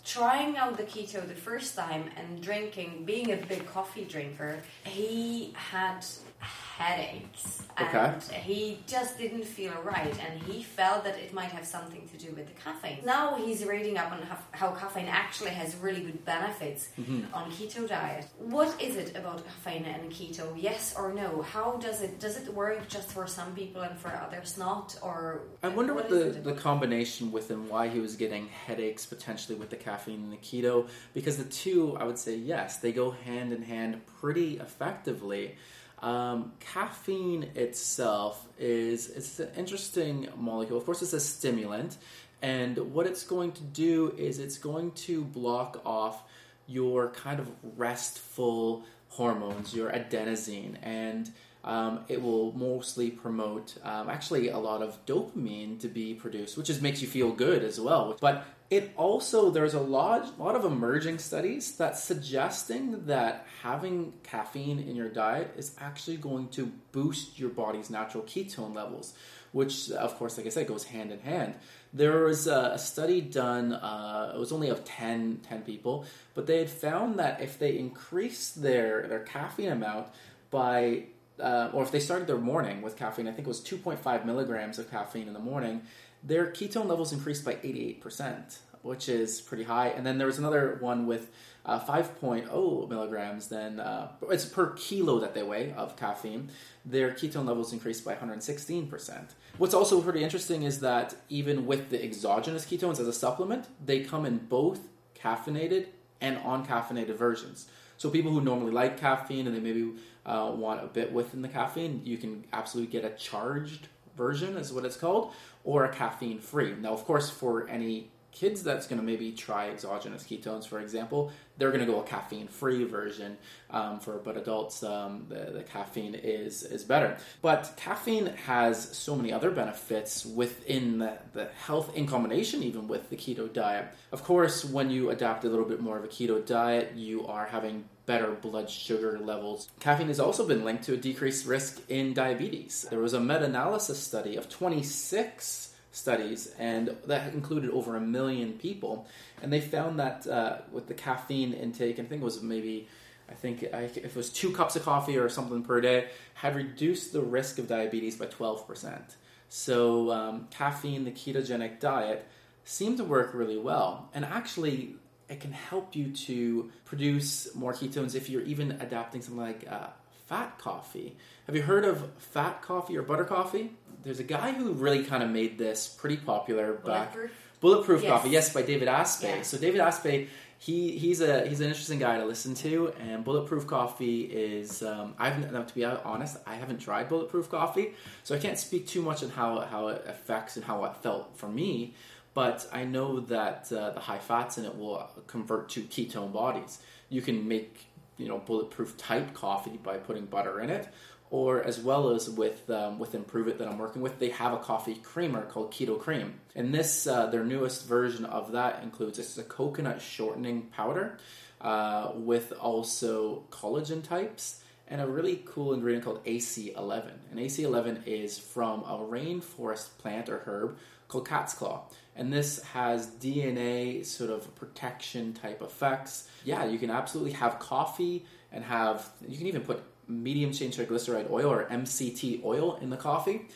trying 0.03 0.57
out 0.57 0.77
the 0.77 0.83
keto 0.83 1.27
the 1.27 1.35
first 1.35 1.75
time 1.75 2.09
and 2.17 2.41
drinking, 2.41 3.03
being 3.05 3.31
a 3.31 3.37
big 3.37 3.65
coffee 3.67 4.05
drinker, 4.05 4.59
he 4.83 5.53
had 5.55 6.05
headaches 6.41 7.61
Okay. 7.79 8.13
and 8.33 8.43
he 8.43 8.79
just 8.85 9.17
didn't 9.17 9.45
feel 9.45 9.73
right 9.83 10.13
and 10.25 10.41
he 10.43 10.63
felt 10.63 11.03
that 11.03 11.17
it 11.17 11.33
might 11.33 11.51
have 11.51 11.65
something 11.65 12.07
to 12.09 12.17
do 12.17 12.33
with 12.33 12.47
the 12.47 12.53
caffeine. 12.61 12.99
Now 13.05 13.35
he's 13.35 13.65
reading 13.65 13.97
up 13.97 14.11
on 14.11 14.21
how, 14.51 14.71
caffeine 14.71 15.07
actually 15.07 15.51
has 15.51 15.75
really 15.75 16.01
good 16.01 16.23
benefits 16.25 16.89
mm-hmm. 16.99 17.33
on 17.33 17.51
keto 17.51 17.87
diet. 17.87 18.27
What 18.37 18.79
is 18.81 18.95
it 18.95 19.15
about 19.15 19.43
caffeine 19.45 19.85
and 19.85 20.11
keto? 20.11 20.53
Yes 20.55 20.95
or 20.97 21.13
no? 21.13 21.41
How 21.41 21.77
does 21.77 22.01
it 22.01 22.19
does 22.19 22.37
it 22.37 22.53
work 22.53 22.87
just 22.87 23.09
for 23.11 23.27
some 23.27 23.53
people 23.55 23.81
and 23.81 23.97
for 23.97 24.09
others 24.09 24.57
not 24.57 24.97
or 25.01 25.41
I 25.63 25.69
wonder 25.69 25.93
what 25.93 26.09
the, 26.09 26.39
the 26.43 26.53
combination 26.53 27.31
with 27.31 27.51
and 27.51 27.69
why 27.69 27.87
he 27.87 27.99
was 27.99 28.15
getting 28.15 28.47
headaches 28.47 29.05
potentially 29.05 29.57
with 29.57 29.69
the 29.69 29.75
caffeine 29.75 30.23
and 30.23 30.31
the 30.31 30.37
keto 30.37 30.87
because 31.13 31.37
the 31.37 31.45
two 31.45 31.97
I 31.97 32.03
would 32.03 32.19
say 32.19 32.35
yes 32.35 32.77
they 32.77 32.91
go 32.91 33.11
hand 33.11 33.53
in 33.53 33.61
hand 33.61 34.01
pretty 34.19 34.57
effectively. 34.57 35.55
Um, 36.01 36.53
caffeine 36.59 37.43
itself 37.55 38.47
is 38.57 39.09
it's 39.09 39.39
an 39.39 39.49
interesting 39.55 40.27
molecule. 40.35 40.77
Of 40.77 40.85
course, 40.85 41.01
it's 41.01 41.13
a 41.13 41.19
stimulant, 41.19 41.97
and 42.41 42.77
what 42.93 43.05
it's 43.05 43.23
going 43.23 43.51
to 43.53 43.63
do 43.63 44.13
is 44.17 44.39
it's 44.39 44.57
going 44.57 44.91
to 44.93 45.23
block 45.23 45.81
off 45.85 46.23
your 46.65 47.09
kind 47.09 47.39
of 47.39 47.51
restful 47.77 48.83
hormones, 49.09 49.75
your 49.75 49.91
adenosine, 49.91 50.77
and 50.81 51.31
um, 51.63 52.05
it 52.07 52.21
will 52.21 52.53
mostly 52.53 53.11
promote 53.11 53.75
um, 53.83 54.09
actually 54.09 54.49
a 54.49 54.57
lot 54.57 54.81
of 54.81 55.05
dopamine 55.05 55.79
to 55.81 55.87
be 55.87 56.13
produced, 56.13 56.57
which 56.57 56.67
just 56.67 56.81
makes 56.81 57.01
you 57.01 57.07
feel 57.07 57.31
good 57.31 57.63
as 57.63 57.79
well. 57.79 58.17
But 58.19 58.45
it 58.71 58.93
also 58.95 59.51
there's 59.51 59.73
a 59.73 59.81
lot 59.81 60.39
lot 60.39 60.55
of 60.55 60.63
emerging 60.63 61.19
studies 61.19 61.75
that 61.77 61.97
suggesting 61.97 63.05
that 63.05 63.45
having 63.61 64.13
caffeine 64.23 64.79
in 64.79 64.95
your 64.95 65.09
diet 65.09 65.53
is 65.57 65.75
actually 65.79 66.17
going 66.17 66.47
to 66.49 66.71
boost 66.93 67.37
your 67.37 67.49
body's 67.49 67.89
natural 67.89 68.23
ketone 68.23 68.73
levels, 68.73 69.13
which 69.51 69.91
of 69.91 70.15
course, 70.15 70.37
like 70.37 70.47
I 70.47 70.49
said, 70.49 70.67
goes 70.67 70.85
hand 70.85 71.11
in 71.11 71.19
hand. 71.19 71.55
There 71.93 72.23
was 72.23 72.47
a, 72.47 72.71
a 72.75 72.79
study 72.79 73.19
done, 73.19 73.73
uh, 73.73 74.31
it 74.33 74.39
was 74.39 74.53
only 74.53 74.69
of 74.69 74.85
10, 74.85 75.41
10 75.47 75.61
people, 75.63 76.05
but 76.33 76.47
they 76.47 76.59
had 76.59 76.69
found 76.69 77.19
that 77.19 77.41
if 77.41 77.59
they 77.59 77.77
increased 77.77 78.61
their, 78.61 79.05
their 79.07 79.19
caffeine 79.19 79.71
amount 79.71 80.07
by, 80.49 81.03
uh, 81.39 81.69
or 81.73 81.83
if 81.83 81.91
they 81.91 81.99
started 81.99 82.27
their 82.27 82.37
morning 82.37 82.81
with 82.81 82.97
caffeine, 82.97 83.27
I 83.27 83.31
think 83.31 83.47
it 83.47 83.49
was 83.49 83.61
2.5 83.61 84.25
milligrams 84.25 84.79
of 84.79 84.89
caffeine 84.89 85.27
in 85.27 85.33
the 85.33 85.39
morning, 85.39 85.83
their 86.23 86.47
ketone 86.47 86.87
levels 86.87 87.11
increased 87.11 87.43
by 87.43 87.55
88%, 87.55 88.57
which 88.83 89.09
is 89.09 89.41
pretty 89.41 89.63
high. 89.63 89.87
And 89.87 90.05
then 90.05 90.17
there 90.17 90.27
was 90.27 90.37
another 90.37 90.77
one 90.79 91.07
with 91.07 91.31
uh, 91.65 91.79
5.0 91.79 92.89
milligrams, 92.89 93.47
then 93.47 93.79
uh, 93.79 94.11
it's 94.29 94.45
per 94.45 94.71
kilo 94.71 95.19
that 95.19 95.33
they 95.33 95.43
weigh 95.43 95.73
of 95.73 95.95
caffeine. 95.95 96.49
Their 96.85 97.11
ketone 97.11 97.45
levels 97.45 97.73
increased 97.73 98.03
by 98.03 98.15
116%. 98.15 99.29
What's 99.57 99.73
also 99.73 100.01
pretty 100.01 100.23
interesting 100.23 100.63
is 100.63 100.79
that 100.79 101.15
even 101.29 101.65
with 101.67 101.89
the 101.89 102.03
exogenous 102.03 102.65
ketones 102.65 102.99
as 102.99 103.07
a 103.07 103.13
supplement, 103.13 103.67
they 103.83 104.01
come 104.01 104.25
in 104.25 104.37
both 104.37 104.87
caffeinated 105.15 105.87
and 106.19 106.37
uncaffeinated 106.37 107.15
versions. 107.15 107.67
So 107.97 108.09
people 108.09 108.31
who 108.31 108.41
normally 108.41 108.71
like 108.71 108.99
caffeine 108.99 109.45
and 109.45 109.55
they 109.55 109.59
maybe 109.59 109.93
uh, 110.25 110.51
want 110.55 110.83
a 110.83 110.87
bit 110.87 111.11
within 111.11 111.41
the 111.41 111.47
caffeine, 111.47 112.01
you 112.03 112.17
can 112.17 112.45
absolutely 112.53 112.91
get 112.91 113.05
a 113.05 113.15
charged 113.15 113.87
version, 114.15 114.57
is 114.57 114.71
what 114.71 114.85
it's 114.85 114.97
called, 114.97 115.33
or 115.63 115.85
a 115.85 115.93
caffeine 115.93 116.39
free. 116.39 116.73
Now, 116.73 116.93
of 116.93 117.05
course, 117.05 117.29
for 117.29 117.67
any 117.67 118.09
kids 118.31 118.63
that's 118.63 118.87
going 118.87 118.99
to 118.99 119.05
maybe 119.05 119.31
try 119.31 119.69
exogenous 119.69 120.23
ketones, 120.23 120.65
for 120.65 120.79
example, 120.79 121.31
they're 121.57 121.71
going 121.71 121.85
to 121.85 121.91
go 121.91 121.99
a 121.99 122.03
caffeine 122.03 122.47
free 122.47 122.83
version. 122.83 123.37
Um, 123.69 123.99
for 123.99 124.17
but 124.17 124.37
adults, 124.37 124.83
um, 124.83 125.25
the, 125.29 125.51
the 125.51 125.63
caffeine 125.63 126.15
is 126.15 126.63
is 126.63 126.83
better. 126.83 127.17
But 127.41 127.73
caffeine 127.77 128.27
has 128.45 128.97
so 128.97 129.15
many 129.15 129.33
other 129.33 129.51
benefits 129.51 130.25
within 130.25 130.99
the, 130.99 131.17
the 131.33 131.45
health 131.65 131.95
in 131.95 132.07
combination, 132.07 132.63
even 132.63 132.87
with 132.87 133.09
the 133.09 133.15
keto 133.15 133.51
diet. 133.51 133.87
Of 134.11 134.23
course, 134.23 134.65
when 134.65 134.89
you 134.89 135.09
adapt 135.09 135.43
a 135.43 135.49
little 135.49 135.65
bit 135.65 135.81
more 135.81 135.97
of 135.97 136.03
a 136.03 136.07
keto 136.07 136.45
diet, 136.45 136.93
you 136.95 137.27
are 137.27 137.45
having 137.45 137.85
better 138.11 138.31
blood 138.31 138.69
sugar 138.69 139.17
levels. 139.19 139.69
Caffeine 139.79 140.09
has 140.09 140.19
also 140.19 140.45
been 140.45 140.65
linked 140.65 140.83
to 140.83 140.93
a 140.93 140.97
decreased 140.97 141.45
risk 141.45 141.81
in 141.87 142.13
diabetes. 142.13 142.85
There 142.89 142.99
was 142.99 143.13
a 143.13 143.21
meta 143.21 143.45
analysis 143.45 143.99
study 143.99 144.35
of 144.35 144.49
26 144.49 145.73
studies, 145.93 146.53
and 146.59 146.93
that 147.07 147.33
included 147.33 147.69
over 147.71 147.95
a 147.95 148.01
million 148.01 148.51
people. 148.51 149.07
And 149.41 149.51
they 149.53 149.61
found 149.61 149.97
that 150.01 150.27
uh, 150.27 150.57
with 150.73 150.87
the 150.87 150.93
caffeine 150.93 151.53
intake, 151.53 151.99
I 151.99 152.03
think 152.03 152.21
it 152.21 152.25
was 152.25 152.41
maybe, 152.41 152.89
I 153.29 153.33
think 153.33 153.63
I, 153.73 153.83
if 153.83 153.97
it 153.97 154.15
was 154.17 154.29
two 154.29 154.51
cups 154.51 154.75
of 154.75 154.83
coffee 154.83 155.17
or 155.17 155.29
something 155.29 155.63
per 155.63 155.79
day, 155.79 156.09
had 156.33 156.53
reduced 156.53 157.13
the 157.13 157.21
risk 157.21 157.59
of 157.59 157.69
diabetes 157.69 158.17
by 158.17 158.25
12%. 158.25 158.99
So, 159.47 160.11
um, 160.11 160.47
caffeine, 160.51 161.05
the 161.05 161.11
ketogenic 161.11 161.79
diet, 161.79 162.27
seemed 162.65 162.97
to 162.97 163.05
work 163.05 163.33
really 163.33 163.57
well. 163.57 164.09
And 164.13 164.25
actually, 164.25 164.95
it 165.31 165.39
can 165.39 165.53
help 165.53 165.95
you 165.95 166.11
to 166.11 166.69
produce 166.83 167.55
more 167.55 167.73
ketones 167.73 168.15
if 168.15 168.29
you're 168.29 168.43
even 168.43 168.73
adapting 168.81 169.21
something 169.21 169.41
like 169.41 169.65
uh, 169.69 169.87
fat 170.27 170.59
coffee. 170.59 171.15
Have 171.47 171.55
you 171.55 171.61
heard 171.61 171.85
of 171.85 172.11
fat 172.17 172.61
coffee 172.61 172.97
or 172.97 173.01
butter 173.01 173.23
coffee? 173.23 173.71
There's 174.03 174.19
a 174.19 174.23
guy 174.23 174.51
who 174.51 174.73
really 174.73 175.03
kind 175.03 175.23
of 175.23 175.29
made 175.29 175.57
this 175.57 175.87
pretty 175.87 176.17
popular 176.17 176.73
back. 176.73 177.13
Bulletproof? 177.13 177.31
Bulletproof 177.61 178.03
Yes. 178.03 178.11
Coffee, 178.11 178.29
yes, 178.29 178.53
by 178.53 178.61
David 178.63 178.87
Asprey. 178.87 179.29
Yeah. 179.29 179.41
So 179.43 179.57
David 179.57 179.79
Asprey, 179.79 180.27
he 180.57 180.97
he's 180.97 181.21
a 181.21 181.47
he's 181.47 181.59
an 181.61 181.67
interesting 181.67 181.99
guy 181.99 182.17
to 182.17 182.25
listen 182.25 182.53
to, 182.55 182.91
and 182.99 183.23
Bulletproof 183.23 183.67
Coffee 183.67 184.21
is 184.23 184.83
um, 184.83 185.13
I've 185.17 185.67
to 185.67 185.75
be 185.75 185.85
honest, 185.85 186.37
I 186.45 186.55
haven't 186.55 186.79
tried 186.79 187.07
Bulletproof 187.07 187.49
Coffee, 187.49 187.93
so 188.23 188.35
I 188.35 188.39
can't 188.39 188.57
speak 188.57 188.85
too 188.87 189.01
much 189.01 189.23
on 189.23 189.29
how 189.29 189.59
how 189.61 189.87
it 189.87 190.03
affects 190.07 190.57
and 190.57 190.65
how 190.65 190.83
it 190.85 190.95
felt 190.97 191.37
for 191.37 191.47
me. 191.47 191.93
But 192.33 192.67
I 192.71 192.85
know 192.85 193.19
that 193.19 193.71
uh, 193.71 193.91
the 193.91 193.99
high 193.99 194.19
fats 194.19 194.57
in 194.57 194.65
it 194.65 194.77
will 194.77 195.09
convert 195.27 195.69
to 195.69 195.81
ketone 195.81 196.31
bodies. 196.31 196.79
You 197.09 197.21
can 197.21 197.47
make 197.47 197.87
you 198.17 198.27
know 198.27 198.39
bulletproof 198.39 198.97
type 198.97 199.33
coffee 199.33 199.79
by 199.83 199.97
putting 199.97 200.25
butter 200.25 200.61
in 200.61 200.69
it, 200.69 200.87
or 201.29 201.63
as 201.63 201.79
well 201.79 202.11
as 202.11 202.29
with 202.29 202.69
um, 202.69 202.99
with 202.99 203.13
Pruvit 203.27 203.57
that 203.57 203.67
I'm 203.67 203.77
working 203.77 204.01
with, 204.01 204.19
they 204.19 204.29
have 204.29 204.53
a 204.53 204.57
coffee 204.59 204.95
creamer 204.95 205.45
called 205.45 205.71
Keto 205.71 205.99
Cream, 205.99 206.35
and 206.55 206.73
this 206.73 207.07
uh, 207.07 207.25
their 207.27 207.43
newest 207.43 207.87
version 207.87 208.25
of 208.25 208.51
that 208.53 208.83
includes 208.83 209.19
it's 209.19 209.37
a 209.37 209.43
coconut 209.43 210.01
shortening 210.01 210.63
powder 210.75 211.17
uh, 211.61 212.11
with 212.15 212.53
also 212.59 213.43
collagen 213.49 214.03
types 214.03 214.61
and 214.87 214.99
a 214.99 215.07
really 215.07 215.41
cool 215.45 215.73
ingredient 215.73 216.03
called 216.03 216.23
AC11. 216.25 217.11
And 217.31 217.39
AC11 217.39 218.05
is 218.05 218.37
from 218.37 218.81
a 218.81 218.97
rainforest 218.97 219.97
plant 219.97 220.27
or 220.27 220.39
herb 220.39 220.77
called 221.07 221.27
cat's 221.27 221.53
claw. 221.53 221.85
And 222.15 222.31
this 222.31 222.61
has 222.63 223.07
DNA 223.07 224.05
sort 224.05 224.29
of 224.29 224.53
protection 224.55 225.33
type 225.33 225.61
effects. 225.61 226.27
Yeah, 226.43 226.65
you 226.65 226.77
can 226.77 226.89
absolutely 226.89 227.31
have 227.33 227.57
coffee 227.59 228.25
and 228.51 228.63
have, 228.63 229.09
you 229.27 229.37
can 229.37 229.47
even 229.47 229.61
put 229.61 229.81
medium 230.07 230.51
chain 230.51 230.71
triglyceride 230.71 231.31
oil 231.31 231.49
or 231.51 231.65
MCT 231.65 232.43
oil 232.43 232.77
in 232.81 232.89
the 232.89 232.97
coffee. 232.97 233.47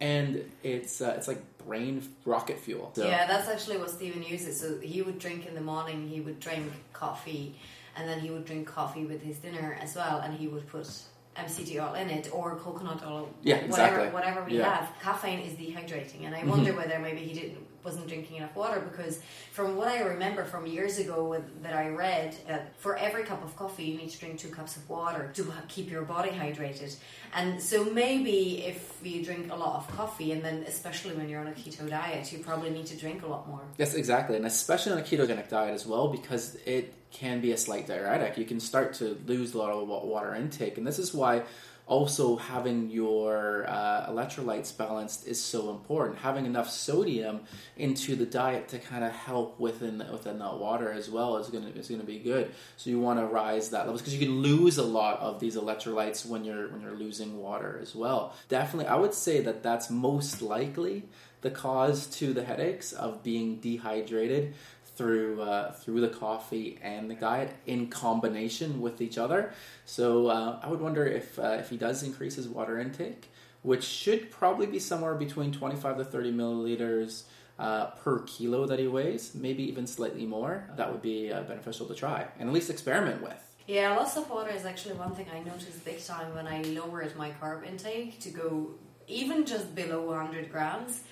And 0.00 0.50
it's 0.62 1.00
uh, 1.00 1.14
it's 1.16 1.28
like 1.28 1.40
brain 1.58 2.02
rocket 2.24 2.58
fuel. 2.58 2.92
So, 2.94 3.06
Yeah, 3.08 3.26
that's 3.26 3.48
actually 3.48 3.78
what 3.78 3.90
Stephen 3.90 4.22
uses. 4.22 4.60
So 4.60 4.78
he 4.80 5.02
would 5.02 5.18
drink 5.18 5.46
in 5.46 5.54
the 5.54 5.60
morning, 5.60 6.08
he 6.08 6.20
would 6.20 6.40
drink 6.40 6.72
coffee, 6.92 7.56
and 7.96 8.08
then 8.08 8.18
he 8.20 8.30
would 8.30 8.44
drink 8.44 8.66
coffee 8.66 9.04
with 9.04 9.22
his 9.22 9.38
dinner 9.38 9.78
as 9.80 9.94
well, 9.94 10.18
and 10.18 10.34
he 10.36 10.48
would 10.48 10.66
put 10.68 10.88
MCT 11.36 11.80
oil 11.80 11.94
in 11.94 12.10
it 12.10 12.28
or 12.32 12.56
coconut 12.56 13.02
oil, 13.06 13.28
Yeah, 13.42 13.56
whatever 13.66 13.66
exactly. 14.00 14.08
whatever 14.10 14.44
we 14.44 14.58
Yeah. 14.58 14.74
have. 14.74 14.92
Caffeine 15.00 15.40
is 15.40 15.54
dehydrating, 15.54 16.24
and 16.26 16.34
I 16.34 16.42
Mhm. 16.42 16.48
wonder 16.48 16.74
whether 16.74 16.98
maybe 16.98 17.20
he 17.20 17.32
didn't 17.32 17.58
wasn't 17.84 18.08
drinking 18.08 18.36
enough 18.36 18.56
water 18.56 18.80
because 18.80 19.20
from 19.52 19.76
what 19.76 19.88
I 19.88 20.00
remember 20.00 20.44
from 20.44 20.66
years 20.66 20.98
ago 20.98 21.24
with, 21.24 21.62
that 21.62 21.74
I 21.74 21.88
read 21.88 22.36
that 22.48 22.78
for 22.78 22.96
every 22.96 23.24
cup 23.24 23.44
of 23.44 23.54
coffee 23.56 23.84
you 23.84 23.98
need 23.98 24.10
to 24.10 24.18
drink 24.18 24.38
two 24.38 24.48
cups 24.48 24.76
of 24.76 24.88
water 24.88 25.30
to 25.34 25.52
keep 25.68 25.90
your 25.90 26.02
body 26.02 26.30
hydrated. 26.30 26.96
And 27.34 27.60
so 27.60 27.84
maybe 27.84 28.64
if 28.64 28.98
you 29.02 29.24
drink 29.24 29.52
a 29.52 29.56
lot 29.56 29.76
of 29.76 29.96
coffee, 29.96 30.32
and 30.32 30.42
then 30.42 30.64
especially 30.66 31.14
when 31.14 31.28
you're 31.28 31.40
on 31.40 31.48
a 31.48 31.52
keto 31.52 31.88
diet, 31.88 32.32
you 32.32 32.38
probably 32.38 32.70
need 32.70 32.86
to 32.86 32.96
drink 32.96 33.22
a 33.22 33.26
lot 33.26 33.48
more. 33.48 33.60
Yes, 33.76 33.94
exactly, 33.94 34.36
and 34.36 34.46
especially 34.46 34.92
on 34.92 34.98
a 34.98 35.02
ketogenic 35.02 35.48
diet 35.48 35.74
as 35.74 35.86
well, 35.86 36.08
because 36.08 36.56
it 36.64 36.94
can 37.10 37.40
be 37.40 37.52
a 37.52 37.56
slight 37.56 37.86
diuretic. 37.86 38.38
You 38.38 38.44
can 38.44 38.60
start 38.60 38.94
to 38.94 39.18
lose 39.26 39.54
a 39.54 39.58
lot 39.58 39.70
of 39.70 39.86
water 39.86 40.34
intake, 40.34 40.78
and 40.78 40.86
this 40.86 40.98
is 40.98 41.12
why 41.12 41.42
also 41.86 42.36
having 42.36 42.90
your 42.90 43.66
uh, 43.68 44.06
electrolytes 44.10 44.76
balanced 44.76 45.26
is 45.26 45.42
so 45.42 45.70
important. 45.70 46.18
Having 46.18 46.46
enough 46.46 46.70
sodium 46.70 47.40
into 47.76 48.16
the 48.16 48.24
diet 48.24 48.68
to 48.68 48.78
kind 48.78 49.04
of 49.04 49.12
help 49.12 49.60
within 49.60 49.98
within 50.10 50.38
that 50.38 50.58
water 50.58 50.90
as 50.90 51.10
well 51.10 51.36
is 51.36 51.48
gonna 51.48 51.68
is 51.68 51.88
gonna 51.88 52.02
be 52.04 52.18
good. 52.18 52.52
So 52.76 52.90
you 52.90 53.00
want 53.00 53.18
to 53.18 53.26
rise 53.26 53.70
that 53.70 53.80
levels 53.80 54.00
because 54.00 54.14
you 54.14 54.26
can 54.26 54.40
lose 54.40 54.78
a 54.78 54.82
lot 54.82 55.20
of 55.20 55.40
these 55.40 55.56
electrolytes 55.56 56.24
when 56.24 56.44
you're 56.44 56.68
when 56.68 56.80
you're 56.80 56.96
losing 56.96 57.38
water 57.38 57.78
as 57.82 57.94
well. 57.94 58.34
Definitely, 58.48 58.86
I 58.86 58.96
would 58.96 59.14
say 59.14 59.40
that 59.42 59.62
that's 59.62 59.90
most 59.90 60.40
likely 60.40 61.04
the 61.44 61.50
cause 61.50 62.06
to 62.06 62.32
the 62.32 62.42
headaches 62.42 62.92
of 62.92 63.22
being 63.22 63.56
dehydrated 63.56 64.54
through 64.96 65.42
uh, 65.42 65.72
through 65.72 66.00
the 66.00 66.08
coffee 66.08 66.78
and 66.82 67.10
the 67.10 67.14
diet 67.14 67.50
in 67.66 67.88
combination 67.88 68.80
with 68.80 69.00
each 69.00 69.18
other. 69.18 69.52
So 69.84 70.28
uh, 70.28 70.60
I 70.62 70.68
would 70.68 70.80
wonder 70.80 71.06
if 71.06 71.38
uh, 71.38 71.56
if 71.60 71.70
he 71.70 71.76
does 71.76 72.02
increase 72.02 72.36
his 72.36 72.48
water 72.48 72.78
intake, 72.78 73.28
which 73.62 73.84
should 73.84 74.30
probably 74.30 74.66
be 74.66 74.78
somewhere 74.78 75.14
between 75.14 75.52
twenty 75.52 75.76
five 75.76 75.96
to 75.98 76.04
thirty 76.04 76.32
milliliters. 76.32 77.24
Uh, 77.56 77.86
per 78.02 78.18
kilo 78.22 78.66
that 78.66 78.80
he 78.80 78.88
weighs, 78.88 79.32
maybe 79.32 79.62
even 79.62 79.86
slightly 79.86 80.26
more. 80.26 80.68
That 80.76 80.90
would 80.90 81.02
be 81.02 81.32
uh, 81.32 81.42
beneficial 81.42 81.86
to 81.86 81.94
try 81.94 82.26
and 82.40 82.48
at 82.48 82.52
least 82.52 82.68
experiment 82.68 83.22
with. 83.22 83.40
Yeah, 83.68 83.94
loss 83.94 84.16
of 84.16 84.28
water 84.28 84.50
is 84.50 84.64
actually 84.64 84.96
one 84.96 85.14
thing 85.14 85.26
I 85.32 85.38
noticed 85.38 85.84
big 85.84 86.04
time 86.04 86.34
when 86.34 86.48
I 86.48 86.62
lowered 86.62 87.14
my 87.16 87.30
carb 87.40 87.64
intake 87.64 88.18
to 88.22 88.30
go 88.30 88.70
even 89.06 89.46
just 89.46 89.72
below 89.74 90.02
100 90.06 90.50
grams. 90.50 91.04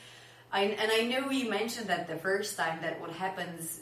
I, 0.53 0.63
and 0.83 0.91
I 0.93 1.03
know 1.11 1.31
you 1.31 1.49
mentioned 1.51 1.89
that 1.89 2.07
the 2.09 2.17
first 2.17 2.57
time 2.57 2.81
that 2.83 3.01
what 3.01 3.11
happens 3.11 3.81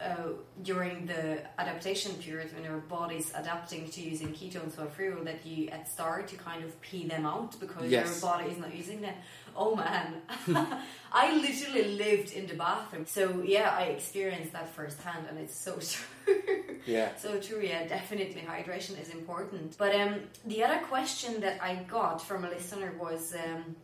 uh, 0.00 0.28
during 0.62 1.06
the 1.06 1.40
adaptation 1.58 2.12
period 2.16 2.52
when 2.54 2.62
your 2.64 2.78
body's 2.78 3.32
adapting 3.34 3.88
to 3.88 4.00
using 4.02 4.28
ketones 4.28 4.78
or 4.78 4.86
fuel 4.90 5.24
that 5.24 5.44
you 5.46 5.68
at 5.70 5.88
start 5.88 6.30
you 6.30 6.36
kind 6.38 6.62
of 6.62 6.78
pee 6.82 7.06
them 7.08 7.24
out 7.24 7.58
because 7.58 7.90
Yes. 7.90 8.06
your 8.06 8.20
body 8.30 8.50
is 8.50 8.58
not 8.58 8.74
using 8.74 9.00
them. 9.00 9.14
Oh 9.56 9.74
man, 9.74 10.20
I 11.12 11.34
literally 11.36 11.96
lived 11.96 12.32
in 12.32 12.46
the 12.46 12.54
bathroom. 12.54 13.06
So 13.06 13.42
yeah, 13.42 13.74
I 13.76 13.84
experienced 13.84 14.52
that 14.52 14.68
firsthand, 14.68 15.26
and 15.30 15.38
it's 15.38 15.56
so 15.56 15.72
true. 15.90 16.76
Yeah. 16.84 17.16
So 17.16 17.40
true, 17.40 17.62
yeah, 17.62 17.86
definitely 17.88 18.42
hydration 18.46 19.00
is 19.00 19.08
important. 19.08 19.76
But 19.78 19.94
um, 19.94 20.20
the 20.44 20.62
other 20.62 20.80
question 20.86 21.40
that 21.40 21.56
I 21.62 21.76
got 21.88 22.18
from 22.20 22.44
a 22.44 22.50
listener 22.50 22.92
was 23.00 23.34
um, 23.34 23.74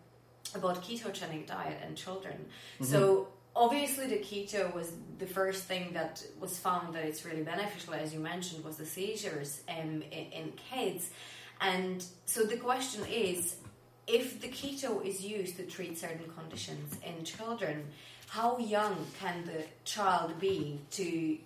about 0.55 0.83
ketogenic 0.83 1.47
diet 1.47 1.79
and 1.85 1.97
children. 1.97 2.47
So 2.83 3.29
obviously 3.55 4.07
the 4.07 4.19
keto 4.19 4.75
was 4.75 4.93
the 5.19 5.27
first 5.27 5.65
thing 5.65 5.93
that 5.93 6.25
was 6.41 6.59
found 6.59 6.95
that 6.95 7.05
it's 7.05 7.25
really 7.25 7.43
beneficial, 7.43 7.95
as 7.95 8.13
you 8.15 8.21
mentioned, 8.21 8.65
was 8.65 8.77
the 8.77 8.87
seizures 8.87 9.63
um, 9.69 10.03
in, 10.11 10.27
in 10.33 10.53
kids. 10.71 11.11
And 11.61 12.05
so 12.27 12.45
the 12.45 12.57
question 12.57 13.05
is, 13.07 13.57
if 14.07 14.41
the 14.41 14.49
keto 14.49 15.05
is 15.05 15.25
used 15.25 15.57
to 15.59 15.65
treat 15.65 15.99
certain 15.99 16.29
conditions 16.37 16.97
in 17.05 17.25
children, 17.25 17.85
how 18.29 18.59
young 18.59 18.97
can 19.21 19.45
the 19.45 19.65
child 19.85 20.41
be 20.41 20.81
to 20.93 21.39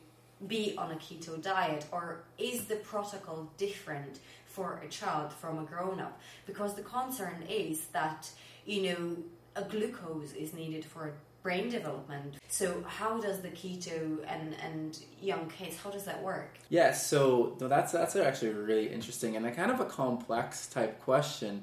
be 0.47 0.75
on 0.79 0.93
a 0.93 0.97
keto 0.97 1.41
diet, 1.43 1.85
or 1.93 2.21
is 2.39 2.67
the 2.67 2.77
protocol 2.77 3.51
different 3.59 4.21
for 4.47 4.81
a 4.85 4.89
child 4.89 5.33
from 5.33 5.59
a 5.59 5.65
grown 5.65 5.99
up? 6.01 6.21
Because 6.47 6.75
the 6.75 6.83
concern 6.83 7.43
is 7.49 7.87
that, 7.87 8.31
you 8.67 8.83
know, 8.83 9.17
a 9.55 9.63
glucose 9.63 10.33
is 10.33 10.53
needed 10.53 10.85
for 10.85 11.15
brain 11.43 11.71
development. 11.71 12.35
So, 12.49 12.83
how 12.87 13.21
does 13.21 13.41
the 13.41 13.51
keto 13.51 14.19
and, 14.27 14.55
and 14.63 14.99
young 15.21 15.49
kids, 15.49 15.77
how 15.77 15.91
does 15.91 16.05
that 16.05 16.21
work? 16.23 16.59
Yeah, 16.69 16.93
so 16.93 17.57
no, 17.61 17.69
that's 17.69 17.93
that's 17.93 18.17
actually 18.17 18.51
really 18.51 18.89
interesting 18.89 19.37
and 19.37 19.47
a 19.47 19.53
kind 19.53 19.71
of 19.71 19.79
a 19.79 19.85
complex 19.85 20.67
type 20.67 21.01
question. 21.01 21.63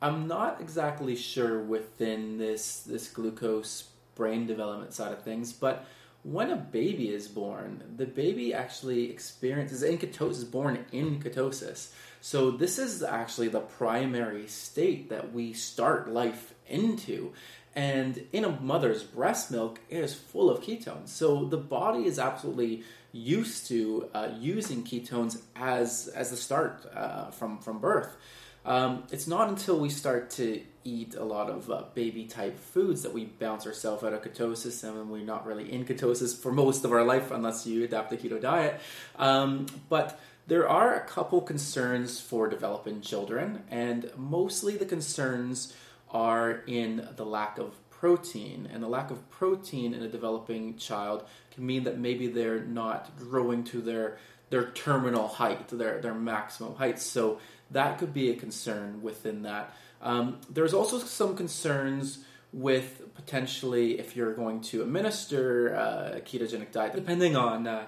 I'm 0.00 0.28
not 0.28 0.60
exactly 0.60 1.16
sure 1.16 1.60
within 1.60 2.38
this 2.38 2.80
this 2.80 3.08
glucose 3.08 3.90
brain 4.14 4.46
development 4.46 4.94
side 4.94 5.12
of 5.12 5.22
things, 5.22 5.52
but 5.52 5.86
when 6.22 6.50
a 6.50 6.56
baby 6.56 7.10
is 7.10 7.28
born, 7.28 7.82
the 7.96 8.06
baby 8.06 8.52
actually 8.52 9.10
experiences 9.10 9.82
in 9.82 9.96
ketosis, 9.96 10.50
born 10.50 10.84
in 10.90 11.20
ketosis. 11.20 11.92
So 12.20 12.50
this 12.50 12.78
is 12.78 13.02
actually 13.02 13.48
the 13.48 13.60
primary 13.60 14.46
state 14.46 15.10
that 15.10 15.32
we 15.32 15.52
start 15.52 16.08
life 16.10 16.54
into. 16.68 17.32
And 17.74 18.26
in 18.32 18.44
a 18.44 18.50
mother's 18.60 19.02
breast 19.02 19.50
milk, 19.50 19.80
it 19.90 19.98
is 19.98 20.14
full 20.14 20.50
of 20.50 20.62
ketones. 20.62 21.08
So 21.08 21.44
the 21.44 21.58
body 21.58 22.06
is 22.06 22.18
absolutely 22.18 22.84
used 23.12 23.66
to 23.68 24.08
uh, 24.14 24.28
using 24.38 24.82
ketones 24.82 25.40
as 25.54 26.08
as 26.08 26.30
the 26.30 26.36
start 26.36 26.86
uh, 26.94 27.30
from 27.30 27.58
from 27.58 27.78
birth. 27.78 28.16
Um, 28.64 29.04
it's 29.12 29.28
not 29.28 29.48
until 29.48 29.78
we 29.78 29.90
start 29.90 30.30
to 30.30 30.60
eat 30.82 31.14
a 31.14 31.22
lot 31.22 31.48
of 31.48 31.70
uh, 31.70 31.84
baby 31.94 32.24
type 32.24 32.58
foods 32.58 33.02
that 33.02 33.12
we 33.12 33.24
bounce 33.24 33.64
ourselves 33.66 34.02
out 34.02 34.12
of 34.12 34.22
ketosis, 34.22 34.82
and 34.82 35.08
we're 35.08 35.22
not 35.22 35.46
really 35.46 35.72
in 35.72 35.84
ketosis 35.84 36.36
for 36.36 36.50
most 36.50 36.84
of 36.84 36.92
our 36.92 37.04
life 37.04 37.30
unless 37.30 37.66
you 37.66 37.84
adapt 37.84 38.10
the 38.10 38.16
keto 38.16 38.40
diet. 38.40 38.80
Um, 39.18 39.66
but 39.88 40.18
there 40.46 40.68
are 40.68 40.94
a 40.94 41.00
couple 41.00 41.40
concerns 41.40 42.20
for 42.20 42.48
developing 42.48 43.00
children, 43.00 43.64
and 43.70 44.10
mostly 44.16 44.76
the 44.76 44.84
concerns 44.84 45.74
are 46.10 46.62
in 46.66 47.08
the 47.16 47.26
lack 47.26 47.58
of 47.58 47.74
protein. 47.90 48.68
And 48.72 48.82
the 48.82 48.88
lack 48.88 49.10
of 49.10 49.28
protein 49.30 49.92
in 49.94 50.02
a 50.02 50.08
developing 50.08 50.76
child 50.76 51.24
can 51.52 51.66
mean 51.66 51.84
that 51.84 51.98
maybe 51.98 52.28
they're 52.28 52.60
not 52.60 53.16
growing 53.18 53.64
to 53.64 53.80
their 53.80 54.18
their 54.48 54.70
terminal 54.70 55.26
height, 55.26 55.68
their 55.68 56.00
their 56.00 56.14
maximum 56.14 56.76
height. 56.76 57.00
So 57.00 57.40
that 57.72 57.98
could 57.98 58.14
be 58.14 58.30
a 58.30 58.36
concern 58.36 59.02
within 59.02 59.42
that. 59.42 59.74
Um, 60.00 60.38
there's 60.48 60.74
also 60.74 60.98
some 60.98 61.36
concerns 61.36 62.24
with 62.52 63.14
potentially 63.14 63.98
if 63.98 64.14
you're 64.14 64.34
going 64.34 64.60
to 64.60 64.82
administer 64.82 65.74
uh, 65.74 66.18
a 66.18 66.20
ketogenic 66.20 66.70
diet, 66.70 66.94
depending 66.94 67.34
on 67.34 67.66
uh, 67.66 67.86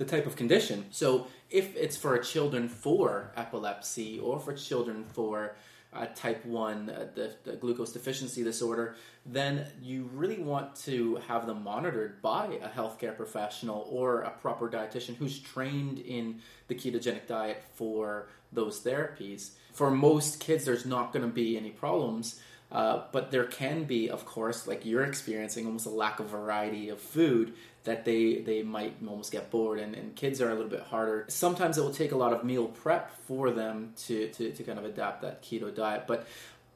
the 0.00 0.06
type 0.06 0.24
of 0.26 0.34
condition. 0.34 0.86
So 0.90 1.26
if 1.50 1.76
it's 1.76 1.94
for 1.94 2.14
a 2.14 2.24
children 2.24 2.70
for 2.70 3.32
epilepsy 3.36 4.18
or 4.18 4.40
for 4.40 4.54
children 4.54 5.04
for 5.12 5.56
uh, 5.92 6.06
type 6.14 6.42
1, 6.46 6.88
uh, 6.88 7.06
the, 7.14 7.34
the 7.44 7.56
glucose 7.56 7.92
deficiency 7.92 8.42
disorder, 8.42 8.96
then 9.26 9.66
you 9.82 10.08
really 10.14 10.38
want 10.38 10.74
to 10.74 11.16
have 11.28 11.46
them 11.46 11.62
monitored 11.62 12.22
by 12.22 12.46
a 12.62 12.68
healthcare 12.70 13.14
professional 13.14 13.86
or 13.90 14.22
a 14.22 14.30
proper 14.30 14.70
dietitian 14.70 15.16
who's 15.16 15.38
trained 15.38 15.98
in 15.98 16.40
the 16.68 16.74
ketogenic 16.74 17.26
diet 17.26 17.62
for 17.74 18.30
those 18.54 18.80
therapies. 18.80 19.50
For 19.74 19.90
most 19.90 20.40
kids, 20.40 20.64
there's 20.64 20.86
not 20.86 21.12
going 21.12 21.26
to 21.26 21.32
be 21.32 21.58
any 21.58 21.70
problems. 21.70 22.40
Uh, 22.72 23.02
but 23.10 23.30
there 23.30 23.44
can 23.44 23.84
be, 23.84 24.08
of 24.08 24.24
course, 24.24 24.66
like 24.66 24.86
you're 24.86 25.02
experiencing, 25.02 25.66
almost 25.66 25.86
a 25.86 25.90
lack 25.90 26.20
of 26.20 26.26
variety 26.26 26.88
of 26.88 27.00
food 27.00 27.54
that 27.84 28.04
they 28.04 28.36
they 28.42 28.62
might 28.62 28.94
almost 29.08 29.32
get 29.32 29.50
bored, 29.50 29.78
and, 29.80 29.94
and 29.94 30.14
kids 30.14 30.40
are 30.40 30.50
a 30.50 30.54
little 30.54 30.70
bit 30.70 30.82
harder. 30.82 31.24
Sometimes 31.28 31.78
it 31.78 31.82
will 31.82 31.92
take 31.92 32.12
a 32.12 32.16
lot 32.16 32.32
of 32.32 32.44
meal 32.44 32.66
prep 32.66 33.10
for 33.26 33.50
them 33.50 33.92
to 34.06 34.28
to, 34.28 34.52
to 34.52 34.62
kind 34.62 34.78
of 34.78 34.84
adapt 34.84 35.22
that 35.22 35.42
keto 35.42 35.74
diet, 35.74 36.04
but. 36.06 36.26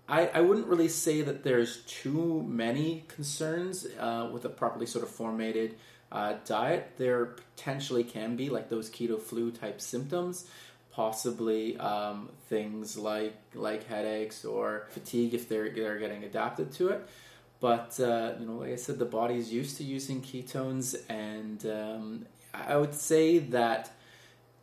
I, 0.07 0.27
I 0.27 0.41
wouldn't 0.43 0.67
really 0.67 0.89
say 0.89 1.23
that 1.23 1.45
there's 1.45 1.79
too 1.87 2.45
many 2.47 3.05
concerns 3.09 3.87
uh, 3.99 4.29
with 4.31 4.45
a 4.45 4.51
properly 4.51 4.85
sort 4.85 5.03
of 5.03 5.11
formatted 5.11 5.77
uh, 6.13 6.35
diet. 6.45 6.93
There 6.99 7.25
potentially 7.25 8.05
can 8.05 8.37
be 8.37 8.51
like 8.51 8.69
those 8.69 8.91
keto 8.91 9.19
flu 9.19 9.51
type 9.51 9.81
symptoms, 9.81 10.47
possibly 10.95 11.77
um, 11.79 12.31
things 12.49 12.97
like 12.97 13.37
like 13.55 13.87
headaches 13.87 14.45
or 14.45 14.87
fatigue 14.91 15.35
if 15.35 15.49
they're 15.49 15.71
they're 15.71 15.99
getting 15.99 16.25
adapted 16.25 16.73
to 16.73 16.89
it. 16.89 17.09
But 17.61 17.99
uh, 18.01 18.35
you 18.39 18.47
know, 18.47 18.59
like 18.59 18.73
I 18.73 18.77
said, 18.77 18.99
the 18.99 19.05
body 19.05 19.37
is 19.37 19.53
used 19.53 19.77
to 19.79 19.85
using 19.85 20.21
ketones, 20.21 20.97
and 21.09 21.65
um, 21.67 22.27
I 22.53 22.77
would 22.77 22.95
say 22.95 23.39
that 23.39 23.91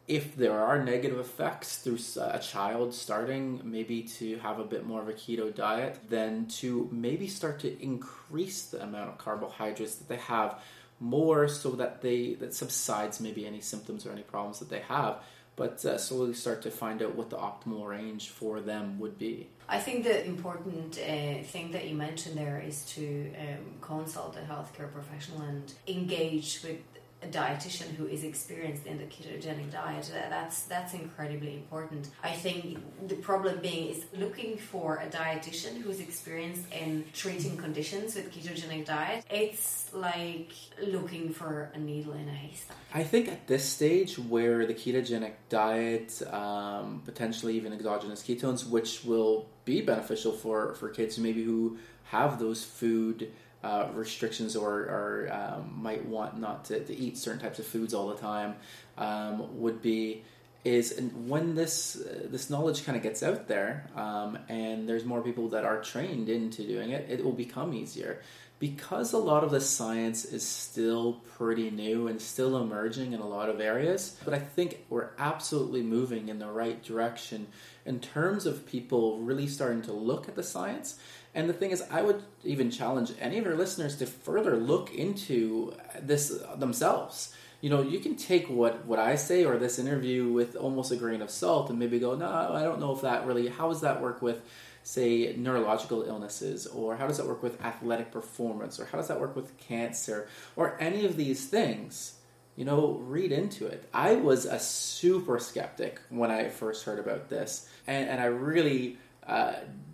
if 0.07 0.35
there 0.35 0.59
are 0.59 0.83
negative 0.83 1.19
effects 1.19 1.77
through 1.77 1.99
a 2.21 2.39
child 2.39 2.93
starting 2.93 3.61
maybe 3.63 4.03
to 4.03 4.37
have 4.39 4.59
a 4.59 4.63
bit 4.63 4.85
more 4.85 5.01
of 5.01 5.07
a 5.07 5.13
keto 5.13 5.53
diet, 5.53 5.99
then 6.09 6.47
to 6.47 6.89
maybe 6.91 7.27
start 7.27 7.59
to 7.59 7.81
increase 7.81 8.63
the 8.65 8.83
amount 8.83 9.09
of 9.09 9.17
carbohydrates 9.17 9.95
that 9.95 10.09
they 10.09 10.17
have 10.17 10.59
more 10.99 11.47
so 11.47 11.71
that 11.71 12.01
they 12.01 12.35
that 12.35 12.53
subsides 12.53 13.19
maybe 13.19 13.47
any 13.47 13.61
symptoms 13.61 14.05
or 14.05 14.11
any 14.11 14.21
problems 14.21 14.59
that 14.59 14.69
they 14.69 14.81
have 14.81 15.23
but 15.55 15.83
uh, 15.85 15.97
slowly 15.97 16.33
start 16.33 16.61
to 16.63 16.71
find 16.71 17.01
out 17.01 17.15
what 17.15 17.29
the 17.29 17.37
optimal 17.37 17.87
range 17.87 18.29
for 18.29 18.61
them 18.61 18.99
would 18.99 19.17
be. 19.17 19.47
I 19.67 19.79
think 19.79 20.03
the 20.03 20.25
important 20.25 20.97
uh, 20.97 21.43
thing 21.43 21.71
that 21.71 21.87
you 21.87 21.95
mentioned 21.95 22.37
there 22.37 22.59
is 22.59 22.83
to 22.95 23.33
um, 23.39 23.75
consult 23.79 24.35
a 24.35 24.41
healthcare 24.41 24.91
professional 24.91 25.41
and 25.41 25.71
engage 25.87 26.61
with 26.63 26.79
a 27.23 27.27
dietitian 27.27 27.95
who 27.95 28.07
is 28.07 28.23
experienced 28.23 28.85
in 28.85 28.97
the 28.97 29.03
ketogenic 29.03 29.71
diet. 29.71 30.11
That's 30.29 30.63
that's 30.63 30.93
incredibly 30.93 31.53
important. 31.53 32.09
I 32.23 32.31
think 32.31 32.79
the 33.07 33.15
problem 33.15 33.59
being 33.59 33.89
is 33.89 34.05
looking 34.17 34.57
for 34.57 34.97
a 34.97 35.07
dietitian 35.07 35.81
who's 35.81 35.99
experienced 35.99 36.65
in 36.71 37.05
treating 37.13 37.57
conditions 37.57 38.15
with 38.15 38.33
ketogenic 38.33 38.85
diet. 38.85 39.23
It's 39.29 39.93
like 39.93 40.51
looking 40.81 41.31
for 41.31 41.71
a 41.73 41.79
needle 41.79 42.13
in 42.13 42.27
a 42.27 42.31
haystack. 42.31 42.77
I 42.93 43.03
think 43.03 43.27
at 43.27 43.47
this 43.47 43.65
stage 43.65 44.17
where 44.17 44.65
the 44.65 44.73
ketogenic 44.73 45.33
diet, 45.49 46.21
um, 46.31 47.01
potentially 47.05 47.55
even 47.55 47.71
exogenous 47.73 48.23
ketones, 48.23 48.67
which 48.67 49.03
will 49.03 49.47
be 49.65 49.81
beneficial 49.81 50.31
for 50.31 50.73
for 50.73 50.89
kids 50.89 51.19
maybe 51.19 51.43
who 51.43 51.77
have 52.05 52.39
those 52.39 52.63
food 52.63 53.31
uh, 53.63 53.87
restrictions 53.93 54.55
or, 54.55 54.71
or 54.71 55.29
um, 55.31 55.71
might 55.81 56.05
want 56.05 56.39
not 56.39 56.65
to, 56.65 56.83
to, 56.83 56.95
eat 56.95 57.17
certain 57.17 57.39
types 57.39 57.59
of 57.59 57.65
foods 57.65 57.93
all 57.93 58.07
the 58.07 58.17
time 58.17 58.55
um, 58.97 59.59
would 59.59 59.81
be 59.81 60.23
is 60.63 60.99
when 61.25 61.55
this 61.55 61.95
uh, 61.95 62.27
this 62.29 62.49
knowledge 62.49 62.85
kind 62.85 62.95
of 62.95 63.03
gets 63.03 63.23
out 63.23 63.47
there 63.47 63.87
um, 63.95 64.37
and 64.47 64.87
there's 64.87 65.05
more 65.05 65.21
people 65.21 65.49
that 65.49 65.65
are 65.65 65.81
trained 65.81 66.29
into 66.29 66.63
doing 66.63 66.91
it 66.91 67.07
it 67.09 67.23
will 67.23 67.31
become 67.33 67.73
easier. 67.73 68.21
Because 68.59 69.11
a 69.11 69.17
lot 69.17 69.43
of 69.43 69.49
the 69.49 69.59
science 69.59 70.23
is 70.23 70.45
still 70.45 71.13
pretty 71.35 71.71
new 71.71 72.07
and 72.07 72.21
still 72.21 72.61
emerging 72.61 73.13
in 73.13 73.19
a 73.19 73.27
lot 73.27 73.49
of 73.49 73.59
areas 73.59 74.15
but 74.23 74.35
i 74.35 74.39
think 74.39 74.85
we're 74.87 75.09
absolutely 75.17 75.81
moving 75.81 76.29
in 76.29 76.37
the 76.37 76.45
right 76.45 76.83
direction 76.83 77.47
in 77.87 77.99
terms 77.99 78.45
of 78.45 78.67
people 78.67 79.17
really 79.17 79.47
starting 79.47 79.81
to 79.81 79.91
look 79.91 80.27
at 80.27 80.35
the 80.35 80.43
science 80.43 80.99
and 81.33 81.49
the 81.49 81.53
thing 81.53 81.71
is, 81.71 81.81
I 81.89 82.01
would 82.01 82.23
even 82.43 82.71
challenge 82.71 83.13
any 83.19 83.37
of 83.37 83.45
your 83.45 83.55
listeners 83.55 83.95
to 83.97 84.05
further 84.05 84.57
look 84.57 84.93
into 84.93 85.73
this 86.01 86.41
themselves. 86.55 87.33
You 87.61 87.69
know, 87.69 87.81
you 87.81 87.99
can 87.99 88.15
take 88.15 88.49
what, 88.49 88.85
what 88.85 88.99
I 88.99 89.15
say 89.15 89.45
or 89.45 89.57
this 89.57 89.79
interview 89.79 90.31
with 90.31 90.55
almost 90.55 90.91
a 90.91 90.95
grain 90.95 91.21
of 91.21 91.29
salt 91.29 91.69
and 91.69 91.77
maybe 91.77 91.99
go, 91.99 92.15
no, 92.15 92.27
I 92.27 92.63
don't 92.63 92.79
know 92.79 92.93
if 92.93 93.01
that 93.01 93.25
really, 93.25 93.47
how 93.47 93.69
does 93.69 93.81
that 93.81 94.01
work 94.01 94.21
with, 94.21 94.41
say, 94.83 95.35
neurological 95.37 96.01
illnesses? 96.03 96.65
Or 96.65 96.97
how 96.97 97.07
does 97.07 97.17
that 97.17 97.27
work 97.27 97.43
with 97.43 97.63
athletic 97.63 98.11
performance? 98.11 98.79
Or 98.79 98.85
how 98.85 98.97
does 98.97 99.07
that 99.07 99.19
work 99.19 99.35
with 99.35 99.57
cancer? 99.57 100.27
Or 100.55 100.75
any 100.81 101.05
of 101.05 101.17
these 101.17 101.45
things? 101.47 102.15
You 102.57 102.65
know, 102.65 102.99
read 103.03 103.31
into 103.31 103.67
it. 103.67 103.87
I 103.93 104.15
was 104.15 104.45
a 104.45 104.59
super 104.59 105.39
skeptic 105.39 106.01
when 106.09 106.31
I 106.31 106.49
first 106.49 106.83
heard 106.83 106.99
about 106.99 107.29
this, 107.29 107.69
and, 107.87 108.09
and 108.09 108.19
I 108.19 108.25
really 108.25 108.97
uh, 109.25 109.53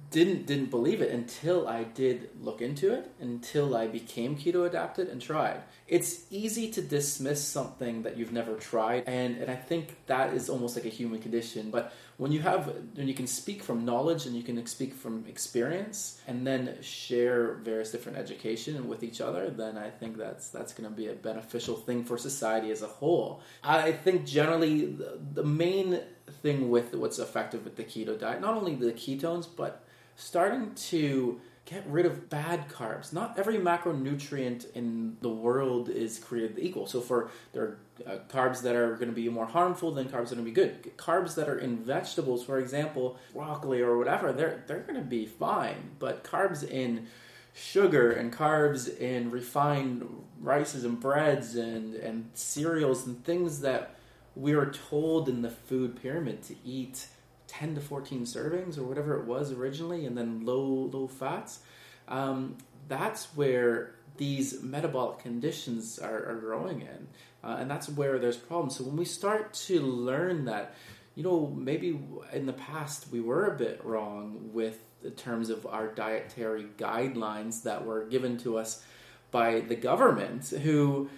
didn't 0.10 0.46
didn't 0.46 0.70
believe 0.70 1.02
it 1.02 1.12
until 1.12 1.68
I 1.68 1.84
did 1.84 2.30
look 2.40 2.62
into 2.62 2.94
it, 2.94 3.12
until 3.20 3.76
I 3.76 3.88
became 3.88 4.38
keto 4.38 4.66
adapted 4.66 5.10
and 5.10 5.22
tried. 5.22 5.62
It's 5.88 6.26
easy 6.30 6.72
to 6.72 6.82
dismiss 6.82 7.44
something 7.44 8.04
that 8.04 8.18
you've 8.18 8.32
never 8.32 8.56
tried, 8.56 9.04
and, 9.08 9.38
and 9.38 9.52
I 9.52 9.56
think 9.56 9.98
that 10.08 10.34
is 10.34 10.50
almost 10.50 10.76
like 10.76 10.86
a 10.86 10.90
human 10.90 11.20
condition. 11.20 11.72
But 11.72 11.94
when 12.16 12.32
you 12.32 12.42
have 12.42 12.74
when 12.96 13.08
you 13.08 13.14
can 13.14 13.28
speak 13.28 13.62
from 13.62 13.84
knowledge 13.84 14.26
and 14.26 14.36
you 14.36 14.44
can 14.44 14.66
speak 14.66 14.94
from 14.94 15.26
experience 15.28 16.22
and 16.26 16.48
then 16.48 16.78
share 16.82 17.56
various 17.56 17.92
different 17.92 18.18
education 18.18 18.88
with 18.88 19.04
each 19.04 19.20
other, 19.20 19.50
then 19.50 19.78
I 19.78 19.90
think 19.90 20.18
that's 20.18 20.50
that's 20.50 20.74
going 20.74 20.90
to 20.90 20.96
be 20.96 21.08
a 21.08 21.14
beneficial 21.14 21.76
thing 21.76 22.06
for 22.06 22.18
society 22.18 22.72
as 22.72 22.82
a 22.82 22.88
whole. 22.88 23.42
I 23.64 23.92
think 23.92 24.26
generally 24.26 24.86
the, 24.86 25.20
the 25.34 25.44
main 25.44 26.00
thing 26.42 26.70
with 26.70 26.94
what's 26.96 27.20
effective 27.20 27.66
with 27.66 27.76
the 27.76 27.84
keto 27.84 28.18
diet, 28.18 28.42
not 28.42 28.56
only 28.56 28.76
the 28.76 28.94
ketones, 28.94 29.48
but 29.54 29.87
starting 30.18 30.74
to 30.74 31.40
get 31.66 31.86
rid 31.88 32.06
of 32.06 32.30
bad 32.30 32.68
carbs. 32.70 33.14
Not 33.14 33.38
every 33.38 33.58
macronutrient 33.58 34.74
in 34.74 35.18
the 35.22 35.30
world 35.30 35.90
is 35.90 36.18
created 36.18 36.58
equal. 36.60 36.88
So 36.88 37.02
for 37.02 37.30
there 37.54 37.64
are 37.64 37.78
uh, 38.06 38.18
carbs 38.30 38.62
that 38.64 38.76
are 38.76 38.96
going 38.96 39.10
to 39.10 39.16
be 39.16 39.30
more 39.30 39.46
harmful 39.46 39.92
than 39.92 40.08
carbs 40.08 40.30
that 40.30 40.34
are 40.34 40.42
going 40.42 40.46
to 40.46 40.52
be 40.52 40.52
good. 40.52 40.98
Carbs 40.98 41.36
that 41.36 41.48
are 41.48 41.60
in 41.60 41.78
vegetables, 41.78 42.44
for 42.44 42.58
example, 42.58 43.18
broccoli 43.34 43.82
or 43.82 43.98
whatever, 43.98 44.34
they're 44.34 44.64
they're 44.66 44.80
going 44.80 44.96
to 44.96 45.02
be 45.02 45.26
fine. 45.26 45.92
But 46.00 46.24
carbs 46.24 46.68
in 46.68 47.08
sugar 47.54 48.12
and 48.12 48.32
carbs 48.34 48.98
in 48.98 49.30
refined 49.30 50.08
rices 50.40 50.84
and 50.84 51.00
breads 51.00 51.56
and 51.56 51.96
and 51.96 52.30
cereals 52.34 53.06
and 53.06 53.24
things 53.24 53.60
that 53.62 53.96
we 54.36 54.54
are 54.54 54.72
told 54.72 55.28
in 55.28 55.42
the 55.42 55.50
food 55.50 56.02
pyramid 56.02 56.44
to 56.44 56.56
eat 56.64 57.08
10 57.48 57.76
to 57.76 57.82
14 57.82 58.24
servings 58.24 58.78
or 58.78 58.84
whatever 58.84 59.20
it 59.20 59.26
was 59.26 59.52
originally, 59.52 60.06
and 60.06 60.18
then 60.18 60.46
low 60.46 60.90
low 60.92 61.08
fats. 61.08 61.60
Um, 62.08 62.58
that's 62.88 63.26
where 63.36 63.96
these 64.18 64.62
metabolic 64.64 65.20
conditions 65.20 66.00
are, 66.00 66.30
are 66.30 66.36
growing 66.36 66.82
in, 66.82 67.08
uh, 67.44 67.58
and 67.60 67.70
that's 67.70 67.90
where 67.90 68.20
there's 68.20 68.38
problems. 68.38 68.76
So 68.78 68.84
when 68.84 68.98
we 68.98 69.06
start 69.06 69.54
to 69.54 69.82
learn 69.82 70.46
that, 70.46 70.76
you 71.16 71.24
know, 71.24 71.48
maybe 71.56 72.00
in 72.34 72.46
the 72.46 72.54
past 72.54 73.08
we 73.12 73.22
were 73.22 73.46
a 73.46 73.58
bit 73.58 73.82
wrong 73.84 74.52
with 74.54 74.80
the 75.02 75.12
terms 75.12 75.50
of 75.50 75.66
our 75.66 75.88
dietary 75.88 76.66
guidelines 76.78 77.64
that 77.64 77.86
were 77.86 78.06
given 78.06 78.38
to 78.40 78.58
us 78.58 78.84
by 79.32 79.60
the 79.60 79.76
government, 79.76 80.50
who 80.50 81.10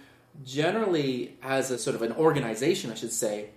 generally, 0.44 1.36
as 1.42 1.70
a 1.70 1.78
sort 1.78 1.96
of 1.96 2.02
an 2.02 2.12
organization, 2.12 2.90
I 2.90 2.94
should 2.94 3.12
say, 3.12 3.50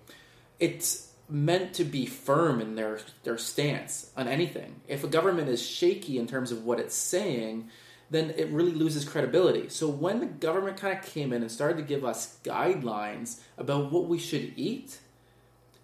it's 0.60 1.13
meant 1.34 1.74
to 1.74 1.84
be 1.84 2.06
firm 2.06 2.62
in 2.62 2.76
their 2.76 3.00
their 3.24 3.40
stance 3.40 4.12
on 4.16 4.28
anything. 4.28 4.82
If 4.88 5.04
a 5.04 5.08
government 5.08 5.50
is 5.50 5.66
shaky 5.66 6.20
in 6.20 6.28
terms 6.28 6.52
of 6.52 6.64
what 6.64 6.80
it's 6.80 6.96
saying, 6.96 7.70
then 8.12 8.36
it 8.38 8.50
really 8.50 8.72
loses 8.72 9.04
credibility. 9.04 9.68
So 9.70 9.90
when 9.90 10.20
the 10.20 10.28
government 10.28 10.78
kind 10.78 10.96
of 10.96 11.04
came 11.04 11.34
in 11.34 11.42
and 11.42 11.52
started 11.52 11.78
to 11.78 11.84
give 11.84 12.06
us 12.06 12.38
guidelines 12.44 13.40
about 13.58 13.92
what 13.92 14.06
we 14.06 14.20
should 14.20 14.54
eat, 14.56 15.00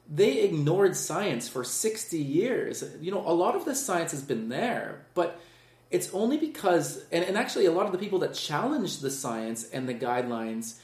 they 0.08 0.44
ignored 0.44 0.96
science 0.96 1.50
for 1.50 1.64
60 1.64 2.20
years. 2.20 2.84
You 3.02 3.12
know, 3.12 3.28
a 3.28 3.34
lot 3.34 3.56
of 3.56 3.66
this 3.66 3.84
science 3.84 4.12
has 4.12 4.22
been 4.22 4.50
there, 4.50 5.08
but 5.16 5.42
it's 5.90 6.14
only 6.14 6.38
because 6.38 7.04
and, 7.12 7.26
and 7.26 7.36
actually 7.36 7.66
a 7.66 7.72
lot 7.72 7.88
of 7.88 7.92
the 7.92 7.98
people 7.98 8.20
that 8.20 8.36
challenged 8.36 9.02
the 9.02 9.10
science 9.10 9.68
and 9.72 9.90
the 9.90 9.96
guidelines 9.96 10.76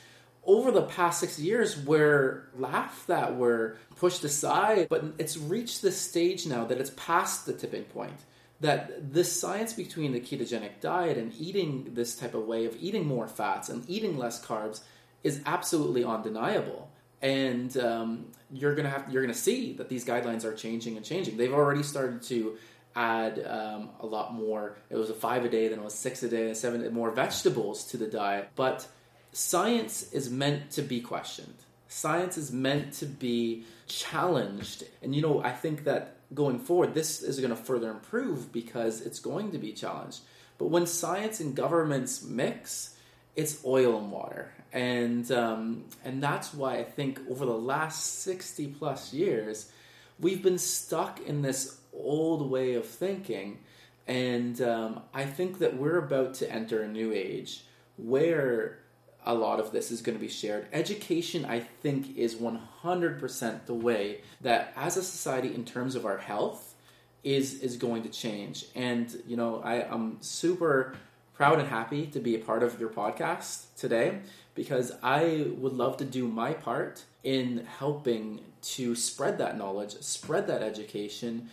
over 0.45 0.71
the 0.71 0.83
past 0.83 1.19
six 1.19 1.39
years 1.39 1.77
were 1.83 2.47
laughed 2.55 3.09
at, 3.09 3.35
were 3.35 3.77
pushed 3.95 4.23
aside, 4.23 4.87
but 4.89 5.03
it's 5.17 5.37
reached 5.37 5.81
this 5.81 5.99
stage 5.99 6.45
now 6.45 6.65
that 6.65 6.79
it's 6.79 6.91
past 6.91 7.45
the 7.45 7.53
tipping 7.53 7.83
point. 7.85 8.19
That 8.61 9.13
this 9.13 9.37
science 9.37 9.73
between 9.73 10.13
the 10.13 10.19
ketogenic 10.21 10.79
diet 10.81 11.17
and 11.17 11.33
eating 11.37 11.91
this 11.93 12.15
type 12.15 12.33
of 12.33 12.45
way 12.45 12.65
of 12.65 12.75
eating 12.79 13.05
more 13.05 13.27
fats 13.27 13.69
and 13.69 13.87
eating 13.89 14.17
less 14.17 14.43
carbs 14.43 14.81
is 15.23 15.41
absolutely 15.45 16.05
undeniable. 16.05 16.89
And 17.21 17.75
um, 17.77 18.27
you're 18.51 18.75
gonna 18.75 18.89
have 18.89 19.11
you're 19.11 19.23
gonna 19.23 19.33
see 19.33 19.73
that 19.73 19.89
these 19.89 20.05
guidelines 20.05 20.45
are 20.45 20.53
changing 20.53 20.95
and 20.95 21.05
changing. 21.05 21.37
They've 21.37 21.53
already 21.53 21.83
started 21.83 22.21
to 22.23 22.57
add 22.95 23.45
um, 23.45 23.89
a 23.99 24.05
lot 24.05 24.33
more. 24.33 24.77
It 24.89 24.95
was 24.95 25.09
a 25.09 25.13
five 25.13 25.43
a 25.43 25.49
day, 25.49 25.67
then 25.67 25.79
it 25.79 25.83
was 25.83 25.95
six 25.95 26.23
a 26.23 26.29
day, 26.29 26.53
seven 26.53 26.93
more 26.93 27.11
vegetables 27.11 27.83
to 27.87 27.97
the 27.97 28.07
diet, 28.07 28.49
but 28.55 28.87
science 29.36 30.13
is 30.13 30.29
meant 30.29 30.71
to 30.71 30.81
be 30.81 31.01
questioned. 31.01 31.53
Science 31.89 32.38
is 32.38 32.53
meant 32.53 32.93
to 32.93 33.05
be 33.05 33.65
challenged. 33.86 34.86
And 35.01 35.13
you 35.13 35.21
know, 35.21 35.43
I 35.43 35.51
think 35.51 35.83
that 35.83 36.15
going 36.33 36.57
forward, 36.57 36.93
this 36.93 37.21
is 37.21 37.39
going 37.39 37.49
to 37.49 37.55
further 37.55 37.91
improve 37.91 38.53
because 38.53 39.01
it's 39.01 39.19
going 39.19 39.51
to 39.51 39.57
be 39.57 39.73
challenged. 39.73 40.21
But 40.57 40.67
when 40.67 40.88
science 40.88 41.41
and 41.41 41.53
governments 41.53 42.23
mix, 42.23 42.95
it's 43.36 43.63
oil 43.65 43.97
and 43.97 44.09
water. 44.09 44.53
And, 44.71 45.29
um, 45.33 45.83
and 46.05 46.23
that's 46.23 46.53
why 46.53 46.77
I 46.77 46.83
think 46.83 47.19
over 47.29 47.45
the 47.45 47.51
last 47.51 48.21
60 48.21 48.67
plus 48.67 49.13
years, 49.13 49.69
we've 50.17 50.41
been 50.41 50.57
stuck 50.57 51.19
in 51.19 51.41
this 51.41 51.77
old 51.93 52.49
way 52.49 52.75
of 52.75 52.86
thinking. 52.86 53.59
And 54.07 54.61
um, 54.61 55.01
I 55.13 55.25
think 55.25 55.59
that 55.59 55.75
we're 55.75 55.97
about 55.97 56.36
to 56.36 56.49
enter 56.49 56.83
a 56.83 56.88
new 56.88 57.11
age 57.11 57.65
where 57.97 58.79
a 59.26 59.34
lot 59.34 59.59
of 59.59 59.71
this 59.71 59.91
is 59.91 60.01
going 60.01 60.17
to 60.17 60.21
be 60.21 60.30
shared. 60.30 60.67
Education, 60.71 61.45
I 61.45 61.59
think, 61.59 62.15
is 62.17 62.36
100% 62.36 63.65
the 63.65 63.73
way 63.73 64.21
that 64.41 64.73
as 64.76 64.97
a 64.97 65.03
society, 65.03 65.53
in 65.53 65.65
terms 65.65 65.95
of 65.95 66.05
our 66.05 66.17
health, 66.17 66.76
is 67.23 67.61
is 67.61 67.76
going 67.76 68.03
to 68.03 68.09
change. 68.09 68.65
And 68.76 69.13
you 69.28 69.36
know, 69.36 69.61
I, 69.61 69.84
I'm 69.89 70.21
super 70.21 70.95
proud 71.34 71.59
and 71.59 71.67
happy 71.67 72.07
to 72.07 72.19
be 72.19 72.36
a 72.36 72.39
part 72.39 72.63
of 72.63 72.80
your 72.80 72.89
podcast 72.89 73.65
today 73.76 74.19
because 74.53 74.93
I 75.03 75.47
would 75.57 75.73
love 75.73 75.97
to 75.97 76.05
do 76.05 76.28
my 76.28 76.53
part 76.53 77.03
in 77.23 77.65
helping 77.80 78.39
to 78.61 78.95
spread 78.95 79.38
that 79.39 79.57
knowledge, 79.57 79.99
spread 80.01 80.47
that 80.47 80.61
education, 80.61 81.49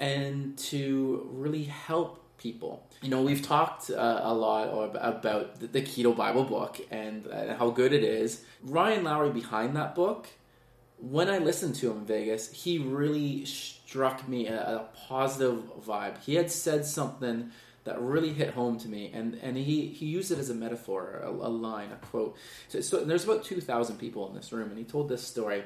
and 0.00 0.56
to 0.58 1.28
really 1.32 1.64
help 1.64 2.22
people. 2.38 2.86
You 3.02 3.10
know, 3.10 3.22
we've 3.22 3.42
talked 3.42 3.90
uh, 3.90 4.20
a 4.22 4.34
lot 4.34 4.68
about 4.96 5.60
the 5.60 5.82
Keto 5.82 6.16
Bible 6.16 6.44
book 6.44 6.80
and 6.90 7.26
uh, 7.26 7.56
how 7.56 7.70
good 7.70 7.92
it 7.92 8.04
is. 8.04 8.42
Ryan 8.62 9.04
Lowery 9.04 9.30
behind 9.30 9.76
that 9.76 9.94
book 9.94 10.28
when 10.98 11.28
I 11.28 11.38
listened 11.38 11.74
to 11.76 11.90
him 11.90 11.98
in 11.98 12.04
Vegas, 12.06 12.50
he 12.52 12.78
really 12.78 13.44
struck 13.44 14.26
me 14.28 14.46
a, 14.46 14.60
a 14.60 14.88
positive 15.08 15.62
vibe. 15.80 16.22
He 16.22 16.34
had 16.34 16.50
said 16.50 16.84
something 16.84 17.50
that 17.84 18.00
really 18.00 18.32
hit 18.32 18.54
home 18.54 18.78
to 18.80 18.88
me, 18.88 19.10
and, 19.14 19.34
and 19.42 19.56
he, 19.56 19.88
he 19.88 20.06
used 20.06 20.32
it 20.32 20.38
as 20.38 20.50
a 20.50 20.54
metaphor, 20.54 21.20
a, 21.22 21.28
a 21.28 21.48
line, 21.48 21.92
a 21.92 22.06
quote. 22.06 22.36
So, 22.68 22.80
so 22.80 23.04
there's 23.04 23.24
about 23.24 23.44
2,000 23.44 23.96
people 23.96 24.28
in 24.28 24.34
this 24.34 24.52
room, 24.52 24.70
and 24.70 24.78
he 24.78 24.84
told 24.84 25.08
this 25.08 25.22
story. 25.22 25.62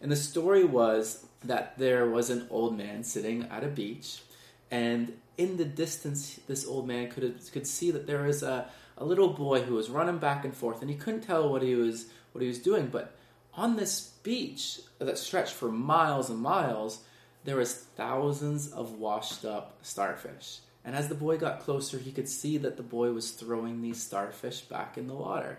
And 0.00 0.10
the 0.10 0.16
story 0.16 0.64
was 0.64 1.26
that 1.44 1.78
there 1.78 2.08
was 2.08 2.30
an 2.30 2.46
old 2.50 2.76
man 2.76 3.04
sitting 3.04 3.44
at 3.50 3.62
a 3.62 3.68
beach, 3.68 4.22
and 4.70 5.12
in 5.40 5.56
the 5.56 5.64
distance, 5.64 6.38
this 6.46 6.66
old 6.66 6.86
man 6.86 7.10
could 7.10 7.40
could 7.52 7.66
see 7.66 7.90
that 7.90 8.06
there 8.06 8.24
was 8.24 8.42
a, 8.42 8.68
a 8.98 9.04
little 9.04 9.30
boy 9.30 9.62
who 9.62 9.74
was 9.74 9.88
running 9.88 10.18
back 10.18 10.44
and 10.44 10.54
forth, 10.54 10.82
and 10.82 10.90
he 10.90 10.96
couldn't 10.96 11.22
tell 11.22 11.48
what 11.48 11.62
he 11.62 11.74
was 11.74 12.06
what 12.32 12.42
he 12.42 12.48
was 12.48 12.58
doing, 12.58 12.88
but 12.88 13.14
on 13.54 13.76
this 13.76 14.12
beach 14.22 14.80
that 14.98 15.18
stretched 15.18 15.54
for 15.54 15.72
miles 15.72 16.28
and 16.28 16.38
miles, 16.38 17.00
there 17.44 17.56
was 17.56 17.74
thousands 17.74 18.70
of 18.70 18.92
washed 18.92 19.44
up 19.44 19.78
starfish. 19.82 20.58
And 20.84 20.94
as 20.94 21.08
the 21.08 21.14
boy 21.14 21.38
got 21.38 21.60
closer, 21.60 21.98
he 21.98 22.12
could 22.12 22.28
see 22.28 22.58
that 22.58 22.76
the 22.76 22.82
boy 22.82 23.12
was 23.12 23.32
throwing 23.32 23.80
these 23.80 24.00
starfish 24.02 24.60
back 24.60 24.96
in 24.98 25.06
the 25.08 25.14
water. 25.14 25.58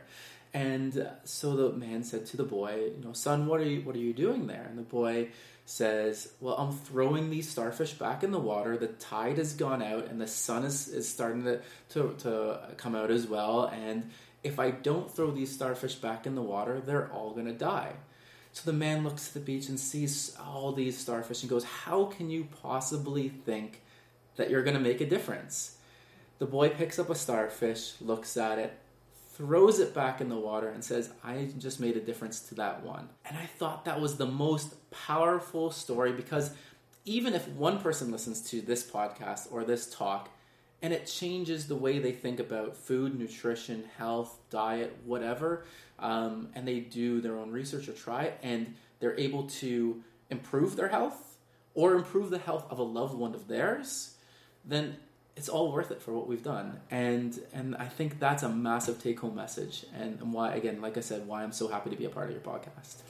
And 0.53 1.09
so 1.23 1.55
the 1.55 1.77
man 1.77 2.03
said 2.03 2.27
to 2.27 2.37
the 2.37 2.43
boy, 2.43 2.91
"You 2.97 3.03
know, 3.03 3.13
son, 3.13 3.47
what 3.47 3.59
are 3.61 3.69
you 3.73 3.81
what 3.81 3.95
are 3.95 4.05
you 4.09 4.13
doing 4.13 4.45
there?" 4.45 4.67
And 4.69 4.77
the 4.77 4.93
boy 4.99 5.29
says, 5.71 6.33
"Well, 6.41 6.55
I'm 6.55 6.73
throwing 6.73 7.29
these 7.29 7.49
starfish 7.49 7.93
back 7.93 8.23
in 8.23 8.31
the 8.31 8.39
water. 8.39 8.77
The 8.77 8.87
tide 8.87 9.37
has 9.37 9.53
gone 9.53 9.81
out, 9.81 10.07
and 10.07 10.19
the 10.19 10.27
sun 10.27 10.65
is, 10.65 10.89
is 10.89 11.07
starting 11.07 11.43
to, 11.45 11.61
to 11.89 12.13
to 12.19 12.59
come 12.77 12.93
out 12.93 13.09
as 13.09 13.25
well. 13.25 13.65
And 13.65 14.11
if 14.43 14.59
I 14.59 14.71
don't 14.71 15.09
throw 15.09 15.31
these 15.31 15.51
starfish 15.51 15.95
back 15.95 16.27
in 16.27 16.35
the 16.35 16.41
water, 16.41 16.81
they're 16.81 17.11
all 17.11 17.31
going 17.31 17.47
to 17.47 17.53
die." 17.53 17.93
So 18.53 18.69
the 18.69 18.77
man 18.77 19.05
looks 19.05 19.29
at 19.29 19.33
the 19.33 19.39
beach 19.39 19.69
and 19.69 19.79
sees 19.79 20.35
all 20.37 20.73
these 20.73 20.97
starfish 20.97 21.41
and 21.41 21.49
goes, 21.49 21.63
"How 21.63 22.05
can 22.05 22.29
you 22.29 22.49
possibly 22.61 23.29
think 23.29 23.81
that 24.35 24.49
you're 24.49 24.63
going 24.63 24.77
to 24.77 24.89
make 24.89 24.99
a 24.99 25.09
difference?" 25.09 25.77
The 26.39 26.47
boy 26.47 26.69
picks 26.69 26.99
up 26.99 27.09
a 27.09 27.15
starfish, 27.15 27.93
looks 28.01 28.35
at 28.35 28.59
it, 28.59 28.73
throws 29.41 29.79
it 29.79 29.91
back 29.95 30.21
in 30.21 30.29
the 30.29 30.37
water 30.37 30.69
and 30.69 30.83
says, 30.83 31.09
I 31.23 31.49
just 31.57 31.79
made 31.79 31.97
a 31.97 31.99
difference 31.99 32.41
to 32.41 32.55
that 32.55 32.83
one. 32.83 33.09
And 33.25 33.35
I 33.35 33.47
thought 33.47 33.85
that 33.85 33.99
was 33.99 34.17
the 34.17 34.27
most 34.27 34.75
powerful 34.91 35.71
story 35.71 36.11
because 36.11 36.51
even 37.05 37.33
if 37.33 37.47
one 37.47 37.79
person 37.79 38.11
listens 38.11 38.47
to 38.51 38.61
this 38.61 38.87
podcast 38.87 39.51
or 39.51 39.63
this 39.63 39.91
talk 39.91 40.29
and 40.83 40.93
it 40.93 41.07
changes 41.07 41.67
the 41.67 41.75
way 41.75 41.97
they 41.97 42.11
think 42.11 42.39
about 42.39 42.77
food, 42.77 43.17
nutrition, 43.17 43.85
health, 43.97 44.37
diet, 44.51 44.95
whatever, 45.05 45.65
um, 45.97 46.49
and 46.53 46.67
they 46.67 46.79
do 46.79 47.19
their 47.19 47.35
own 47.35 47.49
research 47.49 47.87
or 47.87 47.93
try 47.93 48.25
it, 48.25 48.37
and 48.43 48.75
they're 48.99 49.19
able 49.19 49.43
to 49.43 50.03
improve 50.29 50.75
their 50.75 50.89
health 50.89 51.37
or 51.73 51.95
improve 51.95 52.29
the 52.29 52.37
health 52.37 52.65
of 52.69 52.77
a 52.77 52.83
loved 52.83 53.15
one 53.15 53.33
of 53.33 53.47
theirs, 53.47 54.15
then 54.65 54.97
it's 55.35 55.49
all 55.49 55.71
worth 55.71 55.91
it 55.91 56.01
for 56.01 56.11
what 56.13 56.27
we've 56.27 56.43
done 56.43 56.79
and 56.89 57.39
and 57.53 57.75
i 57.77 57.85
think 57.85 58.19
that's 58.19 58.43
a 58.43 58.49
massive 58.49 59.01
take 59.01 59.19
home 59.19 59.35
message 59.35 59.85
and, 59.95 60.19
and 60.19 60.33
why 60.33 60.53
again 60.53 60.81
like 60.81 60.97
i 60.97 61.01
said 61.01 61.25
why 61.27 61.43
i'm 61.43 61.51
so 61.51 61.67
happy 61.67 61.89
to 61.89 61.95
be 61.95 62.05
a 62.05 62.09
part 62.09 62.27
of 62.27 62.33
your 62.33 62.41
podcast 62.41 63.01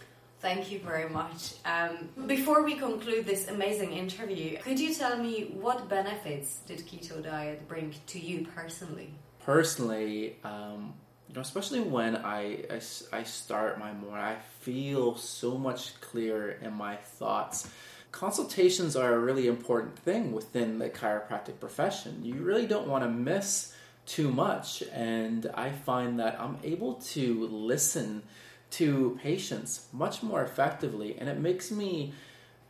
Thank 0.42 0.72
you 0.72 0.80
very 0.80 1.08
much. 1.08 1.54
Um, 1.66 2.10
before 2.26 2.64
we 2.64 2.74
conclude 2.74 3.28
this 3.28 3.48
amazing 3.48 3.94
interview, 3.94 4.58
could 4.58 4.80
you 4.80 4.92
tell 4.92 5.16
me 5.16 5.52
what 5.54 5.88
benefits 5.88 6.62
did 6.66 6.80
keto 6.80 7.24
diet 7.24 7.68
bring 7.68 7.94
to 8.08 8.20
you 8.20 8.48
personally? 8.56 9.14
Personally, 9.46 10.38
um, 10.44 10.96
you 11.30 11.36
know, 11.36 11.42
especially 11.42 11.82
when 11.82 12.18
I, 12.18 12.66
I, 12.72 12.82
I 13.14 13.22
start 13.22 13.78
my 13.78 13.94
morning, 13.94 14.18
I 14.18 14.38
feel 14.62 15.16
so 15.16 15.60
much 15.60 16.02
clearer 16.02 16.50
in 16.50 16.74
my 16.74 16.96
thoughts 16.96 17.70
consultations 18.12 18.96
are 18.96 19.14
a 19.14 19.20
really 19.20 19.48
important 19.48 19.98
thing 19.98 20.32
within 20.32 20.80
the 20.80 20.90
chiropractic 20.90 21.60
profession. 21.60 22.24
You 22.24 22.36
really 22.36 22.68
don't 22.68 22.88
want 22.88 23.04
to 23.04 23.10
miss 23.10 23.74
too 24.06 24.32
much, 24.32 24.84
and 24.92 25.50
I 25.54 25.72
find 25.72 26.20
that 26.20 26.40
I'm 26.40 26.58
able 26.64 26.96
to 26.96 27.48
listen 27.48 28.24
to 28.72 29.20
patients 29.22 29.88
much 29.92 30.24
more 30.24 30.44
effectively, 30.44 31.18
and 31.20 31.30
it 31.30 31.40
makes 31.40 31.72
me 31.72 32.14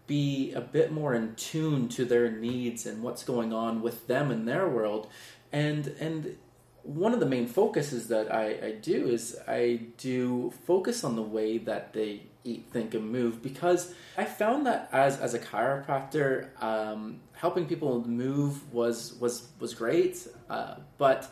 be 0.08 0.52
a 0.54 0.62
bit 0.62 0.92
more 0.92 1.14
in 1.14 1.36
tune 1.36 1.88
to 1.88 2.06
their 2.06 2.30
needs 2.30 2.86
and 2.86 3.02
what's 3.02 3.24
going 3.24 3.54
on 3.54 3.82
with 3.82 4.08
them 4.08 4.32
in 4.32 4.46
their 4.46 4.68
world. 4.68 5.08
And 5.52 5.88
and 6.00 6.38
one 6.84 7.14
of 7.14 7.20
the 7.20 7.26
main 7.26 7.48
focuses 7.48 8.08
that 8.08 8.34
I, 8.34 8.68
I 8.68 8.72
do 8.82 9.08
is 9.08 9.38
I 9.48 9.82
do 9.98 10.52
focus 10.66 11.04
on 11.04 11.16
the 11.16 11.22
way 11.22 11.60
that 11.60 11.94
they 11.94 12.24
eat, 12.44 12.68
think, 12.72 12.94
and 12.94 13.12
move 13.12 13.42
because 13.42 13.94
I 14.18 14.26
found 14.26 14.66
that 14.66 14.90
as 14.92 15.20
as 15.20 15.34
a 15.34 15.40
chiropractor, 15.40 16.50
um, 16.62 17.22
helping 17.34 17.66
people 17.66 18.08
move 18.08 18.74
was 18.74 19.14
was 19.20 19.48
was 19.60 19.74
great, 19.74 20.28
uh, 20.50 20.76
but 20.98 21.30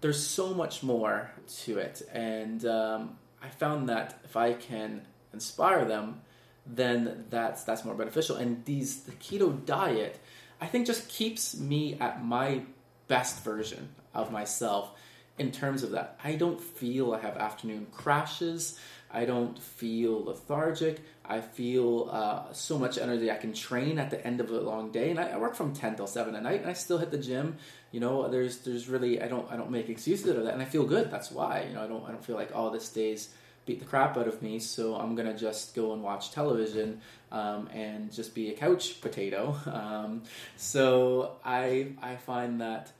there's 0.00 0.24
so 0.24 0.54
much 0.54 0.82
more 0.82 1.30
to 1.64 1.78
it, 1.78 2.02
and 2.12 2.64
um, 2.64 3.18
I 3.42 3.48
found 3.48 3.88
that 3.88 4.20
if 4.24 4.36
I 4.36 4.54
can 4.54 5.02
inspire 5.32 5.84
them, 5.84 6.20
then 6.66 7.24
that's 7.30 7.64
that's 7.64 7.84
more 7.84 7.94
beneficial. 7.94 8.36
And 8.36 8.64
these 8.64 9.02
the 9.02 9.12
keto 9.12 9.64
diet, 9.64 10.18
I 10.60 10.66
think, 10.66 10.86
just 10.86 11.08
keeps 11.08 11.58
me 11.58 11.96
at 12.00 12.24
my 12.24 12.62
best 13.08 13.42
version 13.42 13.90
of 14.14 14.30
myself 14.30 14.92
in 15.38 15.52
terms 15.52 15.82
of 15.82 15.92
that. 15.92 16.18
I 16.22 16.34
don't 16.34 16.60
feel 16.60 17.12
I 17.12 17.20
have 17.20 17.36
afternoon 17.36 17.86
crashes. 17.92 18.78
I 19.12 19.24
don't 19.24 19.58
feel 19.58 20.24
lethargic. 20.24 21.00
I 21.24 21.40
feel 21.40 22.08
uh, 22.10 22.52
so 22.52 22.78
much 22.78 22.98
energy. 22.98 23.30
I 23.30 23.36
can 23.36 23.52
train 23.52 23.98
at 23.98 24.10
the 24.10 24.24
end 24.24 24.40
of 24.40 24.50
a 24.50 24.60
long 24.60 24.92
day, 24.92 25.10
and 25.10 25.18
I, 25.18 25.28
I, 25.30 25.38
work 25.38 25.54
from 25.54 25.72
ten 25.72 25.96
till 25.96 26.06
seven 26.06 26.34
at 26.34 26.42
night, 26.42 26.60
and 26.60 26.70
I 26.70 26.74
still 26.74 26.98
hit 26.98 27.10
the 27.10 27.18
gym. 27.18 27.56
You 27.90 28.00
know, 28.00 28.28
there's 28.28 28.58
there's 28.58 28.88
really 28.88 29.20
I 29.20 29.28
don't 29.28 29.50
I 29.50 29.56
don't 29.56 29.70
make 29.70 29.88
excuses 29.88 30.28
of 30.28 30.44
that, 30.44 30.52
and 30.52 30.62
I 30.62 30.64
feel 30.64 30.84
good. 30.84 31.10
That's 31.10 31.30
why 31.30 31.66
you 31.68 31.74
know 31.74 31.82
I 31.82 31.86
don't 31.86 32.04
I 32.04 32.10
don't 32.12 32.24
feel 32.24 32.36
like 32.36 32.50
oh 32.54 32.70
this 32.70 32.88
day's 32.88 33.30
beat 33.66 33.78
the 33.78 33.84
crap 33.84 34.16
out 34.16 34.28
of 34.28 34.42
me, 34.42 34.58
so 34.58 34.96
I'm 34.96 35.14
gonna 35.14 35.36
just 35.36 35.74
go 35.74 35.92
and 35.92 36.02
watch 36.02 36.30
television 36.32 37.00
um, 37.30 37.68
and 37.72 38.12
just 38.12 38.34
be 38.34 38.50
a 38.50 38.56
couch 38.56 39.00
potato. 39.00 39.56
Um, 39.70 40.22
so 40.56 41.36
I 41.44 41.92
I 42.02 42.16
find 42.16 42.60
that 42.60 42.92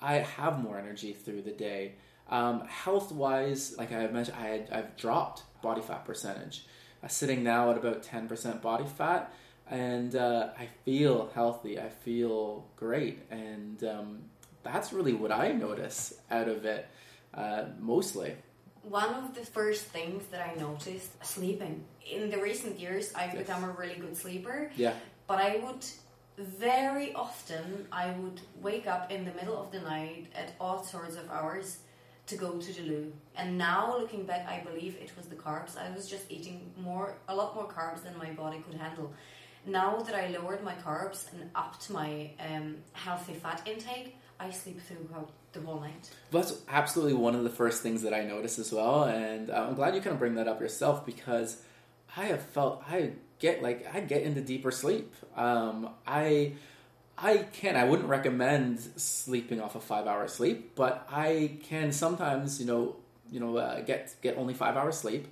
I 0.00 0.14
have 0.16 0.62
more 0.62 0.78
energy 0.78 1.12
through 1.12 1.42
the 1.42 1.52
day. 1.52 1.94
Um, 2.28 2.62
health 2.66 3.12
wise, 3.12 3.74
like 3.76 3.92
I 3.92 4.06
mentioned, 4.06 4.36
I 4.40 4.46
had, 4.46 4.68
I've 4.70 4.96
dropped 4.96 5.42
body 5.62 5.82
fat 5.82 6.04
percentage. 6.04 6.66
I'm 7.02 7.08
sitting 7.08 7.42
now 7.42 7.70
at 7.70 7.76
about 7.76 8.02
10% 8.02 8.62
body 8.62 8.84
fat, 8.96 9.32
and 9.68 10.14
uh, 10.14 10.50
I 10.58 10.68
feel 10.84 11.30
healthy. 11.34 11.78
I 11.78 11.88
feel 11.88 12.66
great. 12.76 13.20
And 13.30 13.82
um, 13.84 14.18
that's 14.62 14.92
really 14.92 15.12
what 15.12 15.32
I 15.32 15.52
notice 15.52 16.14
out 16.30 16.48
of 16.48 16.64
it 16.64 16.88
uh, 17.34 17.64
mostly. 17.78 18.34
One 18.82 19.12
of 19.14 19.34
the 19.34 19.44
first 19.44 19.84
things 19.84 20.26
that 20.26 20.46
I 20.46 20.58
noticed 20.58 21.24
sleeping. 21.24 21.84
In 22.10 22.30
the 22.30 22.38
recent 22.38 22.78
years, 22.78 23.12
I've 23.14 23.34
yes. 23.34 23.46
become 23.46 23.64
a 23.64 23.70
really 23.72 23.96
good 23.96 24.16
sleeper. 24.16 24.70
Yeah. 24.76 24.94
But 25.26 25.38
I 25.38 25.58
would 25.58 25.84
very 26.40 27.12
often 27.14 27.86
I 27.92 28.10
would 28.12 28.40
wake 28.60 28.86
up 28.86 29.10
in 29.10 29.24
the 29.24 29.32
middle 29.32 29.60
of 29.60 29.70
the 29.70 29.80
night 29.80 30.26
at 30.34 30.52
all 30.60 30.82
sorts 30.82 31.16
of 31.16 31.30
hours 31.30 31.78
to 32.26 32.36
go 32.36 32.58
to 32.58 32.72
the 32.72 32.82
loo. 32.82 33.12
And 33.36 33.58
now 33.58 33.96
looking 33.98 34.24
back, 34.24 34.46
I 34.48 34.62
believe 34.64 34.96
it 34.96 35.12
was 35.16 35.26
the 35.26 35.36
carbs. 35.36 35.76
I 35.76 35.94
was 35.94 36.08
just 36.08 36.24
eating 36.30 36.72
more, 36.78 37.14
a 37.28 37.34
lot 37.34 37.54
more 37.54 37.68
carbs 37.68 38.02
than 38.04 38.16
my 38.16 38.30
body 38.30 38.62
could 38.66 38.78
handle. 38.80 39.12
Now 39.66 39.98
that 39.98 40.14
I 40.14 40.28
lowered 40.28 40.62
my 40.64 40.74
carbs 40.74 41.30
and 41.32 41.50
upped 41.54 41.90
my 41.90 42.30
um, 42.38 42.76
healthy 42.92 43.34
fat 43.34 43.62
intake, 43.66 44.16
I 44.38 44.50
sleep 44.50 44.80
throughout 44.80 45.30
the 45.52 45.60
whole 45.60 45.80
night. 45.80 46.10
That's 46.30 46.62
absolutely 46.68 47.14
one 47.14 47.34
of 47.34 47.44
the 47.44 47.50
first 47.50 47.82
things 47.82 48.02
that 48.02 48.14
I 48.14 48.24
noticed 48.24 48.58
as 48.58 48.72
well, 48.72 49.04
and 49.04 49.50
I'm 49.50 49.74
glad 49.74 49.94
you 49.94 50.00
kind 50.00 50.14
of 50.14 50.18
bring 50.18 50.36
that 50.36 50.48
up 50.48 50.60
yourself 50.60 51.04
because 51.04 51.62
I 52.16 52.24
have 52.26 52.40
felt 52.40 52.82
I 52.88 53.12
get 53.40 53.62
like 53.62 53.92
I 53.92 54.00
get 54.00 54.22
into 54.22 54.40
deeper 54.40 54.70
sleep. 54.70 55.12
Um, 55.36 55.90
I 56.06 56.52
I 57.18 57.38
can. 57.38 57.76
I 57.76 57.84
wouldn't 57.84 58.08
recommend 58.08 58.80
sleeping 58.80 59.60
off 59.60 59.74
of 59.74 59.82
five 59.82 60.06
hours 60.06 60.32
sleep, 60.32 60.74
but 60.74 61.06
I 61.10 61.58
can 61.64 61.92
sometimes, 61.92 62.60
you 62.60 62.66
know, 62.66 62.96
you 63.30 63.40
know, 63.40 63.56
uh, 63.56 63.80
get 63.80 64.14
get 64.22 64.36
only 64.38 64.54
five 64.54 64.76
hours 64.76 64.98
sleep, 64.98 65.26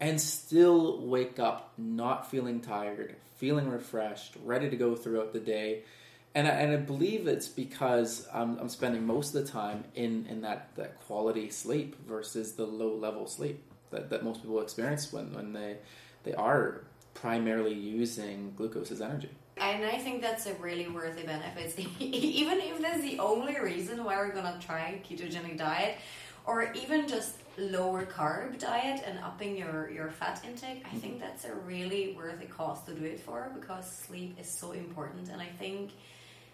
and 0.00 0.20
still 0.20 1.00
wake 1.06 1.38
up 1.38 1.72
not 1.76 2.30
feeling 2.30 2.60
tired, 2.60 3.16
feeling 3.36 3.68
refreshed, 3.70 4.36
ready 4.44 4.70
to 4.70 4.76
go 4.76 4.96
throughout 4.96 5.32
the 5.32 5.40
day. 5.40 5.82
And 6.32 6.46
I, 6.46 6.50
and 6.50 6.72
I 6.72 6.76
believe 6.76 7.26
it's 7.26 7.48
because 7.48 8.28
I'm, 8.32 8.56
I'm 8.58 8.68
spending 8.68 9.04
most 9.04 9.34
of 9.34 9.44
the 9.44 9.50
time 9.50 9.82
in, 9.96 10.26
in 10.30 10.42
that, 10.42 10.70
that 10.76 11.00
quality 11.00 11.50
sleep 11.50 11.96
versus 12.06 12.52
the 12.52 12.64
low 12.64 12.94
level 12.94 13.26
sleep 13.26 13.64
that, 13.90 14.10
that 14.10 14.22
most 14.22 14.40
people 14.40 14.60
experience 14.60 15.12
when, 15.12 15.34
when 15.34 15.52
they 15.52 15.78
they 16.22 16.34
are 16.34 16.82
primarily 17.14 17.74
using 17.74 18.52
glucose 18.56 18.90
as 18.90 19.00
energy. 19.00 19.30
And 19.56 19.84
I 19.84 19.98
think 19.98 20.22
that's 20.22 20.46
a 20.46 20.54
really 20.54 20.88
worthy 20.88 21.22
benefit. 21.22 21.78
Even 22.00 22.58
if 22.60 22.80
that's 22.80 23.02
the 23.02 23.18
only 23.18 23.58
reason 23.60 24.02
why 24.04 24.16
we're 24.16 24.32
gonna 24.32 24.58
try 24.60 25.00
ketogenic 25.06 25.58
diet, 25.58 25.98
or 26.46 26.72
even 26.72 27.06
just 27.06 27.34
lower 27.58 28.06
carb 28.06 28.58
diet 28.58 29.02
and 29.06 29.18
upping 29.18 29.56
your, 29.56 29.90
your 29.90 30.10
fat 30.10 30.42
intake, 30.44 30.82
I 30.90 30.96
think 30.96 31.20
that's 31.20 31.44
a 31.44 31.54
really 31.54 32.14
worthy 32.16 32.46
cause 32.46 32.82
to 32.84 32.94
do 32.94 33.04
it 33.04 33.20
for 33.20 33.52
because 33.54 33.88
sleep 33.90 34.38
is 34.40 34.48
so 34.48 34.72
important. 34.72 35.28
And 35.28 35.42
I 35.42 35.48
think 35.58 35.90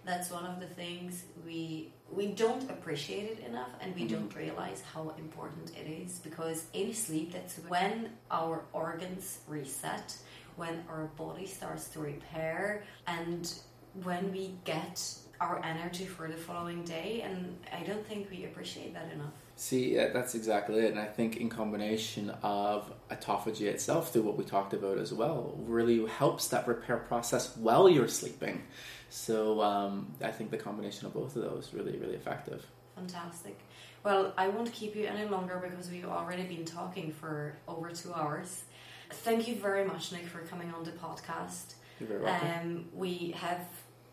that's 0.05 0.31
one 0.31 0.47
of 0.47 0.61
the 0.61 0.67
things 0.67 1.25
we 1.45 1.93
we 2.11 2.29
don't 2.29 2.71
appreciate 2.71 3.39
it 3.39 3.45
enough 3.47 3.71
and 3.81 3.95
we 3.97 4.07
don't 4.07 4.29
mm-hmm. 4.29 4.39
realize 4.39 4.81
how 4.95 5.13
important 5.19 5.73
it 5.77 5.91
is 5.91 6.21
because 6.21 6.67
in 6.73 6.95
sleep 6.95 7.33
that's 7.33 7.57
when 7.69 8.11
our 8.31 8.63
organs 8.73 9.41
reset 9.49 10.17
when 10.57 10.85
our 10.89 11.05
body 11.17 11.47
starts 11.47 11.89
to 11.89 12.01
repair 12.01 12.83
and 13.07 13.55
when 14.03 14.31
we 14.33 14.55
get 14.65 15.03
our 15.41 15.63
energy 15.65 16.07
for 16.07 16.29
the 16.29 16.37
following 16.37 16.83
day 16.83 17.23
and 17.23 17.57
i 17.73 17.83
don't 17.83 18.07
think 18.07 18.31
we 18.31 18.45
appreciate 18.45 18.93
that 18.95 19.13
enough 19.13 19.33
See, 19.59 19.95
that's 19.97 20.35
exactly 20.35 20.81
it. 20.81 20.91
And 20.91 21.01
I 21.01 21.07
think 21.07 21.39
in 21.39 21.49
combination 21.49 22.29
of 22.43 22.93
autophagy 23.11 23.63
itself, 23.63 24.13
through 24.13 24.23
what 24.23 24.37
we 24.37 24.45
talked 24.45 24.75
about 24.75 24.99
as 24.99 25.15
well, 25.15 25.55
really 25.57 26.07
helps 26.07 26.49
that 26.49 26.69
repair 26.69 26.99
process 26.99 27.57
while 27.57 27.89
you're 27.89 28.07
sleeping. 28.07 28.65
So 29.09 29.63
um, 29.63 30.13
I 30.23 30.31
think 30.31 30.51
the 30.51 30.59
combination 30.59 31.07
of 31.07 31.15
both 31.15 31.37
of 31.37 31.43
those 31.43 31.71
really, 31.73 31.97
really 31.97 32.15
effective. 32.15 32.67
Fantastic. 32.97 33.59
Well, 34.05 34.35
I 34.37 34.49
won't 34.49 34.71
keep 34.73 34.95
you 34.95 35.07
any 35.07 35.27
longer 35.27 35.59
because 35.59 35.91
we've 35.91 36.05
already 36.05 36.43
been 36.45 36.67
talking 36.67 37.11
for 37.11 37.57
over 37.67 37.91
two 37.91 38.13
hours. 38.13 38.65
Thank 39.11 39.49
you 39.49 39.57
very 39.57 39.85
much, 39.85 40.13
Nick, 40.13 40.27
for 40.27 40.41
coming 40.41 40.73
on 40.73 40.85
the 40.85 40.93
podcast. 40.93 41.75
You're 42.01 42.09
very 42.09 42.23
welcome. 42.23 42.49
Um, 42.49 42.85
we 42.95 43.35
have 43.37 43.61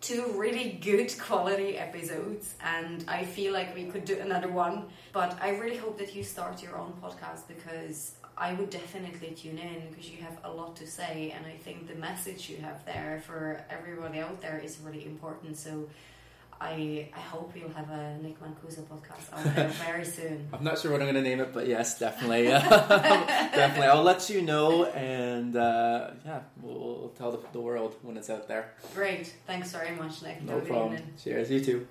two 0.02 0.34
really 0.36 0.80
good 0.82 1.14
quality 1.20 1.78
episodes, 1.78 2.56
and 2.64 3.04
I 3.08 3.24
feel 3.26 3.54
like 3.54 3.76
we 3.76 3.86
could 3.86 4.06
do 4.06 4.20
another 4.20 4.50
one. 4.50 4.86
But 5.12 5.38
I 5.41 5.50
really 5.58 5.78
hope 5.78 5.98
that 6.00 6.16
you 6.16 6.24
start 6.24 6.62
your 6.62 6.78
own 6.78 6.94
podcast 7.02 7.48
because 7.48 8.16
I 8.38 8.54
would 8.54 8.70
definitely 8.70 9.32
tune 9.32 9.58
in 9.58 9.89
because 9.89 10.10
you 10.10 10.22
have 10.22 10.38
a 10.44 10.52
lot 10.52 10.76
to 10.78 10.88
say, 10.88 11.34
and 11.36 11.46
I 11.46 11.58
think 11.58 11.88
the 11.88 11.96
message 11.96 12.50
you 12.50 12.58
have 12.58 12.86
there 12.86 13.22
for 13.26 13.64
everybody 13.70 14.20
out 14.20 14.41
there 14.41 14.60
is 14.64 14.78
really 14.80 15.06
important. 15.06 15.58
So. 15.58 15.89
I, 16.64 17.09
I 17.14 17.20
hope 17.20 17.51
you'll 17.55 17.70
have 17.74 17.89
a 17.89 18.18
Nick 18.22 18.39
Mancuso 18.41 18.84
podcast 18.84 19.34
out 19.34 19.55
there 19.55 19.68
very 19.86 20.05
soon. 20.05 20.47
I'm 20.53 20.64
not 20.64 20.80
sure 20.80 20.91
what 20.91 21.01
I'm 21.01 21.07
going 21.11 21.22
to 21.22 21.30
name 21.30 21.41
it, 21.41 21.53
but 21.53 21.68
yes, 21.68 21.99
definitely, 21.99 22.43
definitely. 22.47 23.88
I'll 23.88 24.01
let 24.03 24.30
you 24.30 24.41
know, 24.41 24.86
and 24.86 25.55
uh, 25.57 26.11
yeah, 26.26 26.39
we'll, 26.61 26.74
we'll 26.99 27.14
tell 27.18 27.32
the, 27.32 27.39
the 27.51 27.59
world 27.59 27.95
when 28.01 28.16
it's 28.16 28.30
out 28.30 28.47
there. 28.47 28.74
Great. 28.95 29.34
Thanks 29.45 29.72
very 29.74 29.93
much, 29.95 30.22
Nick. 30.24 30.41
No 30.41 30.53
Have 30.53 30.57
a 30.57 30.61
good 30.61 30.70
problem. 30.70 30.93
evening. 30.93 31.14
Cheers, 31.22 31.51
you 31.51 31.59
too. 31.59 31.88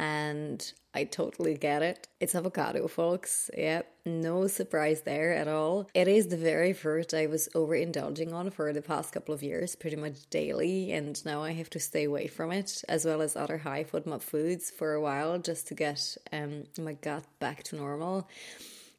And 0.00 0.72
I 0.94 1.04
totally 1.04 1.58
get 1.58 1.82
it. 1.82 2.08
It's 2.20 2.34
avocado, 2.34 2.88
folks. 2.88 3.50
Yep, 3.54 3.86
no 4.06 4.46
surprise 4.46 5.02
there 5.02 5.34
at 5.34 5.46
all. 5.46 5.90
It 5.92 6.08
is 6.08 6.28
the 6.28 6.38
very 6.38 6.72
fruit 6.72 7.12
I 7.12 7.26
was 7.26 7.50
overindulging 7.54 8.32
on 8.32 8.50
for 8.50 8.72
the 8.72 8.80
past 8.80 9.12
couple 9.12 9.34
of 9.34 9.42
years, 9.42 9.76
pretty 9.76 9.96
much 9.96 10.30
daily, 10.30 10.90
and 10.92 11.22
now 11.26 11.42
I 11.42 11.52
have 11.52 11.68
to 11.70 11.78
stay 11.78 12.04
away 12.04 12.28
from 12.28 12.50
it, 12.50 12.82
as 12.88 13.04
well 13.04 13.20
as 13.20 13.36
other 13.36 13.58
high 13.58 13.84
FODMAP 13.84 14.22
foods 14.22 14.70
for 14.70 14.94
a 14.94 15.02
while 15.02 15.38
just 15.38 15.68
to 15.68 15.74
get 15.74 16.16
um, 16.32 16.64
my 16.78 16.94
gut 16.94 17.26
back 17.38 17.62
to 17.64 17.76
normal. 17.76 18.26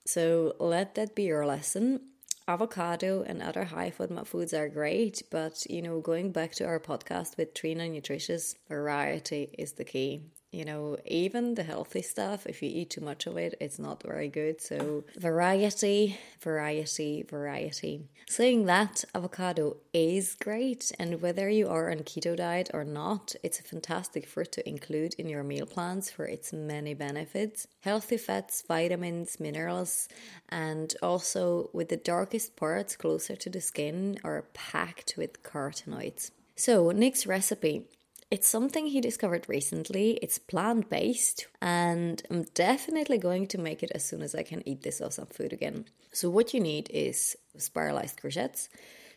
So 0.05 0.53
let 0.59 0.93
that 0.95 1.15
be 1.15 1.23
your 1.23 1.47
lesson. 1.47 2.01
Avocado 2.47 3.23
and 3.23 3.41
other 3.41 3.63
high 3.63 3.89
FODMAP 3.89 4.27
foods 4.27 4.53
are 4.53 4.69
great, 4.69 5.23
but 5.31 5.65
you 5.67 5.81
know, 5.81 5.99
going 5.99 6.31
back 6.31 6.51
to 6.53 6.65
our 6.65 6.79
podcast 6.79 7.37
with 7.37 7.55
Trina 7.55 7.89
Nutritious, 7.89 8.53
variety 8.69 9.55
is 9.57 9.71
the 9.71 9.83
key. 9.83 10.25
You 10.51 10.65
know, 10.65 10.97
even 11.05 11.55
the 11.55 11.63
healthy 11.63 12.01
stuff, 12.01 12.45
if 12.45 12.61
you 12.61 12.69
eat 12.69 12.89
too 12.89 12.99
much 12.99 13.25
of 13.25 13.37
it, 13.37 13.55
it's 13.61 13.79
not 13.79 14.03
very 14.03 14.27
good. 14.27 14.59
So, 14.59 15.05
variety, 15.17 16.19
variety, 16.41 17.23
variety. 17.23 18.01
Saying 18.27 18.65
that, 18.65 19.05
avocado 19.15 19.77
is 19.93 20.35
great, 20.35 20.91
and 20.99 21.21
whether 21.21 21.49
you 21.49 21.69
are 21.69 21.89
on 21.89 21.99
keto 21.99 22.35
diet 22.35 22.69
or 22.73 22.83
not, 22.83 23.33
it's 23.43 23.61
a 23.61 23.63
fantastic 23.63 24.27
fruit 24.27 24.51
to 24.51 24.67
include 24.67 25.13
in 25.13 25.29
your 25.29 25.43
meal 25.43 25.65
plans 25.65 26.11
for 26.11 26.25
its 26.25 26.51
many 26.51 26.93
benefits. 26.93 27.65
Healthy 27.79 28.17
fats, 28.17 28.61
vitamins, 28.67 29.39
minerals, 29.39 30.09
and 30.49 30.93
also 31.01 31.69
with 31.71 31.87
the 31.87 31.95
darkest 31.95 32.57
parts 32.57 32.97
closer 32.97 33.37
to 33.37 33.49
the 33.49 33.61
skin 33.61 34.17
are 34.21 34.43
packed 34.53 35.13
with 35.17 35.43
carotenoids. 35.43 36.31
So, 36.57 36.91
Nick's 36.91 37.25
recipe 37.25 37.85
it's 38.31 38.47
something 38.47 38.87
he 38.87 39.01
discovered 39.01 39.49
recently. 39.49 40.11
It's 40.21 40.39
plant 40.39 40.89
based, 40.89 41.47
and 41.61 42.23
I'm 42.31 42.43
definitely 42.53 43.17
going 43.17 43.45
to 43.47 43.57
make 43.57 43.83
it 43.83 43.91
as 43.93 44.05
soon 44.05 44.21
as 44.21 44.33
I 44.33 44.43
can 44.43 44.65
eat 44.65 44.83
this 44.83 45.01
awesome 45.01 45.27
food 45.27 45.51
again. 45.51 45.85
So, 46.13 46.29
what 46.29 46.53
you 46.53 46.61
need 46.61 46.89
is 46.91 47.35
spiralized 47.57 48.21
courgettes, 48.21 48.69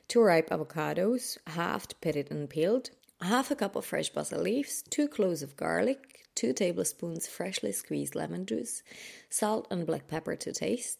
two 0.09 0.21
ripe 0.21 0.51
avocados, 0.51 1.39
halved, 1.47 1.95
pitted, 2.01 2.33
and 2.33 2.51
peeled, 2.51 2.91
half 3.21 3.53
a 3.53 3.55
cup 3.55 3.77
of 3.77 3.85
fresh 3.85 4.09
basil 4.09 4.43
leaves, 4.43 4.83
two 4.91 5.07
cloves 5.07 5.45
of 5.45 5.57
garlic, 5.57 6.27
two 6.35 6.53
tablespoons 6.53 7.29
freshly 7.29 7.71
squeezed 7.71 8.17
lemon 8.17 8.45
juice, 8.45 8.83
salt 9.31 9.69
and 9.71 9.87
black 9.87 10.09
pepper 10.09 10.35
to 10.35 10.53
taste, 10.53 10.99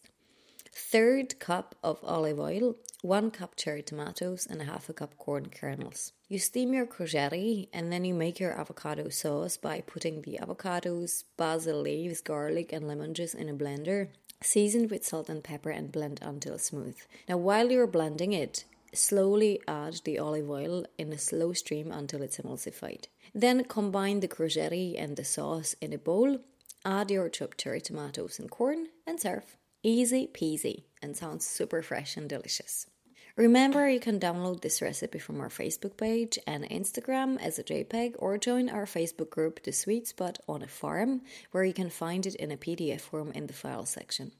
third 0.71 1.37
cup 1.39 1.75
of 1.83 1.99
olive 2.01 2.39
oil, 2.39 2.77
one 3.05 3.29
cup 3.29 3.55
cherry 3.55 3.83
tomatoes, 3.83 4.47
and 4.49 4.61
a 4.61 4.65
half 4.65 4.89
a 4.89 4.93
cup 4.93 5.15
corn 5.17 5.45
kernels. 5.45 6.11
You 6.27 6.39
steam 6.39 6.73
your 6.73 6.87
courgette 6.87 7.69
and 7.71 7.91
then 7.91 8.03
you 8.03 8.15
make 8.15 8.39
your 8.39 8.59
avocado 8.59 9.09
sauce 9.09 9.57
by 9.57 9.81
putting 9.81 10.23
the 10.23 10.39
avocados, 10.41 11.23
basil 11.37 11.81
leaves, 11.81 12.19
garlic, 12.19 12.73
and 12.73 12.87
lemon 12.87 13.13
juice 13.13 13.35
in 13.35 13.47
a 13.47 13.53
blender. 13.53 14.09
Seasoned 14.41 14.89
with 14.89 15.05
salt 15.05 15.29
and 15.29 15.43
pepper 15.43 15.69
and 15.69 15.91
blend 15.91 16.19
until 16.23 16.57
smooth. 16.57 16.97
Now, 17.29 17.37
while 17.37 17.71
you're 17.71 17.85
blending 17.87 18.33
it, 18.33 18.65
slowly 18.91 19.61
add 19.67 20.01
the 20.03 20.17
olive 20.17 20.49
oil 20.49 20.85
in 20.97 21.13
a 21.13 21.19
slow 21.19 21.53
stream 21.53 21.91
until 21.91 22.23
it's 22.23 22.39
emulsified. 22.39 23.05
Then 23.35 23.65
combine 23.65 24.19
the 24.19 24.27
courgette 24.27 24.95
and 24.97 25.15
the 25.15 25.23
sauce 25.23 25.75
in 25.79 25.93
a 25.93 25.99
bowl. 25.99 26.39
Add 26.83 27.11
your 27.11 27.29
chopped 27.29 27.59
cherry 27.59 27.81
tomatoes 27.81 28.39
and 28.39 28.49
corn 28.49 28.87
and 29.05 29.19
serve. 29.19 29.57
Easy 29.83 30.27
peasy 30.27 30.85
and 31.03 31.15
sounds 31.15 31.45
super 31.45 31.83
fresh 31.83 32.17
and 32.17 32.27
delicious. 32.27 32.87
Remember, 33.35 33.89
you 33.89 33.99
can 33.99 34.19
download 34.19 34.61
this 34.61 34.81
recipe 34.81 35.19
from 35.19 35.41
our 35.41 35.49
Facebook 35.49 35.97
page 35.97 36.39
and 36.47 36.63
Instagram 36.69 37.37
as 37.41 37.59
a 37.59 37.63
JPEG 37.63 38.15
or 38.17 38.37
join 38.37 38.69
our 38.69 38.85
Facebook 38.85 39.29
group, 39.29 39.61
The 39.63 39.73
Sweet 39.73 40.07
Spud 40.07 40.39
on 40.47 40.61
a 40.61 40.67
Farm, 40.67 41.21
where 41.51 41.65
you 41.65 41.73
can 41.73 41.89
find 41.89 42.25
it 42.25 42.35
in 42.35 42.51
a 42.51 42.57
PDF 42.57 43.01
form 43.01 43.33
in 43.33 43.47
the 43.47 43.53
file 43.53 43.85
section. 43.85 44.31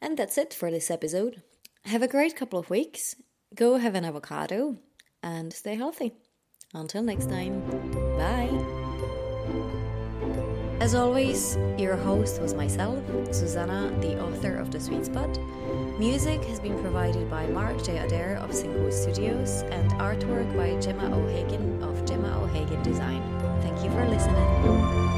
And 0.00 0.16
that's 0.16 0.38
it 0.38 0.52
for 0.52 0.72
this 0.72 0.90
episode. 0.90 1.42
Have 1.84 2.02
a 2.02 2.08
great 2.08 2.34
couple 2.34 2.58
of 2.58 2.68
weeks. 2.68 3.14
Go 3.54 3.76
have 3.76 3.94
an 3.94 4.04
avocado 4.04 4.76
and 5.22 5.52
stay 5.52 5.76
healthy. 5.76 6.12
Until 6.74 7.02
next 7.02 7.28
time, 7.28 7.60
bye. 8.16 8.69
As 10.90 10.96
always, 10.96 11.56
your 11.78 11.94
host 11.94 12.42
was 12.42 12.52
myself, 12.52 12.98
Susanna, 13.30 13.96
the 14.00 14.20
author 14.20 14.56
of 14.56 14.72
The 14.72 14.80
Sweet 14.80 15.06
Spud. 15.06 15.38
Music 16.00 16.42
has 16.46 16.58
been 16.58 16.76
provided 16.80 17.30
by 17.30 17.46
Mark 17.46 17.80
J. 17.84 17.98
Adair 17.98 18.38
of 18.38 18.50
Syncwood 18.50 18.92
Studios 18.92 19.62
and 19.70 19.88
artwork 20.00 20.52
by 20.56 20.74
Gemma 20.80 21.16
O'Hagan 21.16 21.80
of 21.84 22.04
Gemma 22.04 22.42
O'Hagan 22.42 22.82
Design. 22.82 23.22
Thank 23.62 23.84
you 23.84 23.90
for 23.92 24.04
listening. 24.08 25.09